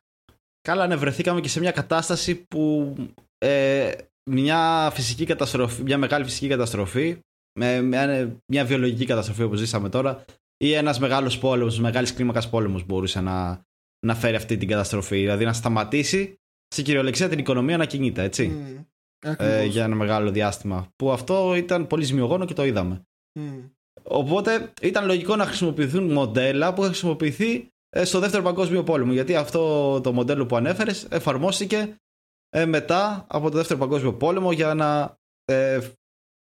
Καλά, 0.61 0.87
ναι, 0.87 0.95
βρεθήκαμε 0.95 1.41
και 1.41 1.49
σε 1.49 1.59
μια 1.59 1.71
κατάσταση 1.71 2.35
που 2.35 2.95
ε, 3.37 3.91
μια 4.29 4.91
φυσική 4.93 5.25
καταστροφή, 5.25 5.83
μια 5.83 5.97
μεγάλη 5.97 6.23
φυσική 6.23 6.47
καταστροφή, 6.47 7.19
με 7.59 7.81
μια, 7.81 8.35
μια 8.51 8.65
βιολογική 8.65 9.05
καταστροφή 9.05 9.43
όπως 9.43 9.59
ζήσαμε 9.59 9.89
τώρα, 9.89 10.25
ή 10.57 10.73
ένας 10.73 10.99
μεγάλος 10.99 11.37
πόλεμος, 11.37 11.79
μεγάλης 11.79 12.13
κλίμακας 12.13 12.49
πόλεμος 12.49 12.85
μπορούσε 12.85 13.21
να, 13.21 13.61
να 14.05 14.15
φέρει 14.15 14.35
αυτή 14.35 14.57
την 14.57 14.67
καταστροφή. 14.67 15.17
Δηλαδή 15.17 15.45
να 15.45 15.53
σταματήσει 15.53 16.39
στην 16.67 16.83
κυριολεξία 16.83 17.29
την 17.29 17.39
οικονομία 17.39 17.77
να 17.77 17.85
κινείται, 17.85 18.23
έτσι. 18.23 18.47
Μμ. 18.47 18.85
Ε, 19.25 19.29
Ακριβώς. 19.29 19.65
για 19.65 19.83
ένα 19.83 19.95
μεγάλο 19.95 20.31
διάστημα. 20.31 20.87
Που 20.95 21.11
αυτό 21.11 21.55
ήταν 21.55 21.87
πολύ 21.87 22.03
ζημιογόνο 22.03 22.45
και 22.45 22.53
το 22.53 22.65
είδαμε. 22.65 23.01
Μμ. 23.39 23.59
Οπότε 24.03 24.73
ήταν 24.81 25.05
λογικό 25.05 25.35
να 25.35 25.45
χρησιμοποιηθούν 25.45 26.11
μοντέλα 26.11 26.73
που 26.73 26.81
είχαν 26.81 26.91
χρησιμοποιηθεί 26.91 27.67
ε, 27.89 28.05
στο 28.05 28.19
δεύτερο 28.19 28.43
παγκόσμιο 28.43 28.83
πόλεμο. 28.83 29.13
Γιατί 29.13 29.35
αυτό 29.35 30.01
το 30.01 30.13
μοντέλο 30.13 30.45
που 30.45 30.55
ανέφερες 30.55 31.07
εφαρμόστηκε 31.09 31.95
ε, 32.49 32.65
μετά 32.65 33.25
από 33.29 33.49
το 33.49 33.57
δεύτερο 33.57 33.79
παγκόσμιο 33.79 34.13
πόλεμο 34.13 34.51
για 34.51 34.73
να, 34.73 35.17
ε, 35.45 35.79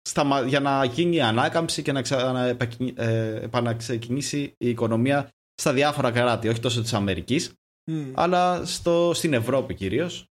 σταμα... 0.01 0.41
για 0.41 0.59
να 0.59 0.83
γίνει 0.83 1.15
η 1.15 1.21
ανάκαμψη 1.21 1.81
και 1.81 1.91
να, 1.91 2.01
ξα... 2.01 2.31
να 2.31 2.45
επακι- 2.45 2.99
ε, 2.99 3.35
επαναξεκινήσει 3.35 4.53
η 4.57 4.69
οικονομία 4.69 5.29
στα 5.55 5.73
διάφορα 5.73 6.11
κράτη, 6.11 6.47
όχι 6.47 6.59
τόσο 6.59 6.81
της 6.81 6.93
Αμερικής, 6.93 7.53
Μμ. 7.91 8.11
αλλά 8.13 8.65
στο... 8.65 9.11
στην 9.13 9.33
Ευρώπη 9.33 9.73
κυρίως 9.73 10.29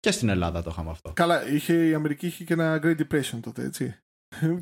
και 0.00 0.10
στην 0.10 0.28
Ελλάδα 0.28 0.62
το 0.62 0.70
είχαμε 0.72 0.90
αυτό. 0.90 1.12
Καλά, 1.12 1.48
είχε, 1.48 1.88
η 1.88 1.94
Αμερική 1.94 2.26
είχε 2.26 2.44
και 2.44 2.52
ένα 2.52 2.80
Great 2.82 2.96
Depression 3.00 3.38
τότε, 3.40 3.62
έτσι. 3.62 3.98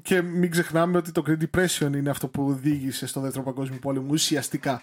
Και 0.03 0.23
μην 0.23 0.51
ξεχνάμε 0.51 0.97
ότι 0.97 1.13
το 1.13 1.23
Great 1.27 1.39
Depression 1.51 1.93
είναι 1.97 2.11
αυτό 2.11 2.29
που 2.29 2.47
οδήγησε 2.47 3.07
στο 3.07 3.21
δεύτερο 3.21 3.45
παγκόσμιο 3.45 3.79
πόλεμο 3.79 4.07
ουσιαστικά. 4.11 4.83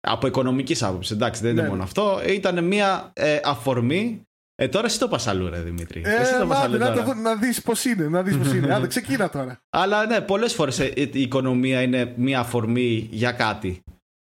Από 0.00 0.26
οικονομικής 0.26 0.82
άποψης, 0.82 1.10
εντάξει, 1.16 1.40
δεν 1.42 1.50
Ναι, 1.54 1.58
είναι 1.60 1.62
ναι. 1.62 1.68
μόνο 1.74 1.82
αυτό. 1.82 2.20
Ήταν 2.28 2.64
μια 2.64 3.10
ε, 3.14 3.40
αφορμή. 3.44 4.22
Ε, 4.54 4.68
τώρα 4.68 4.86
εσύ 4.86 4.98
το 4.98 5.08
πας 5.08 5.26
αλλού, 5.26 5.48
ρε 5.48 5.60
Δημήτρη. 5.60 6.02
εσύ 6.04 6.34
Ε, 6.34 6.38
το 6.38 6.46
πας 6.46 6.58
να, 6.58 6.64
αλλού 6.64 6.78
να, 6.78 6.86
τώρα. 6.86 6.94
το 6.96 7.02
δω- 7.04 7.14
να 7.20 7.36
δεις 7.36 7.62
πώς 7.62 7.84
είναι, 7.84 8.08
να 8.08 8.22
δεις 8.22 8.36
πώς 8.36 8.52
είναι. 8.52 8.72
Άντε, 8.74 8.86
ξεκίνα 8.86 9.30
τώρα. 9.30 9.60
Αλλά 9.70 10.06
ναι, 10.06 10.20
πολλές 10.20 10.54
φορές 10.54 10.78
η 10.78 11.10
οικονομία 11.20 11.82
είναι 11.82 12.14
μια 12.16 12.40
αφορμή 12.40 13.08
για 13.10 13.32
κάτι. 13.32 13.82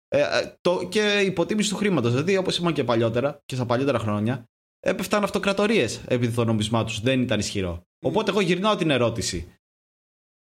Ε, 0.08 0.20
ε, 0.20 0.56
το, 0.60 0.86
και 0.88 1.20
η 1.22 1.26
υποτίμηση 1.26 1.70
του 1.70 1.76
χρήματος. 1.76 2.10
Δηλαδή, 2.12 2.36
όπως 2.36 2.56
είπαμε 2.56 2.72
και 2.72 2.84
παλιότερα 2.84 3.40
και 3.44 3.54
στα 3.54 3.66
παλιότερα 3.66 3.98
χρόνια, 3.98 4.44
έπεφταν 4.84 5.22
αυτοκρατορίες 5.24 6.02
επειδή 6.06 6.34
το 6.34 6.44
νομισμά 6.44 6.84
τους 6.84 7.00
δεν 7.00 7.22
ήταν 7.22 7.38
ισχυρό. 7.38 7.82
Οπότε, 8.04 8.30
εγώ 8.30 8.40
γυρνάω 8.40 8.76
την 8.76 8.90
ερώτηση. 8.90 9.58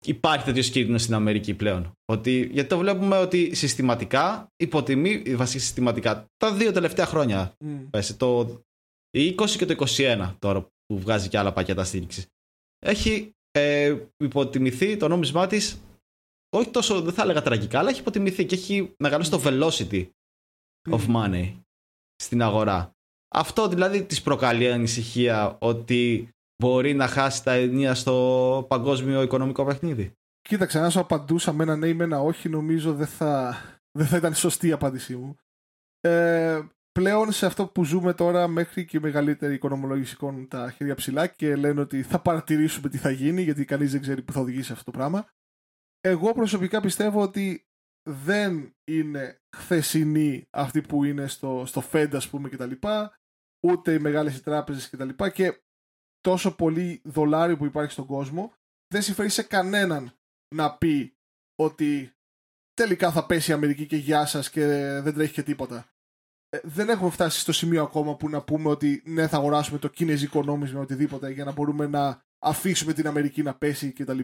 Υπάρχει 0.07 0.45
τέτοιο 0.45 0.63
κίνδυνο 0.63 0.99
στην 0.99 1.15
Αμερική 1.15 1.55
πλέον; 1.55 1.93
Ότι, 2.05 2.49
γιατί 2.53 2.69
το 2.69 2.79
βλέπουμε 2.79 3.19
ότι 3.19 3.55
συστηματικά 3.55 4.47
υποτιμεί, 4.57 5.23
βασικά 5.35 5.61
συστηματικά, 5.61 6.27
τα 6.37 6.55
δύο 6.55 6.73
τελευταία 6.73 7.07
χρόνια 7.07 7.55
Μμ. 7.59 7.91
πες, 7.91 8.17
το 8.17 8.61
20 9.17 9.33
και 9.57 9.67
το 9.67 9.85
21 9.97 10.35
τώρα 10.39 10.69
που 10.87 10.99
βγάζει 10.99 11.29
και 11.29 11.39
άλλα 11.39 11.53
πακέτα 11.53 11.85
στήριξης. 11.85 12.27
Έχει 12.79 13.33
ε, 13.51 13.97
υποτιμηθεί 14.17 14.97
το 14.97 15.09
νόμισμά 15.09 15.47
της. 15.47 15.83
Όχι 16.51 16.71
τόσο, 16.71 17.01
δεν 17.01 17.15
θα 17.15 17.23
έλεγα 17.23 17.43
τραγικά, 17.43 17.79
αλλά 17.79 17.91
έχει 17.91 18.01
υποτιμηθεί 18.01 18.47
και 18.47 18.55
έχει 18.55 18.95
μεγαλώσει 18.99 19.31
το 19.31 19.43
velocity 19.45 20.09
of 20.91 21.07
money 21.15 21.61
στην 22.17 22.43
αγορά. 22.43 22.94
Αυτό 23.37 23.69
δηλαδή 23.69 24.05
της 24.05 24.23
προκαλεί 24.23 24.73
ανησυχία 24.73 25.57
ότι 25.61 26.29
μπορεί 26.63 26.95
να 26.95 27.07
χάσει 27.07 27.45
τα 27.45 27.53
ενία 27.53 27.95
στο 27.95 28.67
παγκόσμιο 28.69 29.23
οικονομικό 29.23 29.65
παιχνίδι. 29.65 30.13
Κοίταξε, 30.41 30.79
αν 30.79 30.91
σου 30.91 31.01
απαντούσα 31.01 31.53
με 31.53 31.63
ένα 31.63 31.77
ναι 31.77 31.89
ή 31.89 31.95
με 31.95 32.05
ένα 32.05 32.21
όχι, 32.21 32.49
νομίζω 32.49 32.95
δεν 32.95 33.07
θα, 33.07 33.57
δεν 33.99 34.07
θα 34.07 34.17
ήταν 34.17 34.35
σωστή 34.35 34.69
η 34.69 34.73
απάντησή 34.73 35.17
μου. 35.17 35.37
Ε, 36.01 36.61
πλέον 36.93 37.33
σε 37.33 37.47
αυτό 37.47 37.67
που 37.67 37.85
ζούμε 37.85 38.15
τώρα 38.15 38.49
μέχρι 38.49 38.85
και 38.85 38.97
οι 38.97 39.01
μεγαλύτεροι 39.01 39.55
οικονομολόγοι 39.55 40.05
σηκώνουν 40.05 40.49
τα 40.49 40.71
χέρια 40.71 40.95
ψηλά 40.95 41.27
και 41.27 41.57
λένε 41.57 41.81
ότι 41.81 42.03
θα 42.03 42.21
παρατηρήσουμε 42.21 42.89
τι 42.89 42.99
θα 42.99 43.11
γίνει 43.11 43.43
γιατί 43.43 43.65
κανείς 43.65 43.93
δεν 43.93 44.01
ξέρει 44.01 44.23
που 44.23 44.33
θα 44.33 44.41
οδηγήσει 44.41 44.73
αυτό 44.73 44.85
το 44.85 44.99
πράγμα. 44.99 45.27
Εγώ 46.01 46.33
προσωπικά 46.33 46.81
πιστεύω 46.81 47.23
ότι 47.23 47.67
δεν 48.11 48.75
είναι 48.85 49.39
χθεσινοί 49.57 50.47
αυτοί 50.51 50.81
που 50.81 51.05
είναι 51.05 51.27
στο, 51.27 51.63
στο 51.67 51.85
Fed 51.93 52.09
ας 52.13 52.29
πούμε 52.29 52.49
και 52.49 52.57
τα 52.57 52.67
λοιπά, 52.67 53.15
ούτε 53.65 53.93
οι 53.93 53.99
μεγάλες 53.99 54.43
τράπεζες 54.43 54.89
και 54.89 54.97
τα 54.97 55.05
λοιπά 55.05 55.29
και 55.29 55.63
τόσο 56.21 56.55
πολύ 56.55 57.01
δολάριο 57.05 57.57
που 57.57 57.65
υπάρχει 57.65 57.93
στον 57.93 58.07
κόσμο 58.07 58.53
δεν 58.89 59.03
συμφέρει 59.03 59.29
σε 59.29 59.43
κανέναν 59.43 60.13
να 60.55 60.77
πει 60.77 61.17
ότι 61.55 62.15
τελικά 62.75 63.13
θα 63.13 63.27
πέσει 63.27 63.51
η 63.51 63.55
Αμερική 63.55 63.87
και 63.87 63.97
γεια 63.97 64.27
σας 64.27 64.51
και 64.51 64.67
δεν 65.03 65.15
τρέχει 65.15 65.33
και 65.33 65.43
τίποτα. 65.43 65.89
Ε, 66.49 66.59
δεν 66.63 66.89
έχουμε 66.89 67.11
φτάσει 67.11 67.41
στο 67.41 67.53
σημείο 67.53 67.83
ακόμα 67.83 68.17
που 68.17 68.29
να 68.29 68.43
πούμε 68.43 68.69
ότι 68.69 69.03
ναι 69.05 69.29
θα 69.29 69.37
αγοράσουμε 69.37 69.79
το 69.79 69.89
κινέζικο 69.89 70.43
νόμισμα 70.43 70.81
οτιδήποτε 70.81 71.31
για 71.31 71.45
να 71.45 71.53
μπορούμε 71.53 71.87
να 71.87 72.23
αφήσουμε 72.39 72.93
την 72.93 73.07
Αμερική 73.07 73.43
να 73.43 73.55
πέσει 73.55 73.93
κτλ. 73.93 74.19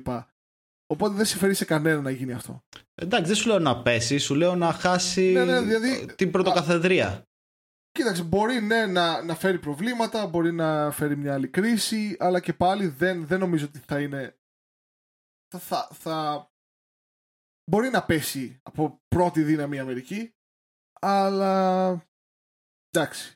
Οπότε 0.86 1.14
δεν 1.14 1.24
συμφέρει 1.24 1.54
σε 1.54 1.64
κανένα 1.64 2.00
να 2.00 2.10
γίνει 2.10 2.32
αυτό. 2.32 2.64
Εντάξει, 2.94 3.26
δεν 3.26 3.34
σου 3.34 3.48
λέω 3.48 3.58
να 3.58 3.82
πέσεις, 3.82 4.24
σου 4.24 4.34
λέω 4.34 4.54
να 4.54 4.72
χάσει 4.72 5.32
ναι, 5.32 5.44
ναι, 5.44 5.60
δηλαδή, 5.60 6.14
την 6.14 6.30
πρωτοκαθεδρία. 6.30 7.29
Κοίταξε, 7.92 8.22
μπορεί 8.22 8.60
ναι, 8.60 8.86
να, 8.86 9.22
να 9.22 9.34
φέρει 9.34 9.58
προβλήματα, 9.58 10.26
μπορεί 10.26 10.52
να 10.52 10.90
φέρει 10.90 11.16
μια 11.16 11.34
άλλη 11.34 11.48
κρίση, 11.48 12.16
αλλά 12.18 12.40
και 12.40 12.52
πάλι 12.52 12.86
δεν, 12.86 13.26
δεν 13.26 13.38
νομίζω 13.38 13.64
ότι 13.64 13.78
θα 13.78 14.00
είναι. 14.00 14.38
Θα, 15.48 15.58
θα, 15.58 15.88
θα... 15.92 16.48
Μπορεί 17.70 17.88
να 17.88 18.04
πέσει 18.04 18.60
από 18.62 19.02
πρώτη 19.08 19.42
δύναμη 19.42 19.76
η 19.76 19.78
Αμερική, 19.78 20.34
αλλά 21.00 21.90
εντάξει. 22.90 23.34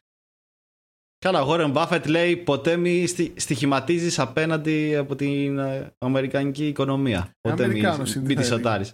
Καλά, 1.19 1.43
ο 1.43 1.45
Γόρεν 1.45 1.71
Μπάφετ 1.71 2.07
λέει 2.07 2.37
ποτέ 2.37 2.77
μη 2.77 3.07
στοιχηματίζεις 3.37 4.19
απέναντι 4.19 4.97
από 4.97 5.17
την 5.17 5.59
ε, 5.59 5.95
Αμερικανική 5.99 6.67
οικονομία. 6.67 7.31
Ποτέ 7.41 7.67
μη, 7.67 7.83
μη 8.21 8.35
τη 8.35 8.45
σοτάρει. 8.45 8.91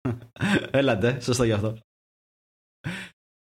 Έλατε, 0.70 1.20
σωστό 1.20 1.44
γι' 1.44 1.52
αυτό. 1.52 1.78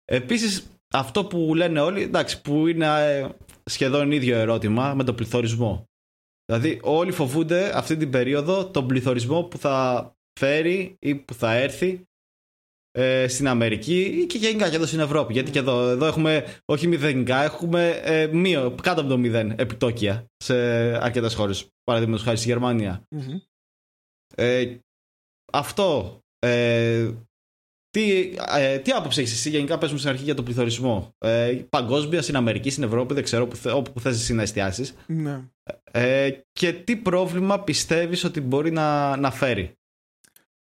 Επίσης, 0.05 0.80
αυτό 0.95 1.25
που 1.25 1.55
λένε 1.55 1.81
όλοι, 1.81 2.03
εντάξει, 2.03 2.41
που 2.43 2.67
είναι 2.67 2.87
ε, 2.87 3.29
σχεδόν 3.65 4.13
ίδιο 4.13 4.37
ερώτημα 4.37 4.95
με 4.95 5.05
τον 5.05 5.15
πληθωρισμό. 5.15 5.85
Δηλαδή, 6.45 6.81
όλοι 6.83 7.13
φοβούνται 7.13 7.79
αυτή 7.79 7.97
την 7.97 8.11
περίοδο 8.11 8.71
τον 8.71 8.87
πληθωρισμό 8.87 9.43
που 9.43 9.59
θα 9.59 10.07
φέρει 10.41 10.97
ή 10.99 11.15
που 11.15 11.35
θα 11.35 11.55
έρθει 11.55 12.05
ε, 12.93 13.29
στην 13.29 13.49
Αμερική 13.49 14.27
και 14.29 14.39
γενικά 14.39 14.71
και 14.71 14.77
εδώ 14.77 14.87
στην 14.87 15.01
Ευρώπη. 15.01 15.33
Γιατί 15.33 15.51
και 15.51 15.59
εδώ, 15.59 15.89
εδώ 15.89 16.07
έχουμε 16.07 16.45
όχι 16.65 16.87
μηδενικά, 16.87 17.43
έχουμε 17.43 17.89
ε, 17.89 18.27
μείο, 18.27 18.75
κάτω 18.83 19.01
από 19.01 19.11
το 19.11 19.19
μηδέν 19.19 19.51
επιτόκια 19.51 20.27
σε 20.37 20.55
αρκετές 21.05 21.35
χώρες. 21.35 21.69
Παραδείγματος 21.85 22.25
χάρη 22.25 22.37
στη 22.37 22.47
γερμανια 22.47 23.03
Ε, 24.35 24.77
αυτό. 25.53 26.19
Ε, 27.93 27.99
τι, 27.99 28.35
ε, 28.57 28.79
τι 28.79 28.91
άποψη 28.91 29.21
έχεις 29.21 29.33
εσύ 29.33 29.51
γενικά, 29.51 29.79
πες 29.79 29.93
μου 29.93 29.99
στην 29.99 30.11
αρχή 30.11 30.25
για 30.25 30.35
τον 30.35 30.45
πληθωρισμό. 30.45 31.15
Ε, 31.19 31.61
παγκόσμια, 31.71 32.23
στην 32.23 32.37
Αμερική, 32.37 32.71
στην 32.71 32.83
Ευρώπη, 32.83 33.15
δεν 33.15 33.23
ξέρω, 33.23 33.47
που, 33.47 33.59
όπου 33.75 34.01
θες 34.01 34.17
εσύ 34.17 34.35
να 34.35 34.43
εστιάσεις. 34.43 34.95
Ναι. 35.07 35.41
Ε, 35.91 36.31
και 36.53 36.73
τι 36.73 36.97
πρόβλημα 36.97 37.61
πιστεύεις 37.61 38.25
ότι 38.25 38.41
μπορεί 38.41 38.71
να, 38.71 39.17
να 39.17 39.31
φέρει; 39.31 39.75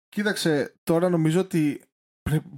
Κοίταξε, 0.09 0.75
τώρα 0.83 1.09
νομίζω 1.09 1.41
ότι 1.41 1.81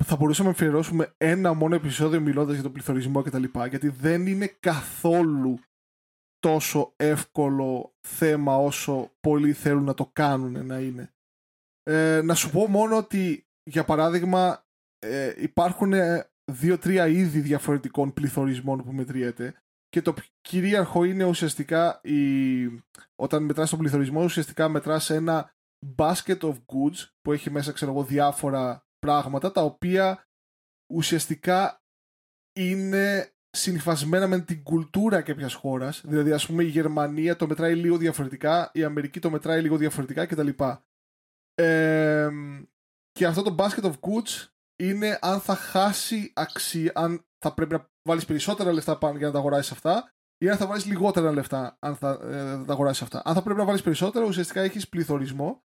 θα 0.04 0.16
μπορούσαμε 0.16 0.48
να 0.48 0.54
αφιερώσουμε 0.54 1.14
ένα 1.16 1.52
μόνο 1.52 1.74
επεισόδιο 1.74 2.20
μιλώντας 2.20 2.54
για 2.54 2.62
τον 2.62 2.72
πληθωρισμό 2.72 3.22
και 3.22 3.30
τα 3.30 3.38
λοιπά, 3.38 3.66
γιατί 3.66 3.88
δεν 3.88 4.26
είναι 4.26 4.56
καθόλου 4.60 5.58
τόσο 6.38 6.92
εύκολο 6.96 7.94
θέμα 8.00 8.56
όσο 8.56 9.10
πολλοί 9.20 9.52
θέλουν 9.52 9.84
να 9.84 9.94
το 9.94 10.10
κάνουν 10.12 10.66
να 10.66 10.78
είναι. 10.78 11.12
Ε, 11.82 12.20
να 12.24 12.34
σου 12.34 12.50
πω 12.50 12.68
μόνο 12.68 12.96
ότι, 12.96 13.43
για 13.64 13.84
παράδειγμα, 13.84 14.66
ε, 14.98 15.32
υπάρχουν 15.36 15.92
ε, 15.92 16.30
δύο-τρία 16.52 17.06
είδη 17.06 17.40
διαφορετικών 17.40 18.12
πληθωρισμών 18.12 18.84
που 18.84 18.92
μετριέται 18.92 19.54
και 19.88 20.02
το 20.02 20.14
κυρίαρχο 20.40 21.04
είναι 21.04 21.24
ουσιαστικά 21.24 22.00
η... 22.02 22.64
όταν 23.14 23.42
μετράς 23.42 23.70
τον 23.70 23.78
πληθωρισμό 23.78 24.24
ουσιαστικά 24.24 24.68
μετράς 24.68 25.10
ένα 25.10 25.54
basket 25.96 26.38
of 26.38 26.52
goods 26.52 27.08
που 27.20 27.32
έχει 27.32 27.50
μέσα 27.50 27.72
ξέρω 27.72 27.90
εγώ 27.90 28.04
διάφορα 28.04 28.86
πράγματα 28.98 29.52
τα 29.52 29.62
οποία 29.62 30.26
ουσιαστικά 30.92 31.82
είναι 32.58 33.34
συνυφασμένα 33.50 34.26
με 34.26 34.40
την 34.40 34.62
κουλτούρα 34.62 35.22
κάποια 35.22 35.50
χώρας. 35.50 36.02
Δηλαδή, 36.04 36.32
ας 36.32 36.46
πούμε, 36.46 36.62
η 36.62 36.68
Γερμανία 36.68 37.36
το 37.36 37.46
μετράει 37.46 37.74
λίγο 37.74 37.96
διαφορετικά, 37.96 38.70
η 38.72 38.84
Αμερική 38.84 39.20
το 39.20 39.30
μετράει 39.30 39.60
λίγο 39.60 39.76
διαφορετικά 39.76 40.26
κτλ. 40.26 40.48
Ε, 41.54 42.28
και 43.18 43.26
αυτό 43.26 43.42
το 43.42 43.54
basket 43.58 43.82
of 43.82 43.92
goods 43.92 44.46
είναι 44.76 45.18
αν 45.22 45.40
θα 45.40 45.54
χάσει 45.54 46.32
αξία, 46.34 46.92
αν 46.94 47.26
θα 47.38 47.54
πρέπει 47.54 47.72
να 47.72 47.90
βάλεις 48.08 48.24
περισσότερα 48.24 48.72
λεφτά 48.72 48.98
πάνω 48.98 49.18
για 49.18 49.26
να 49.26 49.32
τα 49.32 49.38
αγοράσεις 49.38 49.72
αυτά, 49.72 50.12
ή 50.38 50.48
αν 50.48 50.56
θα 50.56 50.66
βάλεις 50.66 50.86
λιγότερα 50.86 51.32
λεφτά 51.32 51.76
αν 51.80 51.96
θα 51.96 52.10
ε, 52.10 52.64
τα 52.64 52.72
αγοράσεις 52.72 53.02
αυτά. 53.02 53.22
Αν 53.24 53.34
θα 53.34 53.42
πρέπει 53.42 53.58
να 53.58 53.64
βάλεις 53.64 53.82
περισσότερα, 53.82 54.24
ουσιαστικά 54.24 54.60
έχεις 54.60 54.88
πληθωρισμό 54.88 55.64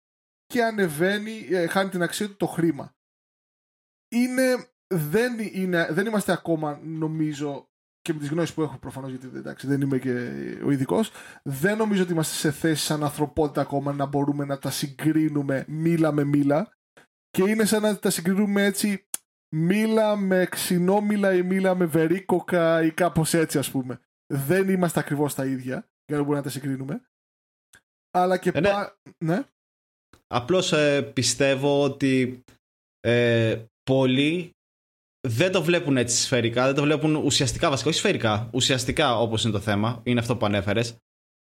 και 0.46 0.64
ανεβαίνει, 0.64 1.46
ε, 1.50 1.66
χάνει 1.66 1.90
την 1.90 2.02
αξία 2.02 2.28
του 2.28 2.36
το 2.36 2.46
χρήμα 2.46 2.94
είναι, 4.14 4.68
δεν, 4.94 5.38
είναι, 5.52 5.88
δεν 5.90 6.06
είμαστε 6.06 6.32
ακόμα 6.32 6.80
νομίζω 6.82 7.68
και 8.00 8.12
με 8.12 8.18
τις 8.18 8.28
γνώσεις 8.28 8.54
που 8.54 8.62
έχω 8.62 8.78
προφανώς 8.78 9.10
γιατί 9.10 9.36
εντάξει, 9.36 9.66
δεν 9.66 9.80
είμαι 9.80 9.98
και 9.98 10.10
ο 10.64 10.70
ειδικός, 10.70 11.10
δεν 11.42 11.76
νομίζω 11.76 12.02
ότι 12.02 12.12
είμαστε 12.12 12.34
σε 12.34 12.50
θέση 12.50 12.84
σαν 12.84 13.04
ανθρωπότητα 13.04 13.60
ακόμα 13.60 13.92
να 13.92 14.06
μπορούμε 14.06 14.44
να 14.44 14.58
τα 14.58 14.70
συγκρίνουμε 14.70 15.64
μήλα 15.68 16.12
με 16.12 16.24
μήλα 16.24 16.73
και 17.34 17.50
είναι 17.50 17.64
σαν 17.64 17.82
να 17.82 17.98
τα 17.98 18.10
συγκρίνουμε 18.10 18.64
έτσι 18.64 19.06
μήλα 19.54 20.16
με 20.16 20.46
ξινόμήλα 20.46 21.34
ή 21.34 21.42
μήλα 21.42 21.74
με 21.74 21.84
βερίκοκα 21.84 22.82
ή 22.84 22.90
κάπως 22.90 23.34
έτσι 23.34 23.58
ας 23.58 23.70
πούμε. 23.70 24.00
Δεν 24.34 24.68
είμαστε 24.68 25.00
ακριβώς 25.00 25.34
τα 25.34 25.44
ίδια 25.44 25.88
για 26.06 26.16
να 26.16 26.18
μπορούμε 26.18 26.36
να 26.36 26.42
τα 26.42 26.50
συγκρίνουμε. 26.50 27.02
Αλλά 28.10 28.36
και 28.36 28.50
ε, 28.54 28.60
ναι. 28.60 28.70
ναι. 29.24 29.42
Απλώς 30.26 30.72
ε, 30.72 31.02
πιστεύω 31.02 31.82
ότι 31.82 32.42
ε, 33.00 33.64
πολλοί 33.82 34.50
δεν 35.28 35.52
το 35.52 35.62
βλέπουν 35.62 35.96
έτσι 35.96 36.16
σφαιρικά, 36.16 36.66
δεν 36.66 36.74
το 36.74 36.82
βλέπουν 36.82 37.14
ουσιαστικά 37.14 37.70
βασικά, 37.70 37.88
όχι 37.88 37.98
σφαιρικά, 37.98 38.50
ουσιαστικά 38.52 39.18
όπως 39.18 39.44
είναι 39.44 39.52
το 39.52 39.60
θέμα, 39.60 40.00
είναι 40.04 40.20
αυτό 40.20 40.36
που 40.36 40.46
ανέφερες 40.46 40.96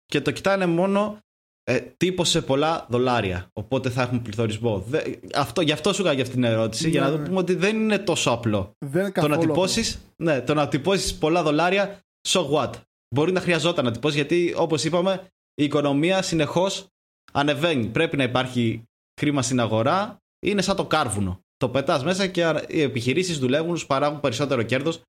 και 0.04 0.20
το 0.20 0.30
κοιτάνε 0.30 0.66
μόνο 0.66 1.18
ε, 1.64 1.80
τύπο 1.80 2.24
σε 2.24 2.42
πολλά 2.42 2.86
δολάρια. 2.90 3.48
Οπότε 3.52 3.90
θα 3.90 4.02
έχουμε 4.02 4.20
πληθωρισμό. 4.20 4.78
Δε, 4.78 5.02
αυτό, 5.34 5.60
γι' 5.60 5.72
αυτό 5.72 5.92
σου 5.92 6.02
έκανα 6.02 6.20
αυτή 6.20 6.34
την 6.34 6.44
ερώτηση, 6.44 6.90
για 6.90 7.00
να 7.00 7.10
ναι, 7.10 7.16
ναι. 7.16 7.26
πούμε 7.26 7.38
ότι 7.38 7.54
δεν 7.54 7.76
είναι 7.76 7.98
τόσο 7.98 8.30
απλό. 8.30 8.72
Δεν 8.78 9.12
το 9.12 9.28
να 9.28 9.38
τυπώσει 9.38 9.98
ναι, 10.16 10.40
το 10.40 10.54
να 10.54 10.68
τυπώσεις 10.68 11.14
πολλά 11.14 11.42
δολάρια, 11.42 12.00
so 12.28 12.50
what; 12.50 12.70
Μπορεί 13.14 13.32
να 13.32 13.40
χρειαζόταν 13.40 13.84
να 13.84 13.90
τυπώσεις, 13.90 14.16
γιατί 14.16 14.54
όπως 14.56 14.84
είπαμε, 14.84 15.28
η 15.54 15.64
οικονομία 15.64 16.22
συνεχώς 16.22 16.86
ανεβαίνει. 17.32 17.86
Πρέπει 17.86 18.16
να 18.16 18.22
υπάρχει 18.22 18.82
χρήμα 19.20 19.42
στην 19.42 19.60
αγορά. 19.60 20.18
Είναι 20.46 20.62
σαν 20.62 20.76
το 20.76 20.86
κάρβουνο 20.86 21.44
το 21.56 21.68
πετάς 21.68 22.04
μέσα 22.04 22.26
και 22.26 22.64
οι 22.68 22.80
επιχειρήσεις 22.80 23.38
δουλεύουν, 23.38 23.76
σου 23.76 23.86
παράγουν 23.86 24.20
περισσότερο 24.20 24.62
κέρδος. 24.62 25.02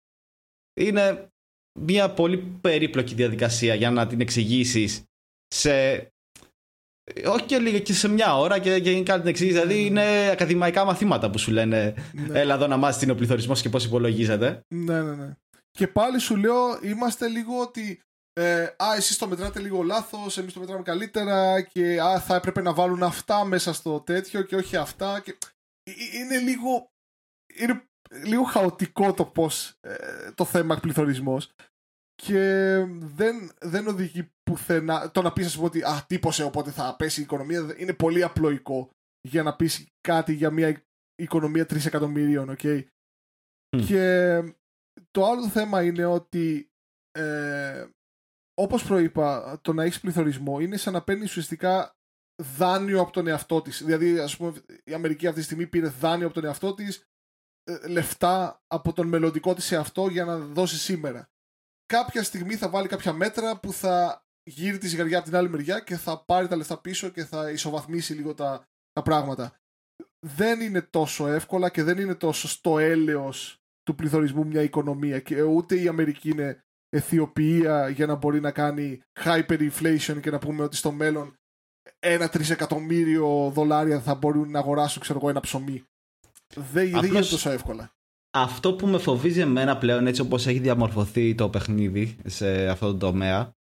Είναι 0.79 1.27
μια 1.79 2.09
πολύ 2.09 2.37
περίπλοκη 2.37 3.13
διαδικασία 3.13 3.75
για 3.75 3.91
να 3.91 4.07
την 4.07 4.21
εξηγήσεις 4.21 5.03
σε 5.47 6.07
όχι 7.27 7.45
και 7.45 7.57
λίγο 7.57 7.79
και 7.79 7.93
σε 7.93 8.07
μια 8.07 8.37
ώρα 8.37 8.59
και, 8.59 8.79
και 8.79 9.03
κάτι 9.03 9.19
την 9.19 9.29
εξήγηση. 9.29 9.59
Δηλαδή 9.59 9.75
ναι. 9.75 9.79
είναι 9.79 10.29
ακαδημαϊκά 10.31 10.85
μαθήματα 10.85 11.29
που 11.29 11.37
σου 11.37 11.51
λένε 11.51 11.93
ναι. 12.13 12.39
Έλα 12.39 12.53
εδώ 12.53 12.67
να 12.67 12.77
μάθεις 12.77 12.97
τι 12.97 13.03
είναι 13.03 13.13
ο 13.13 13.15
πληθωρισμός 13.15 13.61
και 13.61 13.69
πώς 13.69 13.85
υπολογίζεται. 13.85 14.61
Ναι, 14.67 15.01
ναι, 15.01 15.15
ναι. 15.15 15.33
Και 15.71 15.87
πάλι 15.87 16.19
σου 16.19 16.35
λέω, 16.35 16.79
είμαστε 16.81 17.27
λίγο 17.27 17.59
ότι. 17.61 17.99
Ε, 18.39 18.63
α, 18.63 18.95
εσείς 18.95 19.17
το 19.17 19.27
μετράτε 19.27 19.59
λίγο 19.59 19.81
λάθος, 19.81 20.37
εμείς 20.37 20.53
το 20.53 20.59
μετράμε 20.59 20.83
καλύτερα 20.83 21.61
και 21.61 22.01
α, 22.01 22.19
θα 22.19 22.35
έπρεπε 22.35 22.61
να 22.61 22.73
βάλουν 22.73 23.03
αυτά 23.03 23.45
μέσα 23.45 23.73
στο 23.73 23.99
τέτοιο 23.99 24.41
και 24.41 24.55
όχι 24.55 24.75
αυτά. 24.75 25.19
Και 25.19 25.37
είναι 26.13 26.37
λίγο, 26.37 26.89
είναι 27.55 27.83
λίγο 28.25 28.43
χαοτικό 28.43 29.13
το 29.13 29.25
πώς 29.25 29.73
ε, 29.81 30.31
το 30.35 30.45
θέμα 30.45 30.77
πληθωρισμός 30.77 31.49
και 32.15 32.39
δεν, 32.89 33.51
δεν 33.61 33.87
οδηγεί 33.87 34.31
πουθενά 34.43 35.11
το 35.11 35.21
να 35.21 35.33
πεις 35.33 35.57
ότι 35.57 35.81
α, 35.81 36.05
τύπωσε 36.07 36.43
οπότε 36.43 36.71
θα 36.71 36.95
πέσει 36.95 37.19
η 37.19 37.23
οικονομία 37.23 37.75
είναι 37.77 37.93
πολύ 37.93 38.23
απλοϊκό 38.23 38.89
για 39.27 39.43
να 39.43 39.55
πεις 39.55 39.87
κάτι 40.01 40.33
για 40.33 40.51
μια 40.51 40.83
οικονομία 41.15 41.63
3 41.63 41.85
εκατομμυρίων 41.85 42.55
okay? 42.57 42.83
και 43.87 44.37
το 45.11 45.25
άλλο 45.25 45.47
θέμα 45.47 45.83
είναι 45.83 46.05
ότι 46.05 46.69
ε, 47.11 47.87
όπως 48.61 48.83
προείπα 48.83 49.59
το 49.61 49.73
να 49.73 49.83
έχεις 49.83 49.99
πληθωρισμό 49.99 50.59
είναι 50.59 50.77
σαν 50.77 50.93
να 50.93 51.03
παίρνεις 51.03 51.29
ουσιαστικά 51.29 51.95
δάνειο 52.43 53.01
από 53.01 53.11
τον 53.11 53.27
εαυτό 53.27 53.61
της. 53.61 53.83
Δηλαδή, 53.83 54.19
ας 54.19 54.37
πούμε, 54.37 54.63
η 54.83 54.93
Αμερική 54.93 55.27
αυτή 55.27 55.39
τη 55.39 55.45
στιγμή 55.45 55.67
πήρε 55.67 55.87
δάνειο 55.87 56.25
από 56.25 56.35
τον 56.35 56.45
εαυτό 56.45 56.73
της 56.73 57.03
ε, 57.63 57.87
λεφτά 57.87 58.61
από 58.67 58.93
τον 58.93 59.07
μελλοντικό 59.07 59.53
της 59.53 59.71
αυτό 59.71 60.07
για 60.07 60.25
να 60.25 60.37
δώσει 60.37 60.77
σήμερα. 60.77 61.29
Κάποια 61.85 62.23
στιγμή 62.23 62.55
θα 62.55 62.69
βάλει 62.69 62.87
κάποια 62.87 63.13
μέτρα 63.13 63.59
που 63.59 63.73
θα 63.73 64.25
γύρει 64.43 64.77
τη 64.77 64.87
ζυγαριά 64.87 65.17
από 65.17 65.25
την 65.27 65.35
άλλη 65.35 65.49
μεριά 65.49 65.79
και 65.79 65.97
θα 65.97 66.23
πάρει 66.25 66.47
τα 66.47 66.55
λεφτά 66.55 66.81
πίσω 66.81 67.09
και 67.09 67.25
θα 67.25 67.49
ισοβαθμίσει 67.49 68.13
λίγο 68.13 68.33
τα, 68.33 68.67
τα 68.91 69.01
πράγματα. 69.01 69.59
Δεν 70.27 70.61
είναι 70.61 70.81
τόσο 70.81 71.27
εύκολα 71.27 71.69
και 71.69 71.83
δεν 71.83 71.97
είναι 71.97 72.15
τόσο 72.15 72.47
στο 72.47 72.79
έλεος 72.79 73.59
του 73.83 73.95
πληθωρισμού 73.95 74.45
μια 74.45 74.61
οικονομία 74.61 75.19
και 75.19 75.41
ούτε 75.41 75.81
η 75.81 75.87
Αμερική 75.87 76.29
είναι 76.29 76.63
αιθιοποιία 76.89 77.89
για 77.89 78.05
να 78.05 78.15
μπορεί 78.15 78.39
να 78.39 78.51
κάνει 78.51 79.01
hyperinflation 79.23 80.19
και 80.21 80.31
να 80.31 80.39
πούμε 80.39 80.63
ότι 80.63 80.75
στο 80.75 80.91
μέλλον 80.91 81.35
ένα 81.99 82.29
τρισεκατομμύριο 82.29 83.51
δολάρια 83.53 84.01
θα 84.01 84.15
μπορούν 84.15 84.51
να 84.51 84.59
αγοράσουν 84.59 85.01
ξέρω 85.01 85.19
εγώ 85.19 85.29
ένα 85.29 85.39
ψωμί. 85.39 85.83
Δεν, 86.55 86.87
Απλώς... 86.87 87.05
γίνεται 87.05 87.27
τόσο 87.29 87.49
εύκολα. 87.49 87.94
Αυτό 88.37 88.73
που 88.73 88.87
με 88.87 88.97
φοβίζει 88.97 89.39
εμένα 89.39 89.77
πλέον 89.77 90.07
έτσι 90.07 90.21
όπως 90.21 90.47
έχει 90.47 90.59
διαμορφωθεί 90.59 91.35
το 91.35 91.49
παιχνίδι 91.49 92.15
σε 92.25 92.67
αυτό 92.67 92.91
το 92.91 92.97
τομέα 92.97 93.53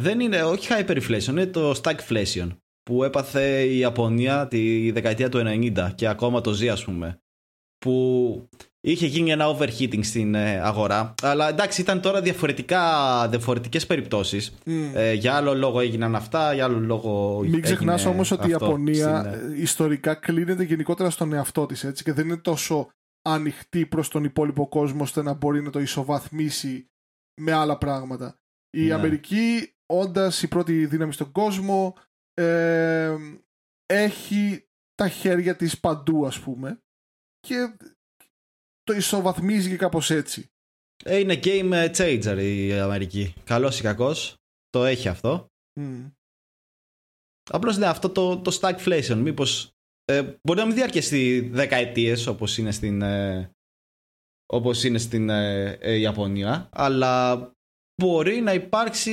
δεν 0.00 0.20
είναι 0.20 0.42
όχι 0.42 0.68
hyperinflation, 0.70 1.28
είναι 1.28 1.46
το 1.46 1.80
stagflation 1.82 2.48
που 2.82 3.04
έπαθε 3.04 3.62
η 3.62 3.78
Ιαπωνία 3.78 4.48
τη 4.48 4.90
δεκαετία 4.90 5.28
του 5.28 5.42
90 5.46 5.90
και 5.94 6.08
ακόμα 6.08 6.40
το 6.40 6.52
ζει 6.52 6.68
ας 6.68 6.84
πούμε 6.84 7.20
που 7.78 8.48
είχε 8.80 9.06
γίνει 9.06 9.30
ένα 9.30 9.56
overheating 9.56 10.04
στην 10.04 10.34
ε, 10.34 10.60
αγορά. 10.60 11.14
Αλλά 11.22 11.48
εντάξει 11.48 11.80
ήταν 11.80 12.00
τώρα 12.00 12.20
διαφορετικά, 12.20 12.82
διαφορετικές 13.28 13.86
περιπτώσεις. 13.86 14.54
Ε, 14.94 15.12
για 15.12 15.34
άλλο 15.34 15.54
λόγο 15.54 15.80
έγιναν 15.80 16.14
αυτά 16.14 16.54
για 16.54 16.64
άλλο 16.64 16.78
λόγο 16.78 17.40
μην 17.48 17.62
ξεχνάς 17.62 18.06
όμως 18.06 18.30
ότι 18.30 18.46
η 18.46 18.50
Ιαπωνία 18.50 19.32
στην... 19.38 19.62
ιστορικά 19.62 20.14
κλείνεται 20.14 20.62
γενικότερα 20.62 21.10
στον 21.10 21.32
εαυτό 21.32 21.66
της 21.66 21.84
έτσι 21.84 22.04
και 22.04 22.12
δεν 22.12 22.26
είναι 22.26 22.36
τόσο 22.36 22.88
ανοιχτή 23.22 23.86
προς 23.86 24.08
τον 24.08 24.24
υπόλοιπο 24.24 24.68
κόσμο 24.68 25.02
ώστε 25.02 25.22
να 25.22 25.32
μπορεί 25.32 25.62
να 25.62 25.70
το 25.70 25.80
ισοβαθμίσει 25.80 26.86
με 27.40 27.52
άλλα 27.52 27.78
πράγματα 27.78 28.36
η 28.76 28.84
ναι. 28.86 28.92
Αμερική 28.92 29.74
όντας 29.86 30.42
η 30.42 30.48
πρώτη 30.48 30.86
δύναμη 30.86 31.12
στον 31.12 31.32
κόσμο 31.32 31.96
ε, 32.34 33.16
έχει 33.86 34.66
τα 34.94 35.08
χέρια 35.08 35.56
της 35.56 35.80
παντού 35.80 36.26
ας 36.26 36.40
πούμε 36.40 36.80
και 37.40 37.76
το 38.82 38.92
ισοβαθμίζει 38.92 39.68
και 39.68 39.76
κάπως 39.76 40.10
έτσι. 40.10 40.50
Ε, 41.04 41.18
είναι 41.18 41.40
game 41.42 41.90
changer 41.96 42.38
η 42.40 42.72
Αμερική. 42.72 43.34
Καλός 43.44 43.78
ή 43.78 43.82
κακός. 43.82 44.36
Το 44.68 44.84
έχει 44.84 45.08
αυτό. 45.08 45.46
Mm. 45.80 46.12
Απλώς 47.50 47.76
ναι, 47.76 47.86
αυτό 47.86 48.10
το, 48.10 48.40
το 48.40 48.58
stagflation. 48.60 49.16
Μήπως 49.16 49.64
ε, 49.64 49.81
μπορεί 50.20 50.58
να 50.58 50.66
μην 50.66 50.74
διαρκέσει 50.74 51.40
δεκαετίες 51.40 52.26
όπως 52.26 52.58
είναι 52.58 52.70
στην, 52.70 53.02
ε, 53.02 53.50
όπως 54.46 54.84
είναι 54.84 54.98
στην 54.98 55.28
ε, 55.30 55.78
ε, 55.80 55.94
Ιαπωνία, 55.94 56.68
αλλά 56.72 57.50
μπορεί 58.02 58.40
να 58.40 58.52
υπάρξει 58.52 59.12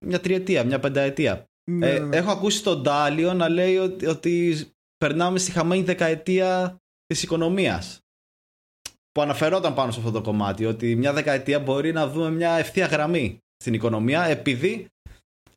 μια 0.00 0.20
τριετία, 0.20 0.64
μια 0.64 0.80
πενταετία. 0.80 1.44
Ναι, 1.70 1.90
ε, 1.90 1.98
ναι. 1.98 2.16
Έχω 2.16 2.30
ακούσει 2.30 2.62
τον 2.62 2.82
Ντάλιο 2.82 3.34
να 3.34 3.48
λέει 3.48 3.76
ότι, 3.76 4.06
ότι 4.06 4.66
περνάμε 4.96 5.38
στη 5.38 5.50
χαμένη 5.50 5.82
δεκαετία 5.82 6.76
της 7.06 7.22
οικονομίας 7.22 8.00
που 9.12 9.22
αναφερόταν 9.22 9.74
πάνω 9.74 9.90
σε 9.90 9.98
αυτό 9.98 10.10
το 10.10 10.20
κομμάτι 10.20 10.66
ότι 10.66 10.96
μια 10.96 11.12
δεκαετία 11.12 11.60
μπορεί 11.60 11.92
να 11.92 12.08
δούμε 12.08 12.30
μια 12.30 12.52
ευθεία 12.52 12.86
γραμμή 12.86 13.38
στην 13.56 13.74
οικονομία 13.74 14.24
επειδή 14.24 14.86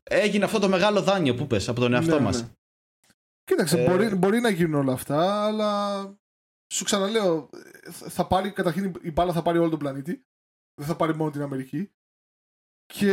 έγινε 0.02 0.44
αυτό 0.44 0.58
το 0.58 0.68
μεγάλο 0.68 1.02
δάνειο 1.02 1.34
που 1.34 1.46
πες 1.46 1.68
από 1.68 1.80
τον 1.80 1.94
εαυτό 1.94 2.14
ναι, 2.14 2.20
μας. 2.20 2.42
Ναι. 2.42 2.48
Κοίταξε, 3.52 3.82
ε... 3.82 3.88
μπορεί, 3.88 4.14
μπορεί 4.14 4.40
να 4.40 4.48
γίνουν 4.48 4.74
όλα 4.74 4.92
αυτά, 4.92 5.44
αλλά 5.44 6.00
σου 6.72 6.84
ξαναλέω, 6.84 7.50
θα 7.90 8.26
πάρει, 8.26 8.50
καταρχήν 8.50 8.92
η 9.02 9.10
μπάλα 9.10 9.32
θα 9.32 9.42
πάρει 9.42 9.58
όλο 9.58 9.70
τον 9.70 9.78
πλανήτη, 9.78 10.24
δεν 10.74 10.86
θα 10.86 10.96
πάρει 10.96 11.14
μόνο 11.14 11.30
την 11.30 11.42
Αμερική 11.42 11.92
και 12.86 13.12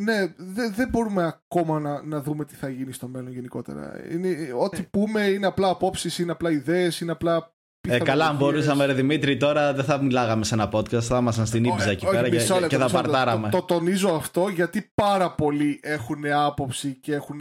ναι, 0.00 0.34
δεν 0.36 0.74
δε 0.74 0.86
μπορούμε 0.86 1.24
ακόμα 1.24 1.80
να, 1.80 2.02
να 2.02 2.22
δούμε 2.22 2.44
τι 2.44 2.54
θα 2.54 2.68
γίνει 2.68 2.92
στο 2.92 3.08
μέλλον 3.08 3.32
γενικότερα. 3.32 4.10
Είναι, 4.10 4.52
ό,τι 4.52 4.80
ε. 4.80 4.88
πούμε 4.90 5.22
είναι 5.22 5.46
απλά 5.46 5.68
απόψεις, 5.68 6.18
είναι 6.18 6.32
απλά 6.32 6.50
ιδέες, 6.50 7.00
είναι 7.00 7.12
απλά 7.12 7.54
ε, 7.88 7.98
καλά, 7.98 8.26
αν 8.26 8.36
μπορούσαμε, 8.36 8.86
ρε 8.86 8.92
Δημήτρη, 8.92 9.36
τώρα 9.36 9.72
δεν 9.74 9.84
θα 9.84 10.02
μιλάγαμε 10.02 10.44
σε 10.44 10.54
ένα 10.54 10.70
podcast, 10.72 11.00
θα 11.00 11.18
ήμασταν 11.18 11.46
στην 11.46 11.64
Ήπιζα 11.64 11.90
εκεί 11.90 12.06
πέρα 12.06 12.28
και, 12.28 12.66
και 12.68 12.76
θα 12.76 12.90
παρτάραμε. 12.90 13.48
Το, 13.48 13.58
το, 13.58 13.64
τονίζω 13.74 14.14
αυτό 14.14 14.48
γιατί 14.48 14.90
πάρα 14.94 15.34
πολλοί 15.34 15.80
έχουν 15.82 16.32
άποψη 16.32 16.94
και 16.94 17.14
έχουν. 17.14 17.40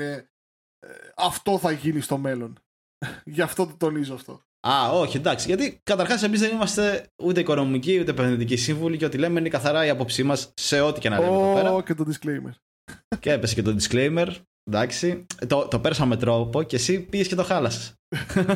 Ε, 0.80 0.88
αυτό 1.16 1.58
θα 1.58 1.72
γίνει 1.72 2.02
στο 2.02 2.18
μέλλον. 2.18 2.60
Γι' 3.36 3.42
αυτό 3.42 3.66
το 3.66 3.74
τονίζω 3.78 4.14
αυτό. 4.14 4.42
Α, 4.68 4.90
όχι, 4.92 5.18
εντάξει. 5.18 5.48
Γιατί 5.48 5.80
καταρχάς 5.84 6.24
εμείς 6.24 6.40
δεν 6.40 6.52
είμαστε 6.52 7.12
ούτε 7.24 7.40
οικονομικοί 7.40 8.00
ούτε 8.00 8.12
επενδυτικοί 8.12 8.56
σύμβουλοι 8.56 8.98
και 8.98 9.06
ό,τι 9.06 9.18
λέμε 9.18 9.40
είναι 9.40 9.50
καθαρά 9.50 9.86
η 9.86 9.90
άποψή 9.90 10.24
μας 10.24 10.52
σε 10.54 10.82
ό,τι 10.82 11.00
και 11.00 11.10
να 11.10 11.20
λέμε 11.20 11.36
εδώ 11.36 11.54
πέρα. 11.54 11.84
και 11.84 11.94
το 11.94 12.06
disclaimer. 12.08 12.54
Και 13.20 13.32
έπεσε 13.32 13.56
και 13.56 13.62
το 13.62 13.76
disclaimer. 13.80 14.28
Εντάξει. 14.64 15.26
Το, 15.48 15.68
το 15.68 15.80
πέρασαμε 15.80 16.18
τρόπο 16.18 16.64
και 16.64 16.76
εσύ 16.76 17.00
πήγες 17.00 17.28
και 17.28 17.36
το 17.36 17.44
χάλασες. 17.44 17.94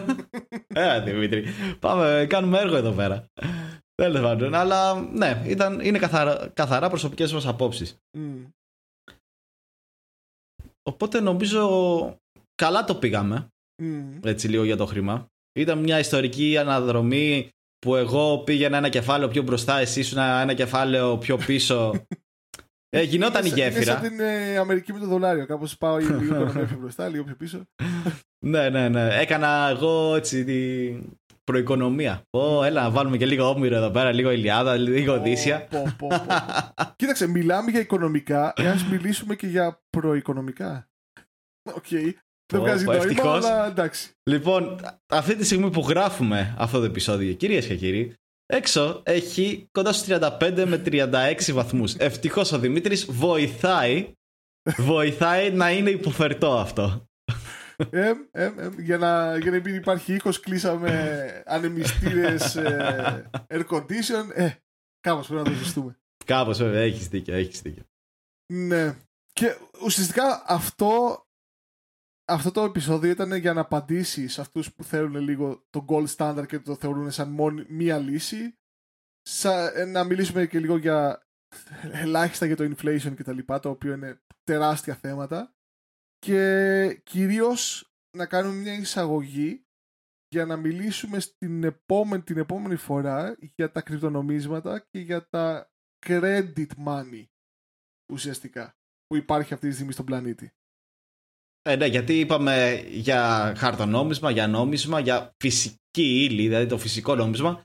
ε, 0.73 1.01
Δημήτρη. 1.01 1.45
Πάμε, 1.79 2.25
κάνουμε 2.29 2.59
έργο 2.59 2.75
εδώ 2.75 2.91
πέρα. 2.91 3.25
Τέλος 3.95 4.21
πάντων. 4.21 4.53
Αλλά 4.53 5.01
ναι, 5.01 5.41
ήταν, 5.45 5.79
είναι 5.79 5.97
καθαρά, 5.97 6.51
καθαρά 6.53 6.89
προσωπικές 6.89 7.33
μας 7.33 7.47
απόψεις. 7.47 7.97
Οπότε 10.83 11.19
νομίζω 11.19 12.19
καλά 12.55 12.83
το 12.83 12.95
πήγαμε. 12.95 13.47
Έτσι 14.23 14.47
λίγο 14.47 14.63
για 14.63 14.77
το 14.77 14.85
χρήμα. 14.85 15.27
Ήταν 15.59 15.79
μια 15.79 15.99
ιστορική 15.99 16.57
αναδρομή 16.57 17.49
που 17.79 17.95
εγώ 17.95 18.37
πήγαινα 18.37 18.77
ένα 18.77 18.89
κεφάλαιο 18.89 19.27
πιο 19.27 19.43
μπροστά, 19.43 19.79
εσύ 19.79 19.99
ήσουν 19.99 20.17
ένα 20.17 20.53
κεφάλαιο 20.53 21.17
πιο 21.17 21.37
πίσω 21.37 21.93
ε, 22.95 23.01
γινόταν 23.01 23.45
η 23.45 23.49
γέφυρα. 23.49 23.75
Είναι 23.75 23.83
σαν 23.83 24.01
την 24.01 24.19
ε, 24.19 24.57
Αμερική 24.57 24.93
με 24.93 24.99
το 24.99 25.05
δολάριο. 25.05 25.45
Κάπως 25.45 25.77
πάω 25.77 25.97
λίγο 25.97 26.19
πιο 26.19 26.77
μπροστά, 26.79 27.07
λίγο 27.07 27.23
πιο 27.23 27.35
πίσω. 27.35 27.63
ναι, 28.45 28.69
ναι, 28.69 28.89
ναι. 28.89 29.09
Έκανα 29.19 29.67
εγώ 29.69 30.15
έτσι 30.15 30.43
την 30.43 31.17
προοικονομία. 31.43 32.21
Ω, 32.29 32.63
έλα 32.63 32.81
να 32.81 32.91
βάλουμε 32.91 33.17
και 33.17 33.25
λίγο 33.25 33.49
όμοιρο 33.49 33.75
εδώ 33.75 33.89
πέρα, 33.89 34.11
λίγο 34.11 34.31
Ηλιάδα, 34.31 34.77
λίγο 34.77 35.13
Οδύσσια. 35.13 35.67
Κοίταξε, 36.95 37.27
μιλάμε 37.27 37.71
για 37.71 37.79
οικονομικά, 37.79 38.53
εάν 38.55 38.87
μιλήσουμε 38.89 39.35
και 39.35 39.47
για 39.47 39.81
προοικονομικά. 39.89 40.87
Οκ. 41.75 41.87
Δεν 42.53 42.61
βγάζει 42.61 42.85
νόημα, 42.85 43.31
αλλά 43.31 43.67
εντάξει. 43.67 44.11
Λοιπόν, 44.29 44.79
αυτή 45.07 45.35
τη 45.35 45.45
στιγμή 45.45 45.69
που 45.69 45.79
γράφουμε 45.79 46.55
αυτό 46.57 46.79
το 46.79 46.85
επεισόδιο, 46.85 47.33
κυρίες 47.33 47.67
και 47.67 47.75
κύριοι, 47.75 48.15
Έξω 48.45 49.01
έχει 49.05 49.67
κοντά 49.71 49.93
στους 49.93 50.17
35 50.17 50.63
με 50.67 50.81
36 50.85 51.51
βαθμούς. 51.53 51.95
Ευτυχώς 51.95 52.51
ο 52.51 52.59
Δημήτρης 52.59 53.05
βοηθάει, 53.05 54.13
βοηθάει 54.77 55.51
να 55.51 55.71
είναι 55.71 55.89
υποφερτό 55.89 56.57
αυτό. 56.57 57.07
Ε, 57.89 58.13
ε, 58.31 58.45
ε, 58.45 58.69
για, 58.77 58.97
να, 58.97 59.37
για 59.37 59.51
να 59.51 59.59
μην 59.59 59.75
υπάρχει 59.75 60.13
ήχος 60.13 60.39
κλείσαμε 60.39 61.43
ανεμιστήρες 61.45 62.55
ε, 62.55 63.29
air 63.47 63.65
condition. 63.67 64.29
Ε, 64.33 64.51
κάπως 64.99 65.27
πρέπει 65.27 65.49
να 65.49 65.55
το 65.55 65.63
ζητούμε. 65.63 65.99
Κάπως 66.25 66.57
βέβαια, 66.57 66.81
έχεις 66.81 67.07
δίκιο, 67.07 67.35
έχεις 67.35 67.61
δίκιο. 67.61 67.83
Ναι. 68.53 68.95
Και 69.33 69.57
ουσιαστικά 69.83 70.43
αυτό 70.47 71.21
αυτό 72.27 72.51
το 72.51 72.63
επεισόδιο 72.63 73.11
ήταν 73.11 73.33
για 73.33 73.53
να 73.53 73.61
απαντήσει 73.61 74.27
σε 74.27 74.41
αυτούς 74.41 74.73
που 74.73 74.83
θέλουν 74.83 75.15
λίγο 75.15 75.65
το 75.69 75.85
gold 75.89 76.07
standard 76.15 76.45
και 76.47 76.59
το 76.59 76.75
θεωρούν 76.75 77.11
σαν 77.11 77.29
μόνη, 77.29 77.65
μία 77.67 77.97
λύση. 77.97 78.57
Σα, 79.21 79.85
να 79.85 80.03
μιλήσουμε 80.03 80.45
και 80.45 80.59
λίγο 80.59 80.77
για 80.77 81.27
ελάχιστα 81.81 82.45
για 82.45 82.55
το 82.55 82.63
inflation 82.63 83.15
και 83.15 83.23
τα 83.23 83.33
λοιπά, 83.33 83.59
το 83.59 83.69
οποίο 83.69 83.93
είναι 83.93 84.21
τεράστια 84.43 84.95
θέματα. 84.95 85.55
Και 86.23 87.01
κυρίως 87.03 87.91
να 88.17 88.25
κάνουμε 88.25 88.55
μια 88.55 88.73
εισαγωγή 88.73 89.65
για 90.27 90.45
να 90.45 90.57
μιλήσουμε 90.57 91.19
στην 91.19 91.63
επόμενη, 91.63 92.23
την 92.23 92.37
επόμενη 92.37 92.75
φορά 92.75 93.35
για 93.55 93.71
τα 93.71 93.81
κρυπτονομίσματα 93.81 94.79
και 94.79 94.99
για 94.99 95.27
τα 95.29 95.71
credit 96.05 96.67
money 96.85 97.25
ουσιαστικά 98.13 98.75
που 99.05 99.15
υπάρχει 99.15 99.53
αυτή 99.53 99.67
τη 99.67 99.73
στιγμή 99.73 99.91
στον 99.91 100.05
πλανήτη. 100.05 100.51
Ε, 101.61 101.75
ναι, 101.75 101.85
γιατί 101.85 102.19
είπαμε 102.19 102.83
για 102.89 103.53
χαρτονόμισμα, 103.57 104.31
για 104.31 104.47
νόμισμα, 104.47 104.99
για 104.99 105.35
φυσική 105.43 106.23
ύλη, 106.23 106.47
δηλαδή 106.47 106.65
το 106.65 106.77
φυσικό 106.77 107.15
νόμισμα 107.15 107.61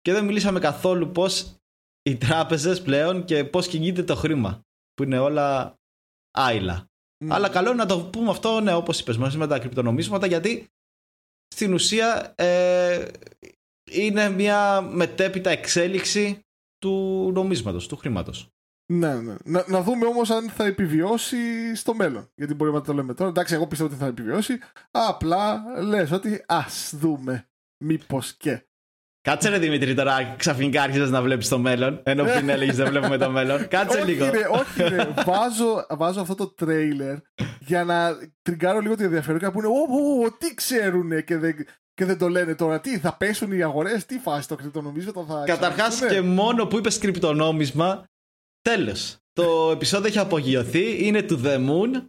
και 0.00 0.12
δεν 0.12 0.24
μιλήσαμε 0.24 0.60
καθόλου 0.60 1.10
πώς 1.10 1.56
οι 2.02 2.16
τράπεζες 2.16 2.82
πλέον 2.82 3.24
και 3.24 3.44
πώς 3.44 3.68
κινείται 3.68 4.02
το 4.02 4.14
χρήμα, 4.14 4.60
που 4.94 5.02
είναι 5.02 5.18
όλα 5.18 5.74
άειλα. 6.30 6.86
Αλλά 7.30 7.48
καλό 7.48 7.68
είναι 7.68 7.82
να 7.82 7.86
το 7.86 8.00
πούμε 8.00 8.30
αυτό, 8.30 8.60
ναι, 8.60 8.74
όπως 8.74 9.00
είπες, 9.00 9.16
μαζί 9.16 9.38
με 9.38 9.46
τα 9.46 9.58
κρυπτονομίσματα, 9.58 10.26
γιατί 10.26 10.68
στην 11.54 11.72
ουσία 11.72 12.34
ε, 12.36 13.08
είναι 13.90 14.30
μια 14.30 14.80
μετέπειτα 14.80 15.50
εξέλιξη 15.50 16.40
του 16.78 17.30
νομίσματος, 17.34 17.88
του 17.88 17.96
χρήματος. 17.96 18.48
Ναι, 18.92 19.20
ναι. 19.20 19.34
Να, 19.44 19.64
να 19.68 19.82
δούμε 19.82 20.06
όμως 20.06 20.30
αν 20.30 20.50
θα 20.50 20.64
επιβιώσει 20.64 21.74
στο 21.74 21.94
μέλλον. 21.94 22.30
Γιατί 22.34 22.54
μπορεί 22.54 22.72
να 22.72 22.80
το 22.80 22.92
λέμε 22.92 23.14
τώρα. 23.14 23.30
Εντάξει, 23.30 23.54
εγώ 23.54 23.66
πιστεύω 23.66 23.90
ότι 23.90 23.98
θα 23.98 24.06
επιβιώσει. 24.06 24.58
Απλά 24.90 25.64
λες 25.82 26.10
ότι 26.10 26.44
ας 26.46 26.94
δούμε. 26.96 27.48
Μήπως 27.84 28.34
και. 28.36 28.66
Κάτσε 29.26 29.48
ρε 29.48 29.58
Δημήτρη 29.58 29.94
τώρα 29.94 30.34
ξαφνικά 30.36 30.82
άρχισες 30.82 31.10
να 31.10 31.22
βλέπεις 31.22 31.48
το 31.48 31.58
μέλλον. 31.58 32.00
Ενώ 32.02 32.24
πριν 32.24 32.48
έλεγες 32.48 32.76
δεν 32.76 32.88
βλέπουμε 32.88 33.16
το 33.16 33.30
μέλλον. 33.30 33.68
Κάτσε 33.68 33.98
όχι, 33.98 34.06
λίγο. 34.06 34.30
Ρε, 34.30 34.46
όχι, 34.50 34.82
ρε. 34.82 35.08
βάζω, 35.24 35.86
βάζω 35.88 36.20
αυτό 36.20 36.34
το 36.34 36.46
τρέιλερ 36.46 37.16
για 37.60 37.84
να 37.84 38.16
τριγκάρω 38.42 38.80
λίγο 38.80 38.96
το 38.96 39.02
ενδιαφέρον 39.02 39.38
και 39.38 39.44
να 39.44 39.52
πούνε 39.52 39.66
Ω, 39.66 40.32
τι 40.38 40.54
ξέρουν 40.54 41.24
και 41.24 41.36
δεν, 41.36 41.54
και 41.94 42.04
δεν 42.04 42.18
το 42.18 42.28
λένε 42.28 42.54
τώρα. 42.54 42.80
Τι, 42.80 42.98
θα 42.98 43.16
πέσουν 43.16 43.52
οι 43.52 43.62
αγορές, 43.62 44.06
τι 44.06 44.18
φάση 44.18 44.48
το 44.48 44.54
κρυπτονομίσμα 44.54 45.24
θα. 45.28 45.42
Καταρχάς 45.46 46.06
και 46.06 46.20
μόνο 46.20 46.66
που 46.66 46.78
είπες 46.78 46.98
κρυπτονόμισμα, 46.98 48.04
τέλος. 48.62 49.16
Το 49.32 49.70
επεισόδιο 49.70 50.08
έχει 50.08 50.18
απογειωθεί, 50.18 51.06
είναι 51.06 51.22
του 51.22 51.40
The 51.44 51.56
Moon. 51.56 52.06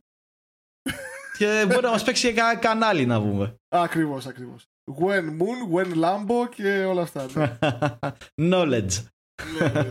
και 1.37 1.65
μπορεί 1.67 1.81
να 1.81 1.91
μας 1.91 2.03
παίξει 2.03 2.31
για 2.31 2.57
κανάλι 2.61 3.05
να 3.05 3.19
βούμε. 3.19 3.55
Ακριβώς, 3.69 4.25
ακριβώς. 4.25 4.67
When 4.99 5.23
Moon, 5.39 5.73
When 5.75 5.93
Lambo 6.03 6.49
και 6.55 6.83
όλα 6.83 7.01
αυτά. 7.01 7.25
Ναι. 7.33 7.57
Knowledge. 8.51 9.03
ναι, 9.59 9.67
ναι, 9.67 9.81
ναι. 9.81 9.89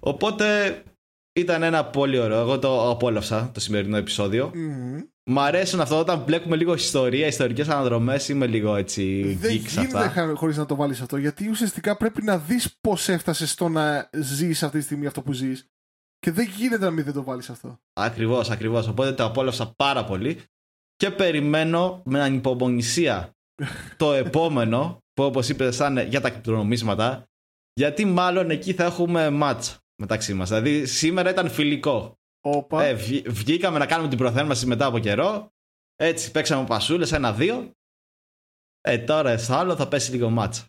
Οπότε 0.00 0.82
ήταν 1.32 1.62
ένα 1.62 1.84
πολύ 1.86 2.18
ωραίο. 2.18 2.40
Εγώ 2.40 2.58
το 2.58 2.90
απόλαυσα 2.90 3.50
το 3.54 3.60
σημερινό 3.60 3.96
επεισόδιο. 3.96 4.50
Μμμ. 4.54 5.00
Μ' 5.30 5.38
αρέσουν 5.38 5.80
αυτό 5.80 5.98
όταν 5.98 6.24
βλέπουμε 6.24 6.56
λίγο 6.56 6.74
ιστορία, 6.74 7.26
ιστορικές 7.26 7.68
αναδρομές. 7.68 8.28
Είμαι 8.28 8.46
λίγο 8.46 8.74
έτσι 8.76 9.34
Δεν 9.40 9.50
geek 9.56 9.64
σε 9.66 9.80
αυτά. 9.80 10.06
γίνεται 10.06 10.32
χωρίς 10.34 10.56
να 10.56 10.66
το 10.66 10.74
βάλεις 10.74 11.00
αυτό. 11.00 11.16
Γιατί 11.16 11.48
ουσιαστικά 11.48 11.96
πρέπει 11.96 12.22
να 12.22 12.38
δεις 12.38 12.76
πώς 12.80 13.08
έφτασες 13.08 13.50
στο 13.50 13.68
να 13.68 14.10
ζεις 14.12 14.62
αυτή 14.62 14.78
τη 14.78 14.84
στιγμή 14.84 15.06
αυτό 15.06 15.22
που 15.22 15.32
ζεις. 15.32 15.66
Και 16.18 16.30
δεν 16.30 16.46
γίνεται 16.56 16.84
να 16.84 16.90
μην 16.90 17.04
δεν 17.04 17.12
το 17.12 17.22
βάλεις 17.24 17.50
αυτό. 17.50 17.80
Ακριβώς, 17.92 18.50
ακριβώς. 18.50 18.88
Οπότε 18.88 19.12
το 19.12 19.24
απόλαυσα 19.24 19.72
πάρα 19.76 20.04
πολύ. 20.04 20.40
Και 20.96 21.10
περιμένω 21.10 22.02
με 22.04 22.20
ανυπομονησία 22.22 23.34
το 23.96 24.12
επόμενο, 24.12 24.98
που 25.12 25.24
όπως 25.24 25.48
είπες, 25.48 25.76
θα 25.76 25.86
είναι 25.86 26.02
για 26.02 26.20
τα 26.20 26.30
κρυπτονομίσματα. 26.30 27.24
Γιατί 27.72 28.04
μάλλον 28.04 28.50
εκεί 28.50 28.72
θα 28.72 28.84
έχουμε 28.84 29.28
match 29.42 29.76
μεταξύ 30.02 30.34
μας. 30.34 30.48
Δηλαδή 30.48 30.86
σήμερα 30.86 31.30
ήταν 31.30 31.50
φιλικό. 31.50 32.14
Όπα. 32.44 32.82
Ε, 32.84 32.94
βγ- 32.94 33.28
βγήκαμε 33.30 33.78
να 33.78 33.86
κάνουμε 33.86 34.08
την 34.08 34.18
προθέρμανση 34.18 34.66
μετά 34.66 34.86
από 34.86 34.98
καιρό. 34.98 35.52
Έτσι 35.96 36.30
παίξαμε 36.30 36.66
πασούλες, 36.66 37.12
ένα-δύο. 37.12 37.70
Ε, 38.80 38.98
τώρα 38.98 39.38
στο 39.38 39.54
άλλο 39.54 39.76
θα 39.76 39.88
πέσει 39.88 40.10
λίγο 40.10 40.30
μάτσα. 40.30 40.64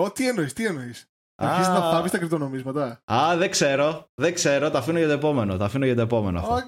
Ω, 0.00 0.12
τι 0.12 0.28
εννοείς, 0.28 0.52
τι 0.52 0.66
εννοείς. 0.66 1.00
Α. 1.42 1.48
Αρχίζει 1.50 1.68
να 1.68 1.90
θάβει 1.90 2.10
τα 2.10 2.18
κρυπτονομίσματα. 2.18 3.02
Α, 3.12 3.36
δεν 3.36 3.50
ξέρω. 3.50 4.06
Δεν 4.14 4.34
ξέρω. 4.34 4.70
Το 4.70 4.78
αφήνω 4.78 4.98
για 4.98 5.06
το 5.06 5.12
επόμενο. 5.12 5.56
Το 5.56 5.64
αφήνω 5.64 5.84
για 5.84 5.94
το 5.94 6.00
επόμενο 6.02 6.38
αυτό. 6.38 6.52
OK, 6.54 6.62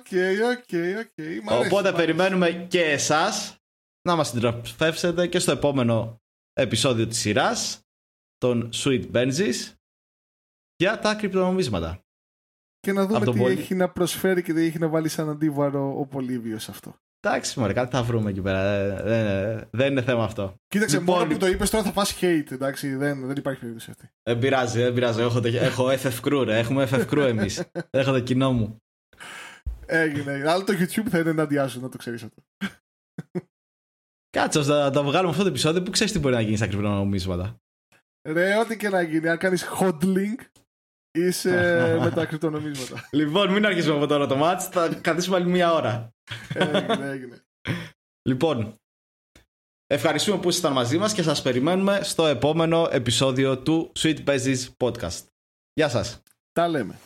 OK, 0.53 0.73
OK. 0.99 1.25
Μ' 1.45 1.53
αρέσει, 1.53 1.67
Οπότε 1.67 1.71
μ' 1.75 1.77
αρέσει. 1.77 1.93
περιμένουμε 1.95 2.51
και 2.51 2.83
εσάς 2.85 3.57
να 4.09 4.17
μας 4.17 4.29
συντροφεύσετε 4.29 5.27
και 5.27 5.39
στο 5.39 5.53
επόμενο 5.53 6.17
επεισόδιο 6.53 7.07
της 7.07 7.19
σειράς 7.19 7.81
των 8.39 8.71
Sweet 8.75 9.11
Benzies 9.13 9.73
για 10.77 10.99
τα 10.99 11.15
κρυπτονομίσματα. 11.15 11.99
Και 12.81 12.93
να 12.93 13.03
από 13.03 13.13
δούμε 13.13 13.25
τον 13.25 13.35
τι 13.35 13.41
Πολ- 13.41 13.59
έχει 13.59 13.75
να 13.75 13.89
προσφέρει 13.89 14.43
και 14.43 14.53
τι 14.53 14.61
έχει 14.65 14.79
να 14.79 14.89
βάλει 14.89 15.09
σαν 15.09 15.29
αντίβαρο 15.29 15.99
ο 15.99 16.07
Πολύβιος 16.07 16.63
σε 16.63 16.71
αυτό. 16.71 16.97
Εντάξει, 17.27 17.59
μωρέ, 17.61 17.73
κάτι 17.73 17.97
θα 17.97 18.03
βρούμε 18.03 18.31
εκεί 18.31 18.41
πέρα. 18.41 18.61
Ε, 18.75 19.03
Δεν, 19.03 19.69
δεν 19.71 19.91
είναι 19.91 20.03
θέμα 20.03 20.25
αυτό. 20.25 20.55
Κοίταξε, 20.67 20.99
Λοιπόν, 20.99 21.17
μόνο 21.19 21.31
που 21.33 21.39
το 21.39 21.47
είπες 21.47 21.71
τώρα 21.71 21.85
θα 21.85 21.93
φας 21.93 22.19
hate, 22.21 22.51
εντάξει, 22.51 22.95
δεν, 22.95 23.27
δεν 23.27 23.37
υπάρχει 23.37 23.61
περίπτωση 23.61 23.91
αυτή. 23.91 24.09
Δεν 24.23 24.39
πειράζει, 24.39 24.81
δεν 24.83 24.95
πειράζει. 24.95 25.21
Έχω, 25.21 25.41
το- 25.41 25.49
έχω 25.49 25.87
FF 25.91 26.21
Crew, 26.21 26.43
ρε. 26.45 26.59
Έχουμε 26.59 26.89
FF 26.91 27.09
Crew 27.11 27.19
εμείς. 27.27 27.63
έχω 27.91 28.13
το 28.13 28.21
κοινό 28.21 28.53
μου. 28.53 28.77
Έγινε. 29.87 30.33
Αλλά 30.33 30.65
το 30.65 30.73
YouTube 30.79 31.09
θα 31.09 31.19
είναι 31.19 31.31
ενάντια 31.31 31.69
σου, 31.69 31.81
να 31.81 31.89
το 31.89 31.97
ξέρεις 31.99 32.23
αυτό. 32.23 32.43
Κάτσε, 34.35 34.59
ώστε 34.59 34.73
να 34.73 34.91
το 34.91 35.05
βγάλουμε 35.05 35.31
αυτό 35.31 35.43
το 35.43 35.49
επεισόδιο 35.49 35.83
που 35.83 35.91
ξέρεις 35.91 36.13
τι 36.13 36.19
μπορεί 36.19 36.35
να 36.35 36.41
γίνει 36.41 36.57
στα 36.57 36.67
κρυπτονομίσματα; 36.67 37.57
Ρε, 38.29 38.57
ό,τι 38.57 38.77
και 38.77 38.89
να 38.89 39.03
γίνει, 39.03 39.29
αν 39.29 39.39
κάνεις 39.39 39.67
hodling, 39.81 40.45
είσαι 41.19 41.51
με 42.05 42.11
τα 42.11 42.27
κρυπτονομίσματα. 42.27 43.09
Λοιπόν, 43.13 43.53
μην 43.53 43.67
αρχίσουμε 43.67 43.97
από 43.97 44.07
τώρα 44.07 44.27
το 44.27 44.39
match. 44.43 44.69
Θα 44.71 44.89
καθίσουμε 44.89 45.37
άλλη 45.37 45.47
μία 45.47 45.73
ώρα. 45.73 46.15
έγινε, 46.55 47.11
έγινε. 47.11 47.43
Λοιπόν, 48.29 48.75
ευχαριστούμε 49.87 50.39
που 50.39 50.49
ήσασταν 50.49 50.73
μαζί 50.73 50.99
μας 50.99 51.13
και 51.13 51.23
σας 51.23 51.43
περιμένουμε 51.43 52.01
στο 52.03 52.27
επόμενο 52.27 52.89
επεισόδιο 52.91 53.59
του 53.59 53.93
Sweet 53.99 54.25
Bezes 54.25 54.69
Podcast. 54.77 55.27
Γεια 55.73 55.89
σας. 55.89 56.23
Τα 56.53 56.69
λέμε. 56.69 56.99